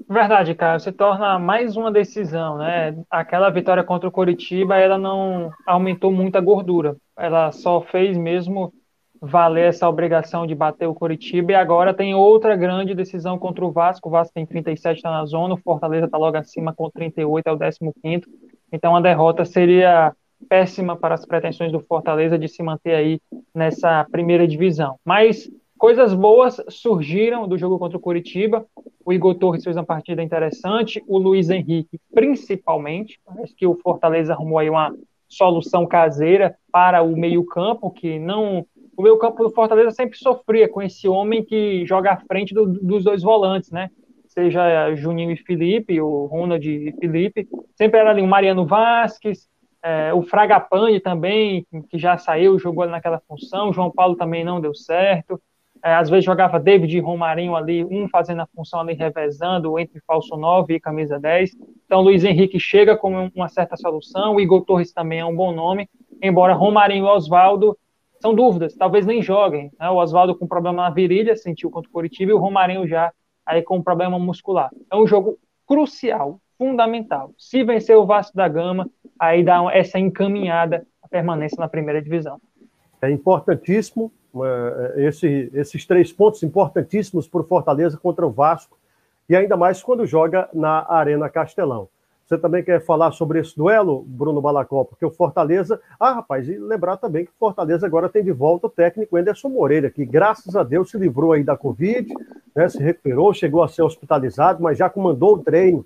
Verdade, 0.09 0.55
cara. 0.55 0.79
Se 0.79 0.91
torna 0.91 1.37
mais 1.37 1.75
uma 1.75 1.91
decisão, 1.91 2.57
né? 2.57 2.97
Aquela 3.09 3.49
vitória 3.49 3.83
contra 3.83 4.07
o 4.07 4.11
Coritiba, 4.11 4.77
ela 4.77 4.97
não 4.97 5.51
aumentou 5.65 6.11
muito 6.11 6.37
a 6.37 6.41
gordura. 6.41 6.95
Ela 7.17 7.51
só 7.51 7.81
fez 7.81 8.17
mesmo 8.17 8.73
valer 9.21 9.67
essa 9.67 9.89
obrigação 9.89 10.47
de 10.47 10.55
bater 10.55 10.87
o 10.87 10.93
Coritiba 10.93 11.51
e 11.51 11.55
agora 11.55 11.93
tem 11.93 12.13
outra 12.13 12.55
grande 12.55 12.93
decisão 12.95 13.37
contra 13.37 13.65
o 13.65 13.71
Vasco. 13.71 14.07
O 14.07 14.11
Vasco 14.11 14.33
tem 14.33 14.45
37, 14.45 14.97
está 14.97 15.11
na 15.11 15.25
zona, 15.25 15.55
o 15.55 15.57
Fortaleza 15.57 16.05
está 16.05 16.17
logo 16.17 16.37
acima 16.37 16.73
com 16.73 16.89
38, 16.89 17.47
é 17.47 17.51
o 17.51 17.57
15 17.57 18.25
Então 18.71 18.95
a 18.95 19.01
derrota 19.01 19.43
seria 19.43 20.13
péssima 20.47 20.95
para 20.95 21.15
as 21.15 21.25
pretensões 21.25 21.71
do 21.71 21.79
Fortaleza 21.79 22.37
de 22.37 22.47
se 22.47 22.61
manter 22.63 22.95
aí 22.95 23.19
nessa 23.53 24.05
primeira 24.11 24.47
divisão. 24.47 24.97
Mas 25.03 25.49
coisas 25.77 26.13
boas 26.13 26.61
surgiram 26.69 27.47
do 27.47 27.57
jogo 27.57 27.77
contra 27.77 27.97
o 27.97 28.01
Curitiba. 28.01 28.65
O 29.05 29.13
Igor 29.13 29.35
Torres 29.35 29.63
fez 29.63 29.75
uma 29.75 29.85
partida 29.85 30.21
interessante, 30.21 31.03
o 31.07 31.17
Luiz 31.17 31.49
Henrique 31.49 31.99
principalmente. 32.13 33.19
Parece 33.25 33.55
que 33.55 33.65
o 33.65 33.75
Fortaleza 33.75 34.33
arrumou 34.33 34.59
aí 34.59 34.69
uma 34.69 34.93
solução 35.27 35.85
caseira 35.85 36.55
para 36.71 37.01
o 37.01 37.15
meio-campo, 37.15 37.91
que 37.91 38.17
não. 38.19 38.65
O 38.95 39.03
meio-campo 39.03 39.43
do 39.43 39.51
Fortaleza 39.51 39.91
sempre 39.91 40.17
sofria 40.17 40.67
com 40.67 40.81
esse 40.81 41.07
homem 41.07 41.43
que 41.43 41.85
joga 41.85 42.13
à 42.13 42.17
frente 42.17 42.53
do, 42.53 42.65
dos 42.65 43.03
dois 43.03 43.21
volantes, 43.21 43.71
né? 43.71 43.91
Seja 44.27 44.95
Juninho 44.95 45.31
e 45.31 45.37
Felipe, 45.37 46.01
o 46.01 46.25
Ronald 46.25 46.67
e 46.67 46.91
Felipe. 46.93 47.47
Sempre 47.75 47.99
era 47.99 48.09
ali 48.09 48.21
o 48.21 48.27
Mariano 48.27 48.65
Vasquez, 48.65 49.47
é, 49.87 50.13
o 50.13 50.21
Fragapane 50.21 50.99
também, 50.99 51.65
que 51.89 51.97
já 51.97 52.17
saiu, 52.17 52.59
jogou 52.59 52.85
naquela 52.87 53.21
função. 53.25 53.69
O 53.69 53.73
João 53.73 53.89
Paulo 53.89 54.17
também 54.17 54.43
não 54.43 54.59
deu 54.59 54.75
certo. 54.75 55.41
É, 55.81 55.93
às 55.93 56.09
vezes 56.09 56.25
jogava 56.25 56.59
David 56.59 56.97
e 56.97 56.99
Romarinho 56.99 57.55
ali, 57.55 57.85
um 57.85 58.09
fazendo 58.09 58.41
a 58.41 58.47
função 58.47 58.81
ali, 58.81 58.93
revezando 58.93 59.79
entre 59.79 60.01
falso 60.05 60.35
9 60.35 60.75
e 60.75 60.79
camisa 60.79 61.17
10. 61.17 61.51
Então, 61.85 62.01
Luiz 62.01 62.25
Henrique 62.25 62.59
chega 62.59 62.97
com 62.97 63.31
uma 63.33 63.47
certa 63.47 63.77
solução. 63.77 64.35
O 64.35 64.41
Igor 64.41 64.65
Torres 64.65 64.91
também 64.91 65.19
é 65.19 65.25
um 65.25 65.35
bom 65.35 65.53
nome, 65.53 65.89
embora 66.21 66.53
Romarinho 66.53 67.05
e 67.05 67.09
Oswaldo 67.09 67.77
são 68.19 68.33
dúvidas, 68.33 68.75
talvez 68.75 69.05
nem 69.05 69.21
joguem. 69.21 69.71
Né? 69.79 69.89
O 69.89 69.95
Oswaldo 69.95 70.35
com 70.35 70.47
problema 70.47 70.83
na 70.83 70.89
virilha, 70.89 71.35
sentiu 71.37 71.69
contra 71.69 71.87
o 71.87 71.93
Curitiba, 71.93 72.31
e 72.31 72.33
o 72.33 72.39
Romarinho 72.39 72.85
já 72.85 73.13
aí 73.45 73.61
com 73.61 73.81
problema 73.81 74.19
muscular. 74.19 74.69
É 74.91 74.97
um 74.97 75.07
jogo 75.07 75.37
crucial, 75.65 76.41
fundamental. 76.57 77.31
Se 77.37 77.63
vencer 77.63 77.95
o 77.95 78.05
Vasco 78.05 78.35
da 78.35 78.47
Gama, 78.47 78.89
aí 79.19 79.43
dá 79.43 79.61
essa 79.73 79.99
encaminhada 79.99 80.85
a 81.01 81.07
permanência 81.07 81.57
na 81.59 81.67
primeira 81.67 82.01
divisão. 82.01 82.39
É 83.01 83.09
importantíssimo 83.09 84.11
esse, 84.95 85.49
esses 85.53 85.85
três 85.85 86.11
pontos 86.11 86.43
importantíssimos 86.43 87.27
para 87.27 87.41
o 87.41 87.43
Fortaleza 87.43 87.97
contra 87.97 88.25
o 88.25 88.31
Vasco, 88.31 88.77
e 89.29 89.35
ainda 89.35 89.57
mais 89.57 89.81
quando 89.81 90.05
joga 90.05 90.49
na 90.53 90.85
Arena 90.89 91.29
Castelão. 91.29 91.89
Você 92.25 92.37
também 92.37 92.61
quer 92.61 92.83
falar 92.83 93.11
sobre 93.11 93.39
esse 93.39 93.55
duelo, 93.55 94.03
Bruno 94.05 94.41
Balacó? 94.41 94.83
Porque 94.83 95.05
o 95.05 95.09
Fortaleza. 95.09 95.79
Ah, 95.97 96.11
rapaz, 96.11 96.49
e 96.49 96.57
lembrar 96.57 96.97
também 96.97 97.23
que 97.23 97.31
o 97.31 97.39
Fortaleza 97.39 97.85
agora 97.85 98.09
tem 98.09 98.21
de 98.21 98.33
volta 98.33 98.67
o 98.67 98.69
técnico 98.69 99.15
Anderson 99.15 99.47
Moreira, 99.47 99.89
que 99.89 100.05
graças 100.05 100.53
a 100.53 100.61
Deus 100.61 100.91
se 100.91 100.97
livrou 100.97 101.31
aí 101.31 101.43
da 101.43 101.55
Covid, 101.55 102.13
né, 102.53 102.67
se 102.67 102.83
recuperou, 102.83 103.33
chegou 103.33 103.63
a 103.63 103.69
ser 103.69 103.81
hospitalizado, 103.81 104.61
mas 104.61 104.77
já 104.77 104.89
comandou 104.89 105.35
o 105.35 105.39
treino 105.39 105.85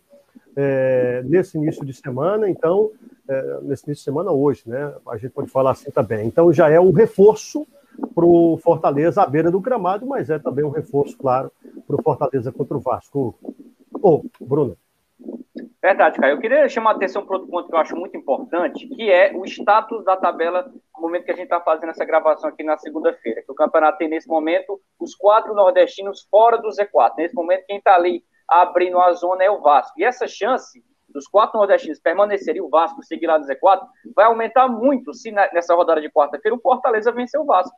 é, 0.56 1.22
nesse 1.26 1.58
início 1.58 1.86
de 1.86 1.94
semana, 1.94 2.50
então, 2.50 2.92
é, 3.28 3.60
nesse 3.62 3.86
início 3.86 3.96
de 3.96 4.04
semana 4.04 4.32
hoje, 4.32 4.64
né? 4.66 4.94
A 5.08 5.18
gente 5.18 5.32
pode 5.32 5.50
falar 5.50 5.72
assim 5.72 5.92
também. 5.92 6.28
Então 6.28 6.52
já 6.52 6.70
é 6.70 6.80
um 6.80 6.92
reforço 6.92 7.68
para 8.16 8.26
o 8.26 8.58
Fortaleza 8.58 9.22
à 9.22 9.26
beira 9.26 9.52
do 9.52 9.60
gramado, 9.60 10.06
mas 10.06 10.30
é 10.30 10.40
também 10.40 10.64
um 10.64 10.70
reforço, 10.70 11.18
claro, 11.18 11.52
para 11.86 11.96
o 11.96 12.02
Fortaleza 12.02 12.52
contra 12.52 12.78
o 12.78 12.80
Vasco. 12.80 13.36
Ô, 14.02 14.22
oh, 14.40 14.46
Bruno. 14.46 14.78
Verdade, 15.82 16.20
Caio. 16.20 16.36
Eu 16.36 16.40
queria 16.40 16.70
chamar 16.70 16.92
a 16.92 16.96
atenção 16.96 17.26
para 17.26 17.38
outro 17.38 17.50
ponto 17.50 17.68
que 17.68 17.74
eu 17.74 17.80
acho 17.80 17.96
muito 17.96 18.16
importante, 18.16 18.88
que 18.88 19.10
é 19.10 19.32
o 19.36 19.44
status 19.46 20.04
da 20.06 20.16
tabela 20.16 20.72
no 20.96 21.02
momento 21.02 21.26
que 21.26 21.32
a 21.32 21.36
gente 21.36 21.46
está 21.46 21.60
fazendo 21.60 21.90
essa 21.90 22.06
gravação 22.06 22.50
aqui 22.50 22.64
na 22.64 22.78
segunda-feira. 22.78 23.42
Que 23.42 23.52
o 23.52 23.56
campeonato 23.56 23.98
tem, 23.98 24.08
nesse 24.08 24.28
momento, 24.28 24.80
os 25.00 25.16
quatro 25.16 25.56
nordestinos 25.56 26.28
fora 26.30 26.58
do 26.58 26.70
Z4. 26.70 27.14
Nesse 27.18 27.36
momento, 27.36 27.66
quem 27.66 27.78
está 27.78 27.96
ali 27.96 28.24
abrindo 28.52 29.00
a 29.00 29.14
zona 29.14 29.44
é 29.44 29.50
o 29.50 29.62
Vasco. 29.62 29.98
E 29.98 30.04
essa 30.04 30.28
chance 30.28 30.84
dos 31.10 31.28
quatro 31.28 31.58
nordestinos 31.58 32.00
permanecerem 32.00 32.62
o 32.62 32.70
Vasco 32.70 33.04
seguir 33.04 33.28
lá 33.28 33.40
no 33.40 33.46
Z4 33.46 33.82
vai 34.16 34.26
aumentar 34.26 34.68
muito 34.68 35.14
se 35.14 35.32
nessa 35.32 35.74
rodada 35.74 36.02
de 36.02 36.12
quarta-feira 36.12 36.56
o 36.56 36.62
Fortaleza 36.62 37.12
vencer 37.12 37.40
o 37.40 37.46
Vasco. 37.46 37.76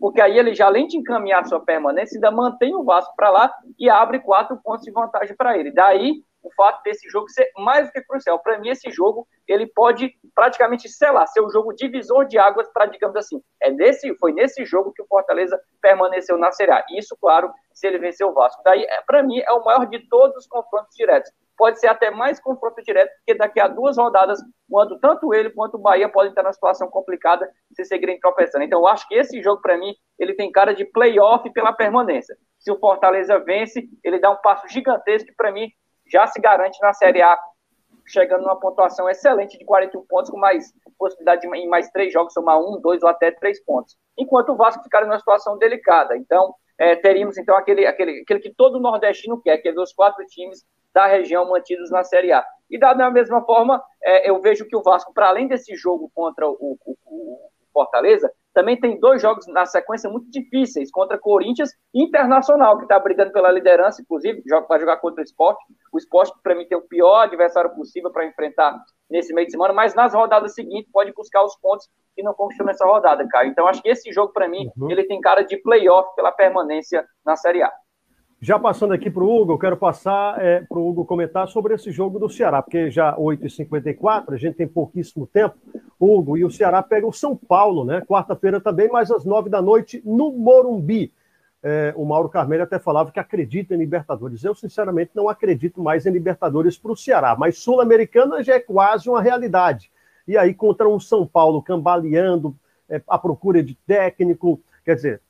Porque 0.00 0.20
aí 0.20 0.36
ele 0.36 0.54
já, 0.54 0.66
além 0.66 0.88
de 0.88 0.96
encaminhar 0.96 1.46
sua 1.46 1.60
permanência, 1.60 2.16
ainda 2.16 2.30
mantém 2.30 2.74
o 2.74 2.82
Vasco 2.82 3.14
para 3.16 3.30
lá 3.30 3.52
e 3.78 3.88
abre 3.88 4.18
quatro 4.18 4.56
pontos 4.62 4.84
de 4.84 4.90
vantagem 4.90 5.36
para 5.36 5.56
ele. 5.56 5.72
Daí 5.72 6.14
o 6.46 6.54
fato 6.54 6.82
desse 6.82 7.08
jogo 7.08 7.28
ser 7.28 7.50
mais 7.56 7.86
do 7.86 7.92
que 7.92 8.02
crucial. 8.02 8.38
Para 8.38 8.58
mim, 8.58 8.68
esse 8.68 8.90
jogo 8.90 9.26
ele 9.48 9.66
pode 9.66 10.12
praticamente 10.34 10.88
selar, 10.88 11.26
ser 11.28 11.40
o 11.40 11.50
jogo 11.50 11.72
divisor 11.72 12.26
de 12.26 12.38
águas 12.38 12.68
para, 12.72 12.86
digamos 12.86 13.16
assim, 13.16 13.42
é 13.60 13.70
nesse, 13.70 14.14
foi 14.18 14.32
nesse 14.32 14.64
jogo 14.64 14.92
que 14.92 15.02
o 15.02 15.06
Fortaleza 15.06 15.60
permaneceu 15.80 16.38
na 16.38 16.52
Série 16.52 16.72
A. 16.72 16.84
Isso, 16.96 17.16
claro, 17.20 17.52
se 17.72 17.86
ele 17.86 17.98
vencer 17.98 18.26
o 18.26 18.32
Vasco. 18.32 18.62
Daí, 18.64 18.84
é, 18.84 19.02
para 19.02 19.22
mim, 19.22 19.40
é 19.40 19.52
o 19.52 19.64
maior 19.64 19.86
de 19.86 20.08
todos 20.08 20.36
os 20.36 20.46
confrontos 20.46 20.94
diretos 20.94 21.30
pode 21.56 21.80
ser 21.80 21.88
até 21.88 22.10
mais 22.10 22.38
confronto 22.38 22.82
direto, 22.82 23.10
porque 23.16 23.34
daqui 23.34 23.58
a 23.58 23.66
duas 23.66 23.96
rodadas, 23.96 24.38
quando 24.70 24.98
tanto 24.98 25.32
ele 25.32 25.50
quanto 25.50 25.76
o 25.76 25.80
Bahia 25.80 26.08
podem 26.08 26.30
estar 26.30 26.42
numa 26.42 26.52
situação 26.52 26.88
complicada 26.88 27.50
se 27.72 27.84
seguirem 27.84 28.20
tropeçando. 28.20 28.64
Então, 28.64 28.80
eu 28.80 28.86
acho 28.86 29.08
que 29.08 29.14
esse 29.14 29.42
jogo, 29.42 29.62
para 29.62 29.76
mim, 29.76 29.94
ele 30.18 30.34
tem 30.34 30.52
cara 30.52 30.74
de 30.74 30.84
playoff 30.84 31.50
pela 31.52 31.72
permanência. 31.72 32.36
Se 32.58 32.70
o 32.70 32.78
Fortaleza 32.78 33.38
vence, 33.38 33.88
ele 34.04 34.18
dá 34.18 34.30
um 34.30 34.36
passo 34.36 34.68
gigantesco 34.68 35.30
para 35.36 35.50
mim, 35.50 35.70
já 36.06 36.26
se 36.26 36.40
garante 36.40 36.78
na 36.80 36.92
Série 36.92 37.22
A, 37.22 37.38
chegando 38.06 38.42
numa 38.42 38.58
pontuação 38.58 39.08
excelente 39.08 39.58
de 39.58 39.64
41 39.64 40.06
pontos, 40.06 40.30
com 40.30 40.38
mais 40.38 40.72
possibilidade 40.98 41.42
de, 41.42 41.56
em 41.56 41.68
mais 41.68 41.90
três 41.90 42.12
jogos, 42.12 42.32
somar 42.32 42.58
um, 42.58 42.80
dois 42.80 43.02
ou 43.02 43.08
até 43.08 43.30
três 43.30 43.62
pontos. 43.64 43.96
Enquanto 44.16 44.52
o 44.52 44.56
Vasco 44.56 44.82
ficar 44.82 45.02
numa 45.02 45.18
situação 45.18 45.58
delicada. 45.58 46.16
Então, 46.16 46.54
é, 46.78 46.94
teríamos 46.96 47.38
então 47.38 47.56
aquele, 47.56 47.86
aquele, 47.86 48.20
aquele 48.20 48.40
que 48.40 48.54
todo 48.54 48.80
nordestino 48.80 49.40
quer, 49.40 49.58
que 49.58 49.68
é 49.68 49.72
dos 49.72 49.92
quatro 49.92 50.24
times 50.26 50.64
da 50.94 51.06
região 51.06 51.48
mantidos 51.48 51.90
na 51.90 52.02
Série 52.04 52.32
A. 52.32 52.44
E 52.70 52.78
da, 52.78 53.10
mesma 53.10 53.44
forma, 53.44 53.82
é, 54.02 54.28
eu 54.28 54.40
vejo 54.40 54.66
que 54.66 54.76
o 54.76 54.82
Vasco, 54.82 55.12
para 55.12 55.28
além 55.28 55.46
desse 55.46 55.74
jogo 55.76 56.10
contra 56.14 56.48
o, 56.48 56.56
o, 56.84 56.96
o, 57.04 57.50
Fortaleza, 57.72 58.32
também 58.56 58.80
tem 58.80 58.98
dois 58.98 59.20
jogos 59.20 59.46
na 59.48 59.66
sequência 59.66 60.08
muito 60.08 60.30
difíceis 60.30 60.90
contra 60.90 61.18
Corinthians 61.18 61.72
e 61.92 62.02
Internacional, 62.02 62.78
que 62.78 62.84
está 62.84 62.98
brigando 62.98 63.30
pela 63.30 63.52
liderança, 63.52 64.00
inclusive, 64.00 64.42
vai 64.66 64.80
jogar 64.80 64.96
contra 64.96 65.20
o 65.20 65.24
esporte. 65.24 65.62
O 65.92 65.98
esporte, 65.98 66.32
para 66.42 66.54
mim, 66.54 66.66
tem 66.66 66.78
o 66.78 66.88
pior 66.88 67.24
adversário 67.24 67.74
possível 67.74 68.10
para 68.10 68.24
enfrentar 68.24 68.74
nesse 69.10 69.34
meio 69.34 69.46
de 69.46 69.52
semana, 69.52 69.74
mas 69.74 69.94
nas 69.94 70.14
rodadas 70.14 70.54
seguintes 70.54 70.90
pode 70.90 71.12
buscar 71.12 71.44
os 71.44 71.54
pontos 71.58 71.86
que 72.14 72.22
não 72.22 72.32
conquistou 72.32 72.64
nessa 72.64 72.86
rodada, 72.86 73.28
cara. 73.28 73.46
Então, 73.46 73.68
acho 73.68 73.82
que 73.82 73.90
esse 73.90 74.10
jogo, 74.10 74.32
para 74.32 74.48
mim, 74.48 74.70
uhum. 74.74 74.90
ele 74.90 75.04
tem 75.04 75.20
cara 75.20 75.42
de 75.42 75.58
playoff 75.58 76.14
pela 76.16 76.32
permanência 76.32 77.04
na 77.26 77.36
Série 77.36 77.62
A. 77.62 77.70
Já 78.40 78.58
passando 78.58 78.92
aqui 78.92 79.10
para 79.10 79.24
o 79.24 79.34
Hugo, 79.34 79.54
eu 79.54 79.58
quero 79.58 79.76
passar 79.78 80.38
é, 80.42 80.60
para 80.60 80.78
o 80.78 80.86
Hugo 80.86 81.06
comentar 81.06 81.48
sobre 81.48 81.74
esse 81.74 81.90
jogo 81.90 82.18
do 82.18 82.28
Ceará, 82.28 82.60
porque 82.60 82.90
já 82.90 83.16
8h54, 83.16 84.34
a 84.34 84.36
gente 84.36 84.56
tem 84.56 84.68
pouquíssimo 84.68 85.26
tempo. 85.26 85.56
Hugo, 85.98 86.36
e 86.36 86.44
o 86.44 86.50
Ceará 86.50 86.82
pega 86.82 87.06
o 87.06 87.12
São 87.12 87.34
Paulo, 87.34 87.82
né? 87.82 88.02
Quarta-feira 88.02 88.60
também, 88.60 88.88
mais 88.88 89.10
às 89.10 89.24
nove 89.24 89.48
da 89.48 89.62
noite, 89.62 90.02
no 90.04 90.30
Morumbi. 90.32 91.12
é, 91.62 91.94
o 91.96 92.04
Mauro 92.04 92.28
Carmelho 92.28 92.62
até 92.62 92.78
falava 92.78 93.10
que 93.10 93.18
acredita 93.18 93.74
em 93.74 93.78
Libertadores. 93.78 94.44
Eu, 94.44 94.54
sinceramente, 94.54 95.12
não 95.14 95.30
acredito 95.30 95.82
mais 95.82 96.04
em 96.04 96.10
Libertadores 96.10 96.76
para 96.76 96.92
o 96.92 96.96
Ceará, 96.96 97.34
mas 97.36 97.58
Sul-Americana 97.58 98.44
já 98.44 98.54
é 98.54 98.60
quase 98.60 99.08
uma 99.08 99.22
realidade. 99.22 99.90
E 100.28 100.36
aí, 100.36 100.52
contra 100.52 100.86
um 100.86 101.00
São 101.00 101.26
Paulo 101.26 101.62
cambaleando, 101.62 102.54
é, 102.88 103.00
à 103.08 103.18
procura 103.18 103.62
de 103.62 103.74
técnico, 103.86 104.60
quer 104.84 104.94
dizer, 104.94 105.22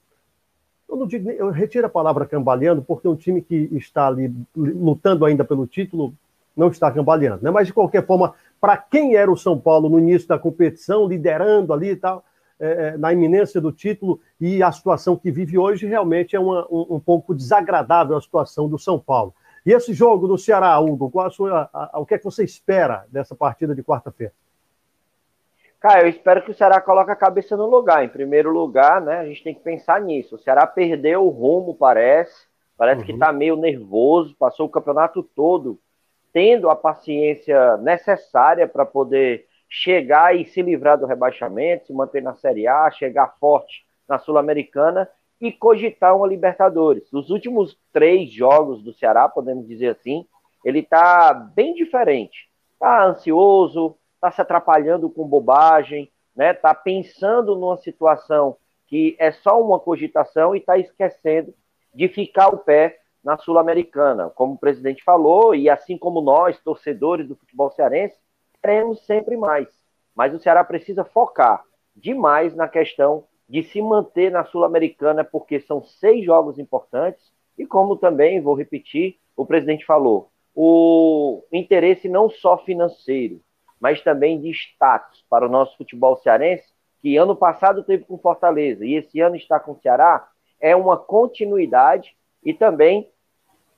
eu 0.88 0.96
não 0.96 1.06
digo, 1.06 1.30
eu 1.30 1.50
retiro 1.50 1.86
a 1.86 1.90
palavra 1.90 2.26
cambaleando, 2.26 2.82
porque 2.82 3.08
um 3.08 3.16
time 3.16 3.42
que 3.42 3.68
está 3.72 4.06
ali 4.06 4.32
lutando 4.56 5.24
ainda 5.24 5.44
pelo 5.44 5.66
título 5.66 6.14
não 6.56 6.68
está 6.68 6.90
cambaleando, 6.90 7.42
né? 7.42 7.50
Mas 7.50 7.66
de 7.66 7.72
qualquer 7.72 8.06
forma, 8.06 8.34
para 8.60 8.76
quem 8.76 9.14
era 9.14 9.30
o 9.30 9.36
São 9.36 9.58
Paulo 9.58 9.88
no 9.88 9.98
início 9.98 10.28
da 10.28 10.38
competição, 10.38 11.06
liderando 11.06 11.72
ali 11.72 11.90
e 11.90 11.96
tal, 11.96 12.24
é, 12.58 12.66
é, 12.66 12.96
na 12.96 13.12
iminência 13.12 13.60
do 13.60 13.70
título 13.70 14.18
e 14.40 14.62
a 14.62 14.72
situação 14.72 15.14
que 15.14 15.30
vive 15.30 15.58
hoje 15.58 15.86
realmente 15.86 16.34
é 16.34 16.40
uma, 16.40 16.66
um, 16.70 16.94
um, 16.96 17.00
pouco 17.00 17.34
desagradável 17.34 18.16
a 18.16 18.20
situação 18.20 18.66
do 18.66 18.78
São 18.78 18.98
Paulo. 18.98 19.34
E 19.64 19.72
esse 19.72 19.92
jogo 19.92 20.26
do 20.26 20.38
Ceará, 20.38 20.78
Hugo, 20.80 21.10
qual 21.10 21.26
a 21.26 21.30
sua, 21.30 21.68
a, 21.72 21.96
a, 21.96 22.00
o 22.00 22.06
que 22.06 22.14
é 22.14 22.18
que 22.18 22.24
você 22.24 22.44
espera 22.44 23.04
dessa 23.12 23.34
partida 23.34 23.74
de 23.74 23.82
quarta-feira? 23.82 24.32
Cara, 25.80 26.02
eu 26.02 26.08
espero 26.08 26.42
que 26.42 26.50
o 26.50 26.54
Ceará 26.54 26.80
coloque 26.80 27.10
a 27.10 27.16
cabeça 27.16 27.56
no 27.56 27.66
lugar. 27.66 28.04
Em 28.04 28.08
primeiro 28.08 28.50
lugar, 28.50 29.00
né, 29.00 29.18
a 29.18 29.26
gente 29.26 29.44
tem 29.44 29.54
que 29.54 29.60
pensar 29.60 30.00
nisso. 30.00 30.36
O 30.36 30.38
Ceará 30.38 30.66
perdeu 30.66 31.24
o 31.24 31.30
rumo, 31.30 31.74
parece. 31.74 32.46
Parece 32.76 33.00
uhum. 33.00 33.06
que 33.06 33.12
está 33.12 33.32
meio 33.32 33.56
nervoso, 33.56 34.36
passou 34.38 34.66
o 34.66 34.70
campeonato 34.70 35.22
todo 35.22 35.78
tendo 36.32 36.68
a 36.68 36.76
paciência 36.76 37.78
necessária 37.78 38.68
para 38.68 38.84
poder 38.84 39.46
chegar 39.70 40.36
e 40.36 40.44
se 40.44 40.60
livrar 40.60 40.98
do 40.98 41.06
rebaixamento, 41.06 41.86
se 41.86 41.94
manter 41.94 42.22
na 42.22 42.34
Série 42.34 42.68
A, 42.68 42.90
chegar 42.90 43.36
forte 43.40 43.86
na 44.06 44.18
Sul-Americana 44.18 45.08
e 45.40 45.50
cogitar 45.50 46.14
uma 46.14 46.26
Libertadores. 46.26 47.10
Os 47.10 47.30
últimos 47.30 47.78
três 47.90 48.30
jogos 48.30 48.82
do 48.82 48.92
Ceará, 48.92 49.26
podemos 49.30 49.66
dizer 49.66 49.88
assim, 49.88 50.26
ele 50.62 50.80
está 50.80 51.32
bem 51.32 51.72
diferente. 51.72 52.50
Está 52.74 53.06
ansioso, 53.06 53.96
está 54.26 54.30
se 54.30 54.42
atrapalhando 54.42 55.08
com 55.08 55.26
bobagem, 55.26 56.10
né? 56.34 56.50
Está 56.50 56.74
pensando 56.74 57.54
numa 57.54 57.76
situação 57.76 58.56
que 58.86 59.16
é 59.18 59.30
só 59.30 59.60
uma 59.60 59.78
cogitação 59.78 60.54
e 60.54 60.58
está 60.58 60.76
esquecendo 60.76 61.54
de 61.94 62.08
ficar 62.08 62.48
o 62.48 62.58
pé 62.58 62.98
na 63.22 63.36
Sul-Americana. 63.38 64.30
Como 64.30 64.54
o 64.54 64.58
presidente 64.58 65.02
falou, 65.02 65.54
e 65.54 65.68
assim 65.68 65.96
como 65.96 66.20
nós, 66.20 66.60
torcedores 66.60 67.26
do 67.26 67.36
futebol 67.36 67.70
cearense, 67.70 68.16
queremos 68.60 69.04
sempre 69.06 69.36
mais. 69.36 69.68
Mas 70.14 70.34
o 70.34 70.38
Ceará 70.38 70.62
precisa 70.64 71.04
focar 71.04 71.62
demais 71.94 72.54
na 72.54 72.68
questão 72.68 73.24
de 73.48 73.62
se 73.62 73.80
manter 73.80 74.30
na 74.30 74.44
Sul-Americana, 74.44 75.24
porque 75.24 75.60
são 75.60 75.82
seis 75.82 76.24
jogos 76.24 76.58
importantes, 76.58 77.32
e 77.56 77.64
como 77.64 77.96
também, 77.96 78.40
vou 78.40 78.54
repetir, 78.54 79.18
o 79.36 79.46
presidente 79.46 79.84
falou, 79.84 80.30
o 80.54 81.42
interesse 81.52 82.08
não 82.08 82.28
só 82.28 82.58
financeiro, 82.58 83.40
mas 83.86 84.02
também 84.02 84.40
de 84.40 84.50
status 84.50 85.24
para 85.30 85.46
o 85.46 85.48
nosso 85.48 85.76
futebol 85.76 86.16
cearense, 86.16 86.64
que 87.00 87.16
ano 87.16 87.36
passado 87.36 87.84
teve 87.84 88.02
com 88.02 88.18
Fortaleza 88.18 88.84
e 88.84 88.96
esse 88.96 89.20
ano 89.20 89.36
está 89.36 89.60
com 89.60 89.70
o 89.70 89.78
Ceará, 89.80 90.28
é 90.60 90.74
uma 90.74 90.96
continuidade 90.96 92.16
e 92.44 92.52
também 92.52 93.08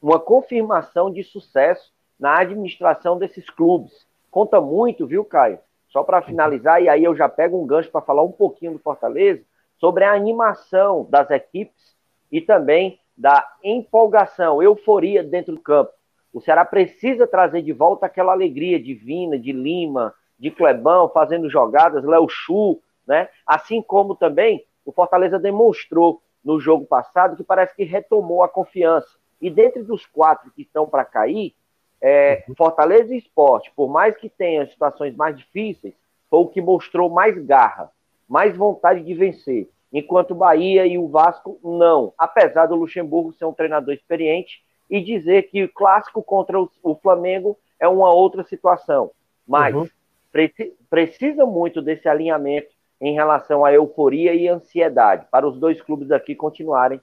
uma 0.01 0.19
confirmação 0.19 1.13
de 1.13 1.23
sucesso 1.23 1.93
na 2.19 2.39
administração 2.39 3.19
desses 3.19 3.51
clubes, 3.51 4.07
conta 4.31 4.63
muito, 4.63 5.07
viu, 5.07 5.27
Caio? 5.27 5.59
Só 5.91 6.03
para 6.03 6.23
finalizar, 6.23 6.83
e 6.83 6.89
aí 6.89 7.05
eu 7.05 7.15
já 7.15 7.29
pego 7.29 7.63
um 7.63 7.67
gancho 7.67 7.91
para 7.91 8.01
falar 8.01 8.23
um 8.23 8.33
pouquinho 8.33 8.73
do 8.73 8.79
Fortaleza, 8.79 9.45
sobre 9.77 10.05
a 10.05 10.15
animação 10.15 11.07
das 11.11 11.31
equipes 11.31 11.95
e 12.33 12.41
também 12.41 12.99
da 13.15 13.47
empolgação, 13.63 14.63
euforia 14.63 15.23
dentro 15.23 15.55
do 15.55 15.61
campo. 15.61 15.93
O 16.39 16.41
Ceará 16.41 16.64
precisa 16.64 17.26
trazer 17.26 17.62
de 17.62 17.72
volta 17.72 18.07
aquela 18.07 18.30
alegria 18.30 18.80
divina 18.80 19.36
de 19.36 19.51
Lima, 19.51 20.14
de 20.39 20.53
Clebão, 20.53 21.09
fazendo 21.09 21.51
jogadas, 21.51 22.05
Léo 22.05 22.28
Chu, 22.28 22.80
né? 23.05 23.28
Assim 23.45 23.82
como 23.82 24.14
também 24.14 24.64
o 24.84 24.93
Fortaleza 24.93 25.36
demonstrou 25.36 26.22
no 26.45 26.61
jogo 26.61 26.86
passado 26.86 27.36
que 27.36 27.43
parece 27.43 27.74
que 27.74 27.82
retomou 27.82 28.45
a 28.45 28.49
confiança. 28.49 29.18
E 29.41 29.51
dentro 29.51 29.82
dos 29.82 30.07
quatro 30.07 30.53
que 30.53 30.62
estão 30.62 30.86
para 30.86 31.05
cair, 31.05 31.57
é. 32.01 32.45
Fortaleza 32.57 33.12
e 33.12 33.18
Esporte, 33.18 33.72
por 33.74 33.89
mais 33.91 34.16
que 34.16 34.28
tenha 34.28 34.64
situações 34.68 35.16
mais 35.16 35.36
difíceis, 35.36 35.95
foi 36.30 36.39
o 36.39 36.47
que 36.47 36.61
mostrou 36.61 37.11
mais 37.11 37.36
garra, 37.36 37.91
mais 38.28 38.57
vontade 38.57 39.03
de 39.03 39.12
vencer. 39.12 39.68
Enquanto 39.93 40.36
Bahia 40.36 40.86
e 40.86 40.99
o 40.99 41.09
Vasco, 41.09 41.59
não. 41.64 42.12
Apesar 42.16 42.66
do 42.66 42.76
Luxemburgo 42.76 43.32
ser 43.32 43.45
um 43.45 43.53
treinador 43.53 43.93
experiente 43.93 44.62
e 44.91 45.01
dizer 45.01 45.51
que 45.51 45.64
o 45.64 45.72
clássico 45.72 46.22
contra 46.22 46.59
o 46.61 46.95
Flamengo 47.03 47.59
é 47.80 47.86
uma 47.86 48.12
outra 48.12 48.45
situação. 48.45 49.11
Mas 49.47 49.74
uhum. 49.74 49.89
preci 50.32 50.74
precisa 50.89 51.45
muito 51.45 51.82
desse 51.82 52.09
alinhamento 52.09 52.68
em 53.01 53.14
relação 53.14 53.64
à 53.64 53.72
euforia 53.72 54.34
e 54.34 54.49
ansiedade, 54.49 55.26
para 55.30 55.47
os 55.47 55.59
dois 55.59 55.80
clubes 55.80 56.11
aqui 56.11 56.34
continuarem 56.34 57.01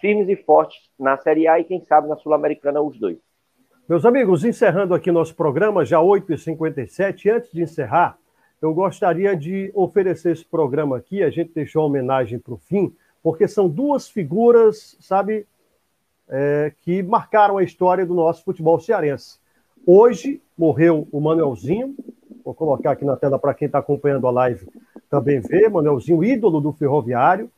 firmes 0.00 0.28
e 0.28 0.36
fortes 0.36 0.78
na 0.98 1.16
Série 1.16 1.48
A 1.48 1.58
e, 1.58 1.64
quem 1.64 1.80
sabe, 1.84 2.08
na 2.08 2.16
Sul-Americana, 2.16 2.80
os 2.80 2.98
dois. 2.98 3.18
Meus 3.88 4.04
amigos, 4.04 4.44
encerrando 4.44 4.94
aqui 4.94 5.10
nosso 5.10 5.34
programa, 5.34 5.84
já 5.84 5.98
8h57, 5.98 7.32
antes 7.32 7.50
de 7.50 7.62
encerrar, 7.62 8.16
eu 8.62 8.72
gostaria 8.74 9.34
de 9.34 9.70
oferecer 9.74 10.32
esse 10.32 10.44
programa 10.44 10.96
aqui, 10.96 11.22
a 11.22 11.30
gente 11.30 11.52
deixou 11.52 11.82
a 11.82 11.86
homenagem 11.86 12.38
para 12.38 12.54
o 12.54 12.58
fim, 12.58 12.94
porque 13.22 13.48
são 13.48 13.68
duas 13.68 14.08
figuras, 14.08 14.96
sabe, 15.00 15.46
é, 16.30 16.72
que 16.82 17.02
marcaram 17.02 17.58
a 17.58 17.64
história 17.64 18.06
do 18.06 18.14
nosso 18.14 18.44
futebol 18.44 18.78
cearense. 18.78 19.38
Hoje 19.84 20.40
morreu 20.56 21.08
o 21.10 21.20
Manuelzinho, 21.20 21.94
vou 22.44 22.54
colocar 22.54 22.92
aqui 22.92 23.04
na 23.04 23.16
tela 23.16 23.38
para 23.38 23.52
quem 23.52 23.66
está 23.66 23.78
acompanhando 23.78 24.26
a 24.26 24.30
live 24.30 24.66
também 25.10 25.40
ver, 25.40 25.68
Manuelzinho, 25.68 26.22
ídolo 26.22 26.60
do 26.60 26.72
ferroviário, 26.72 27.50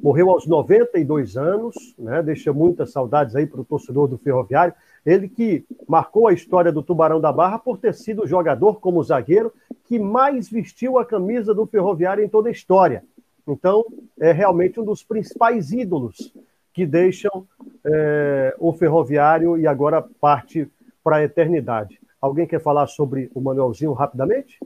morreu 0.00 0.30
aos 0.30 0.46
92 0.46 1.36
anos, 1.36 1.94
né? 1.98 2.22
deixa 2.22 2.52
muitas 2.52 2.92
saudades 2.92 3.34
aí 3.34 3.46
para 3.46 3.60
o 3.60 3.64
torcedor 3.64 4.08
do 4.08 4.18
Ferroviário. 4.18 4.74
Ele 5.06 5.28
que 5.28 5.64
marcou 5.86 6.26
a 6.26 6.32
história 6.32 6.70
do 6.70 6.82
Tubarão 6.82 7.20
da 7.20 7.32
Barra 7.32 7.58
por 7.58 7.78
ter 7.78 7.94
sido 7.94 8.24
o 8.24 8.26
jogador 8.26 8.80
como 8.80 9.02
zagueiro 9.02 9.52
que 9.84 9.98
mais 9.98 10.50
vestiu 10.50 10.98
a 10.98 11.04
camisa 11.04 11.54
do 11.54 11.64
Ferroviário 11.66 12.22
em 12.22 12.28
toda 12.28 12.48
a 12.48 12.52
história. 12.52 13.04
Então, 13.46 13.84
é 14.20 14.32
realmente 14.32 14.78
um 14.78 14.84
dos 14.84 15.02
principais 15.02 15.72
ídolos 15.72 16.32
que 16.78 16.86
deixam 16.86 17.44
é, 17.84 18.54
o 18.56 18.72
Ferroviário 18.72 19.58
e 19.58 19.66
agora 19.66 20.00
parte 20.00 20.70
para 21.02 21.16
a 21.16 21.24
eternidade. 21.24 21.98
Alguém 22.20 22.46
quer 22.46 22.60
falar 22.60 22.86
sobre 22.86 23.28
o 23.34 23.40
Manuelzinho 23.40 23.92
rapidamente? 23.92 24.60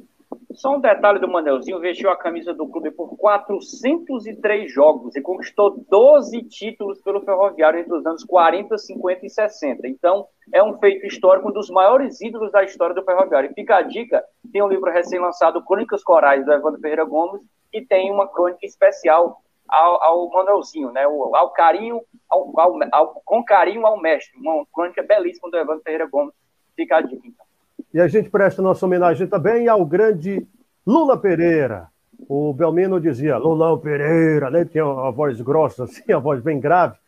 Só 0.52 0.76
um 0.76 0.80
detalhe 0.80 1.18
do 1.20 1.26
Manelzinho, 1.26 1.80
vestiu 1.80 2.10
a 2.10 2.16
camisa 2.16 2.52
do 2.52 2.68
clube 2.68 2.90
por 2.90 3.16
403 3.16 4.70
jogos 4.70 5.16
e 5.16 5.22
conquistou 5.22 5.82
12 5.88 6.42
títulos 6.42 7.00
pelo 7.00 7.22
Ferroviário 7.22 7.80
entre 7.80 7.94
os 7.94 8.04
anos 8.04 8.24
40, 8.24 8.76
50 8.76 9.24
e 9.24 9.30
60. 9.30 9.88
Então, 9.88 10.26
é 10.52 10.62
um 10.62 10.78
feito 10.78 11.06
histórico, 11.06 11.48
um 11.48 11.52
dos 11.52 11.70
maiores 11.70 12.20
ídolos 12.20 12.52
da 12.52 12.62
história 12.62 12.94
do 12.94 13.04
Ferroviário. 13.04 13.50
E 13.50 13.54
fica 13.54 13.76
a 13.76 13.82
dica, 13.82 14.22
tem 14.52 14.62
um 14.62 14.68
livro 14.68 14.92
recém-lançado, 14.92 15.64
Crônicas 15.64 16.04
Corais, 16.04 16.44
do 16.44 16.52
Evandro 16.52 16.78
Ferreira 16.78 17.06
Gomes, 17.06 17.40
que 17.70 17.80
tem 17.80 18.10
uma 18.10 18.28
crônica 18.28 18.66
especial 18.66 19.41
ao, 19.72 20.02
ao 20.02 20.28
Manuelzinho, 20.28 20.92
né? 20.92 21.06
O, 21.06 21.34
ao 21.34 21.50
carinho, 21.50 22.02
ao, 22.28 22.60
ao, 22.60 22.78
ao, 22.92 23.22
com 23.24 23.42
carinho 23.42 23.86
ao 23.86 24.00
mestre. 24.00 24.38
Uma 24.38 24.66
crônica 24.66 25.02
belíssima 25.02 25.50
do 25.50 25.56
Evandro 25.56 25.82
Ferreira 25.82 26.06
Gomes. 26.06 26.34
Fica 26.76 26.96
a 26.96 27.00
dica, 27.00 27.26
então. 27.26 27.46
E 27.92 28.00
a 28.00 28.06
gente 28.06 28.28
presta 28.28 28.60
nossa 28.60 28.84
homenagem 28.84 29.26
também 29.26 29.68
ao 29.68 29.84
grande 29.84 30.46
Lula 30.86 31.16
Pereira. 31.16 31.88
O 32.28 32.52
Belmino 32.52 33.00
dizia 33.00 33.38
Lulão 33.38 33.78
Pereira, 33.78 34.50
né? 34.50 34.64
Tinha 34.64 34.84
a 34.84 35.10
voz 35.10 35.40
grossa, 35.40 35.84
assim, 35.84 36.12
a 36.12 36.18
voz 36.18 36.42
bem 36.42 36.60
grave. 36.60 36.98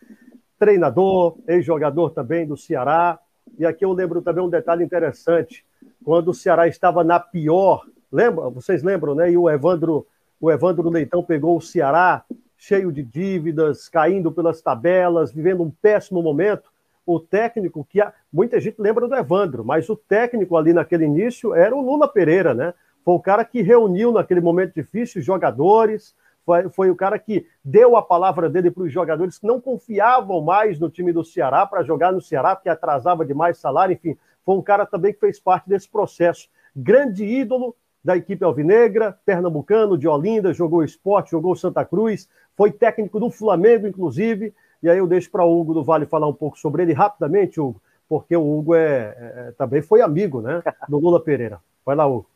Treinador, 0.58 1.36
ex-jogador 1.46 2.10
também 2.10 2.46
do 2.46 2.56
Ceará. 2.56 3.18
E 3.58 3.66
aqui 3.66 3.84
eu 3.84 3.92
lembro 3.92 4.22
também 4.22 4.42
um 4.42 4.48
detalhe 4.48 4.82
interessante. 4.82 5.64
Quando 6.02 6.28
o 6.28 6.34
Ceará 6.34 6.66
estava 6.66 7.04
na 7.04 7.20
pior, 7.20 7.84
lembra? 8.10 8.48
Vocês 8.48 8.82
lembram, 8.82 9.14
né? 9.14 9.30
E 9.30 9.36
o 9.36 9.50
Evandro, 9.50 10.06
o 10.40 10.50
Evandro 10.50 10.88
Leitão 10.88 11.22
pegou 11.22 11.56
o 11.56 11.62
Ceará 11.62 12.24
cheio 12.66 12.90
de 12.90 13.02
dívidas, 13.02 13.88
caindo 13.88 14.32
pelas 14.32 14.62
tabelas, 14.62 15.30
vivendo 15.30 15.62
um 15.62 15.70
péssimo 15.70 16.22
momento 16.22 16.72
o 17.06 17.20
técnico 17.20 17.84
que 17.84 18.00
muita 18.32 18.58
gente 18.58 18.80
lembra 18.80 19.06
do 19.06 19.14
Evandro, 19.14 19.62
mas 19.62 19.90
o 19.90 19.96
técnico 19.96 20.56
ali 20.56 20.72
naquele 20.72 21.04
início 21.04 21.54
era 21.54 21.76
o 21.76 21.82
Lula 21.82 22.08
Pereira, 22.08 22.54
né? 22.54 22.72
Foi 23.04 23.14
o 23.14 23.20
cara 23.20 23.44
que 23.44 23.60
reuniu 23.60 24.10
naquele 24.10 24.40
momento 24.40 24.74
difícil 24.74 25.20
os 25.20 25.26
jogadores, 25.26 26.14
foi, 26.46 26.68
foi 26.70 26.90
o 26.90 26.96
cara 26.96 27.18
que 27.18 27.46
deu 27.62 27.94
a 27.96 28.02
palavra 28.02 28.48
dele 28.48 28.70
para 28.70 28.84
os 28.84 28.92
jogadores 28.92 29.38
que 29.38 29.46
não 29.46 29.60
confiavam 29.60 30.40
mais 30.40 30.78
no 30.78 30.88
time 30.88 31.12
do 31.12 31.22
Ceará 31.22 31.66
para 31.66 31.82
jogar 31.82 32.12
no 32.12 32.22
Ceará, 32.22 32.56
porque 32.56 32.70
atrasava 32.70 33.26
demais 33.26 33.58
salário, 33.58 33.92
enfim, 33.92 34.16
foi 34.42 34.54
um 34.56 34.62
cara 34.62 34.86
também 34.86 35.12
que 35.12 35.20
fez 35.20 35.38
parte 35.38 35.68
desse 35.68 35.88
processo. 35.88 36.48
Grande 36.74 37.24
ídolo 37.26 37.76
da 38.04 38.16
equipe 38.16 38.44
alvinegra, 38.44 39.18
pernambucano, 39.24 39.96
de 39.96 40.06
Olinda, 40.06 40.52
jogou 40.52 40.84
esporte, 40.84 41.30
jogou 41.30 41.56
Santa 41.56 41.84
Cruz, 41.84 42.28
foi 42.54 42.70
técnico 42.70 43.18
do 43.18 43.30
Flamengo, 43.30 43.86
inclusive, 43.86 44.52
E 44.82 44.90
aí 44.90 44.98
eu 44.98 45.06
deixo 45.06 45.30
para 45.30 45.44
o 45.44 45.60
Hugo 45.60 45.72
do 45.72 45.82
Vale 45.82 46.04
falar 46.04 46.28
um 46.28 46.34
pouco 46.34 46.58
sobre 46.58 46.82
ele 46.82 46.92
rapidamente, 46.92 47.58
Hugo, 47.58 47.80
porque 48.06 48.36
o 48.36 48.58
Hugo 48.58 48.74
é, 48.74 49.14
é 49.18 49.52
também 49.56 49.80
foi 49.80 50.02
amigo 50.02 50.42
né, 50.42 50.62
do 50.86 50.98
Lula 50.98 51.18
Pereira. 51.18 51.58
Vai 51.86 51.96
lá, 51.96 52.06
Hugo. 52.06 52.26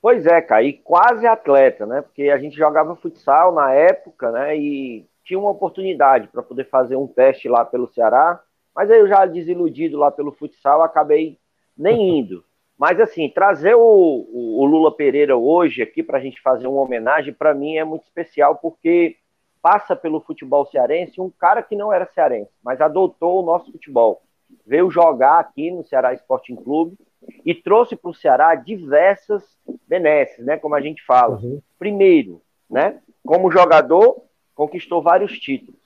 Pois 0.00 0.24
é, 0.26 0.46
e 0.62 0.74
quase 0.74 1.26
atleta, 1.26 1.84
né? 1.84 2.02
Porque 2.02 2.30
a 2.30 2.38
gente 2.38 2.56
jogava 2.56 2.94
futsal 2.94 3.52
na 3.52 3.72
época, 3.72 4.30
né? 4.30 4.56
E 4.56 5.04
tinha 5.24 5.38
uma 5.38 5.50
oportunidade 5.50 6.28
para 6.28 6.42
poder 6.42 6.68
fazer 6.68 6.94
um 6.94 7.08
teste 7.08 7.48
lá 7.48 7.64
pelo 7.64 7.88
Ceará, 7.88 8.40
mas 8.74 8.88
aí 8.90 9.00
eu 9.00 9.08
já 9.08 9.26
desiludido 9.26 9.98
lá 9.98 10.10
pelo 10.10 10.30
futsal, 10.30 10.82
acabei 10.82 11.36
nem 11.76 12.20
indo. 12.20 12.44
Mas 12.78 13.00
assim, 13.00 13.28
trazer 13.28 13.74
o, 13.74 13.80
o, 13.80 14.64
Lula 14.64 14.94
Pereira 14.94 15.36
hoje 15.36 15.82
aqui 15.82 16.00
para 16.00 16.18
a 16.18 16.20
gente 16.20 16.40
fazer 16.40 16.68
uma 16.68 16.80
homenagem, 16.80 17.34
para 17.34 17.52
mim 17.52 17.76
é 17.76 17.82
muito 17.82 18.04
especial, 18.04 18.54
porque 18.56 19.16
passa 19.60 19.96
pelo 19.96 20.20
futebol 20.20 20.64
cearense 20.64 21.20
um 21.20 21.28
cara 21.28 21.60
que 21.60 21.74
não 21.74 21.92
era 21.92 22.06
cearense, 22.06 22.52
mas 22.62 22.80
adotou 22.80 23.42
o 23.42 23.44
nosso 23.44 23.72
futebol. 23.72 24.22
Veio 24.64 24.90
jogar 24.90 25.40
aqui 25.40 25.72
no 25.72 25.84
Ceará 25.84 26.14
Sporting 26.14 26.54
Clube 26.54 26.96
e 27.44 27.52
trouxe 27.52 27.96
para 27.96 28.10
o 28.10 28.14
Ceará 28.14 28.54
diversas 28.54 29.42
benesses, 29.88 30.44
né? 30.46 30.56
Como 30.56 30.74
a 30.74 30.80
gente 30.80 31.04
fala. 31.04 31.36
Uhum. 31.36 31.60
Primeiro, 31.78 32.40
né? 32.70 33.00
Como 33.26 33.50
jogador, 33.50 34.22
conquistou 34.54 35.02
vários 35.02 35.38
títulos. 35.38 35.80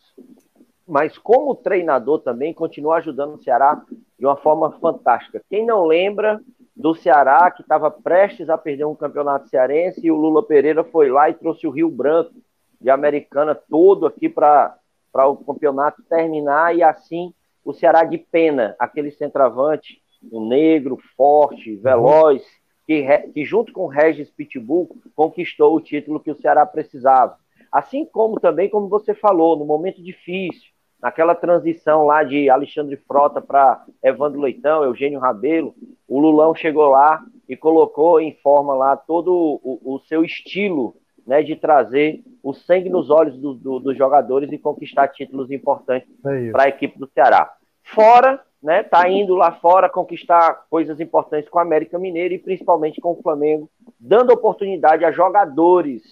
Mas 0.87 1.17
como 1.17 1.55
treinador 1.55 2.21
também 2.21 2.53
continua 2.53 2.97
ajudando 2.97 3.35
o 3.35 3.43
Ceará 3.43 3.83
de 4.19 4.27
uma 4.27 4.37
forma 4.37 4.73
fantástica. 4.73 5.43
Quem 5.49 5.65
não 5.65 5.85
lembra 5.85 6.41
do 6.75 6.95
Ceará 6.95 7.51
que 7.51 7.63
estava 7.63 7.91
prestes 7.91 8.49
a 8.49 8.59
perder 8.59 8.87
um 8.87 8.95
campeonato 8.95 9.49
cearense 9.49 10.01
e 10.05 10.11
o 10.11 10.17
Lula 10.17 10.43
Pereira 10.43 10.83
foi 10.83 11.11
lá 11.11 11.31
e 11.31 11.35
trouxe 11.35 11.67
o 11.67 11.71
Rio 11.71 11.91
Branco 11.91 12.33
de 12.81 12.91
Americana 12.91 13.55
todo 13.55 14.07
aqui 14.07 14.29
para 14.29 14.77
o 15.15 15.37
campeonato 15.37 16.03
terminar 16.03 16.75
e 16.75 16.83
assim 16.83 17.33
o 17.65 17.73
Ceará 17.73 18.03
de 18.03 18.19
pena, 18.19 18.75
aquele 18.79 19.13
centroavante, 19.13 20.03
um 20.33 20.49
negro, 20.49 20.99
forte, 21.17 21.77
veloz, 21.77 22.43
que, 22.87 23.07
que 23.33 23.45
junto 23.45 23.73
com 23.73 23.83
o 23.83 23.89
Regis 23.89 24.31
Pitbull 24.31 24.97
conquistou 25.15 25.77
o 25.77 25.81
título 25.81 26.21
que 26.21 26.31
o 26.31 26.41
Ceará 26.41 26.67
precisava. 26.67 27.37
Assim 27.71 28.05
como 28.05 28.41
também, 28.41 28.69
como 28.69 28.89
você 28.89 29.15
falou, 29.15 29.57
no 29.57 29.65
momento 29.65 30.03
difícil, 30.03 30.72
naquela 31.03 31.35
transição 31.35 32.07
lá 32.07 32.23
de 32.23 32.49
Alexandre 32.49 32.97
Frota 32.97 33.41
para 33.41 33.85
Evandro 34.03 34.41
Leitão, 34.41 34.85
Eugênio 34.85 35.19
Rabelo, 35.19 35.75
o 36.07 36.21
Lulão 36.21 36.55
chegou 36.55 36.89
lá 36.89 37.21
e 37.49 37.57
colocou 37.57 38.21
em 38.21 38.33
forma 38.37 38.73
lá 38.73 38.97
todo 38.97 39.61
o, 39.63 39.97
o 39.97 39.99
seu 40.01 40.25
estilo 40.25 40.95
né, 41.27 41.43
de 41.43 41.57
trazer 41.57 42.23
o 42.43 42.55
sangue 42.55 42.89
nos 42.89 43.11
olhos 43.11 43.37
do, 43.37 43.55
do, 43.55 43.81
dos 43.81 43.97
jogadores 43.97 44.51
e 44.53 44.59
conquistar 44.59 45.09
títulos 45.09 45.51
importantes 45.51 46.09
é 46.25 46.51
para 46.51 46.65
a 46.65 46.69
equipe 46.69 46.99
do 46.99 47.09
Ceará. 47.09 47.53
Fora, 47.83 48.41
né, 48.63 48.85
tá 48.85 49.09
indo 49.09 49.35
lá 49.35 49.53
fora 49.53 49.89
conquistar 49.89 50.67
coisas 50.71 51.01
importantes 51.01 51.49
com 51.49 51.59
a 51.59 51.63
América 51.63 51.99
Mineira 51.99 52.35
e 52.35 52.39
principalmente 52.39 53.01
com 53.01 53.13
o 53.13 53.23
Flamengo, 53.23 53.69
dando 53.99 54.33
oportunidade 54.33 55.05
a 55.05 55.11
jogadores 55.11 56.03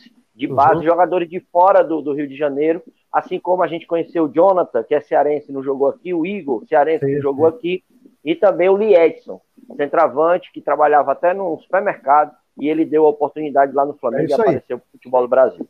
de 0.41 0.47
base, 0.47 0.77
uhum. 0.77 0.83
jogadores 0.85 1.29
de 1.29 1.39
fora 1.39 1.85
do, 1.85 2.01
do, 2.01 2.15
Rio 2.15 2.27
de 2.27 2.35
Janeiro, 2.35 2.83
assim 3.13 3.39
como 3.39 3.63
a 3.63 3.67
gente 3.67 3.87
conheceu 3.87 4.25
o 4.25 4.29
Jonathan, 4.33 4.83
que 4.83 4.95
é 4.95 5.01
cearense, 5.01 5.53
não 5.53 5.63
jogou 5.63 5.89
aqui, 5.89 6.15
o 6.15 6.25
Igor, 6.25 6.65
cearense, 6.67 7.05
sim, 7.05 7.15
que 7.15 7.21
jogou 7.21 7.47
aqui, 7.47 7.85
e 8.25 8.35
também 8.35 8.71
o 8.71 8.77
Lee 8.77 8.95
Edson, 8.95 9.39
centroavante, 9.77 10.51
que 10.51 10.63
trabalhava 10.63 11.13
até 11.13 11.35
no 11.35 11.59
supermercado, 11.59 12.35
e 12.59 12.69
ele 12.69 12.87
deu 12.87 13.05
a 13.05 13.11
oportunidade 13.11 13.75
lá 13.75 13.85
no 13.85 13.93
Flamengo 13.93 14.25
é 14.25 14.31
e 14.31 14.33
apareceu 14.33 14.79
para 14.79 14.87
o 14.87 14.93
futebol 14.93 15.23
do 15.23 15.29
Brasil. 15.29 15.69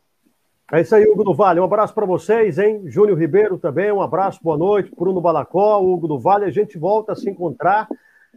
É 0.73 0.81
isso 0.81 0.95
aí, 0.95 1.05
Hugo 1.05 1.25
do 1.25 1.35
Vale. 1.35 1.59
Um 1.59 1.65
abraço 1.65 1.93
para 1.93 2.07
vocês, 2.07 2.57
hein? 2.57 2.83
Júnior 2.87 3.19
Ribeiro 3.19 3.59
também, 3.59 3.91
um 3.91 4.01
abraço, 4.01 4.39
boa 4.41 4.57
noite. 4.57 4.93
Bruno 4.97 5.21
Balacó, 5.21 5.81
Hugo 5.81 6.07
do 6.07 6.17
Vale. 6.17 6.45
A 6.45 6.51
gente 6.51 6.79
volta 6.79 7.11
a 7.11 7.17
se 7.17 7.29
encontrar 7.29 7.89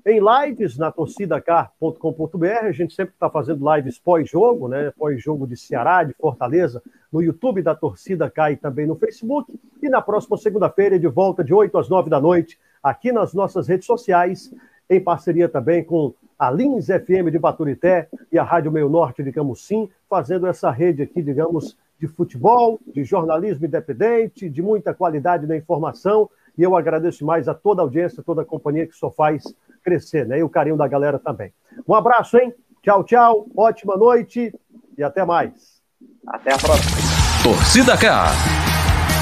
em 0.06 0.20
lives 0.20 0.78
na 0.78 0.92
torcidacar.com.br. 0.92 2.48
A 2.62 2.72
gente 2.72 2.94
sempre 2.94 3.14
está 3.14 3.30
fazendo 3.30 3.64
lives 3.74 3.98
pós-jogo, 3.98 4.68
né? 4.68 4.92
Pós-jogo 4.98 5.48
de 5.48 5.56
Ceará, 5.56 6.04
de 6.04 6.14
Fortaleza, 6.14 6.82
no 7.12 7.22
YouTube 7.22 7.62
da 7.62 7.74
Torcida 7.74 8.30
K 8.30 8.52
e 8.52 8.58
também 8.58 8.86
no 8.86 8.96
Facebook. 8.96 9.54
E 9.82 9.90
na 9.90 10.02
próxima 10.02 10.38
segunda-feira, 10.38 11.00
de 11.00 11.08
volta 11.08 11.44
de 11.44 11.54
8 11.54 11.78
às 11.78 11.90
9 11.90 12.10
da 12.10 12.20
noite, 12.20 12.60
aqui 12.82 13.12
nas 13.12 13.34
nossas 13.34 13.68
redes 13.68 13.86
sociais, 13.86 14.54
em 14.90 15.00
parceria 15.00 15.48
também 15.48 15.84
com 15.84 16.14
a 16.38 16.52
Lins 16.52 16.88
FM 16.88 17.32
de 17.32 17.40
Baturité 17.40 18.10
e 18.32 18.38
a 18.38 18.44
Rádio 18.44 18.72
Meio 18.72 18.90
Norte 18.90 19.24
de 19.24 19.32
Camusim, 19.32 19.90
fazendo 20.10 20.46
essa 20.48 20.70
rede 20.70 21.02
aqui, 21.02 21.22
digamos, 21.22 21.78
de 21.98 22.08
futebol, 22.08 22.82
de 22.94 23.06
jornalismo 23.06 23.66
independente, 23.66 24.50
de 24.50 24.62
muita 24.62 24.94
qualidade 24.94 25.48
da 25.48 25.56
informação. 25.56 26.30
E 26.58 26.62
eu 26.62 26.76
agradeço 26.76 27.26
mais 27.26 27.48
a 27.48 27.54
toda 27.54 27.82
a 27.82 27.86
audiência, 27.86 28.22
toda 28.22 28.42
a 28.42 28.46
companhia 28.46 28.86
que 28.86 28.96
só 28.96 29.10
faz 29.10 29.56
crescer, 29.84 30.26
né? 30.26 30.40
E 30.40 30.44
o 30.44 30.50
carinho 30.50 30.78
da 30.78 30.88
galera 30.88 31.20
também. 31.20 31.52
Um 31.88 31.94
abraço, 31.94 32.38
hein? 32.38 32.54
Tchau, 32.82 33.04
tchau. 33.04 33.48
Ótima 33.56 33.96
noite 33.98 34.54
e 34.98 35.04
até 35.04 35.26
mais. 35.26 35.82
Até 36.28 36.54
a 36.54 36.58
próxima. 36.58 36.98
Torcida 37.44 37.98
K. 37.98 38.28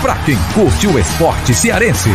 Pra 0.02 0.16
quem 0.26 0.38
curte 0.54 0.88
o 0.88 0.98
esporte 1.00 1.54
cearense. 1.54 2.10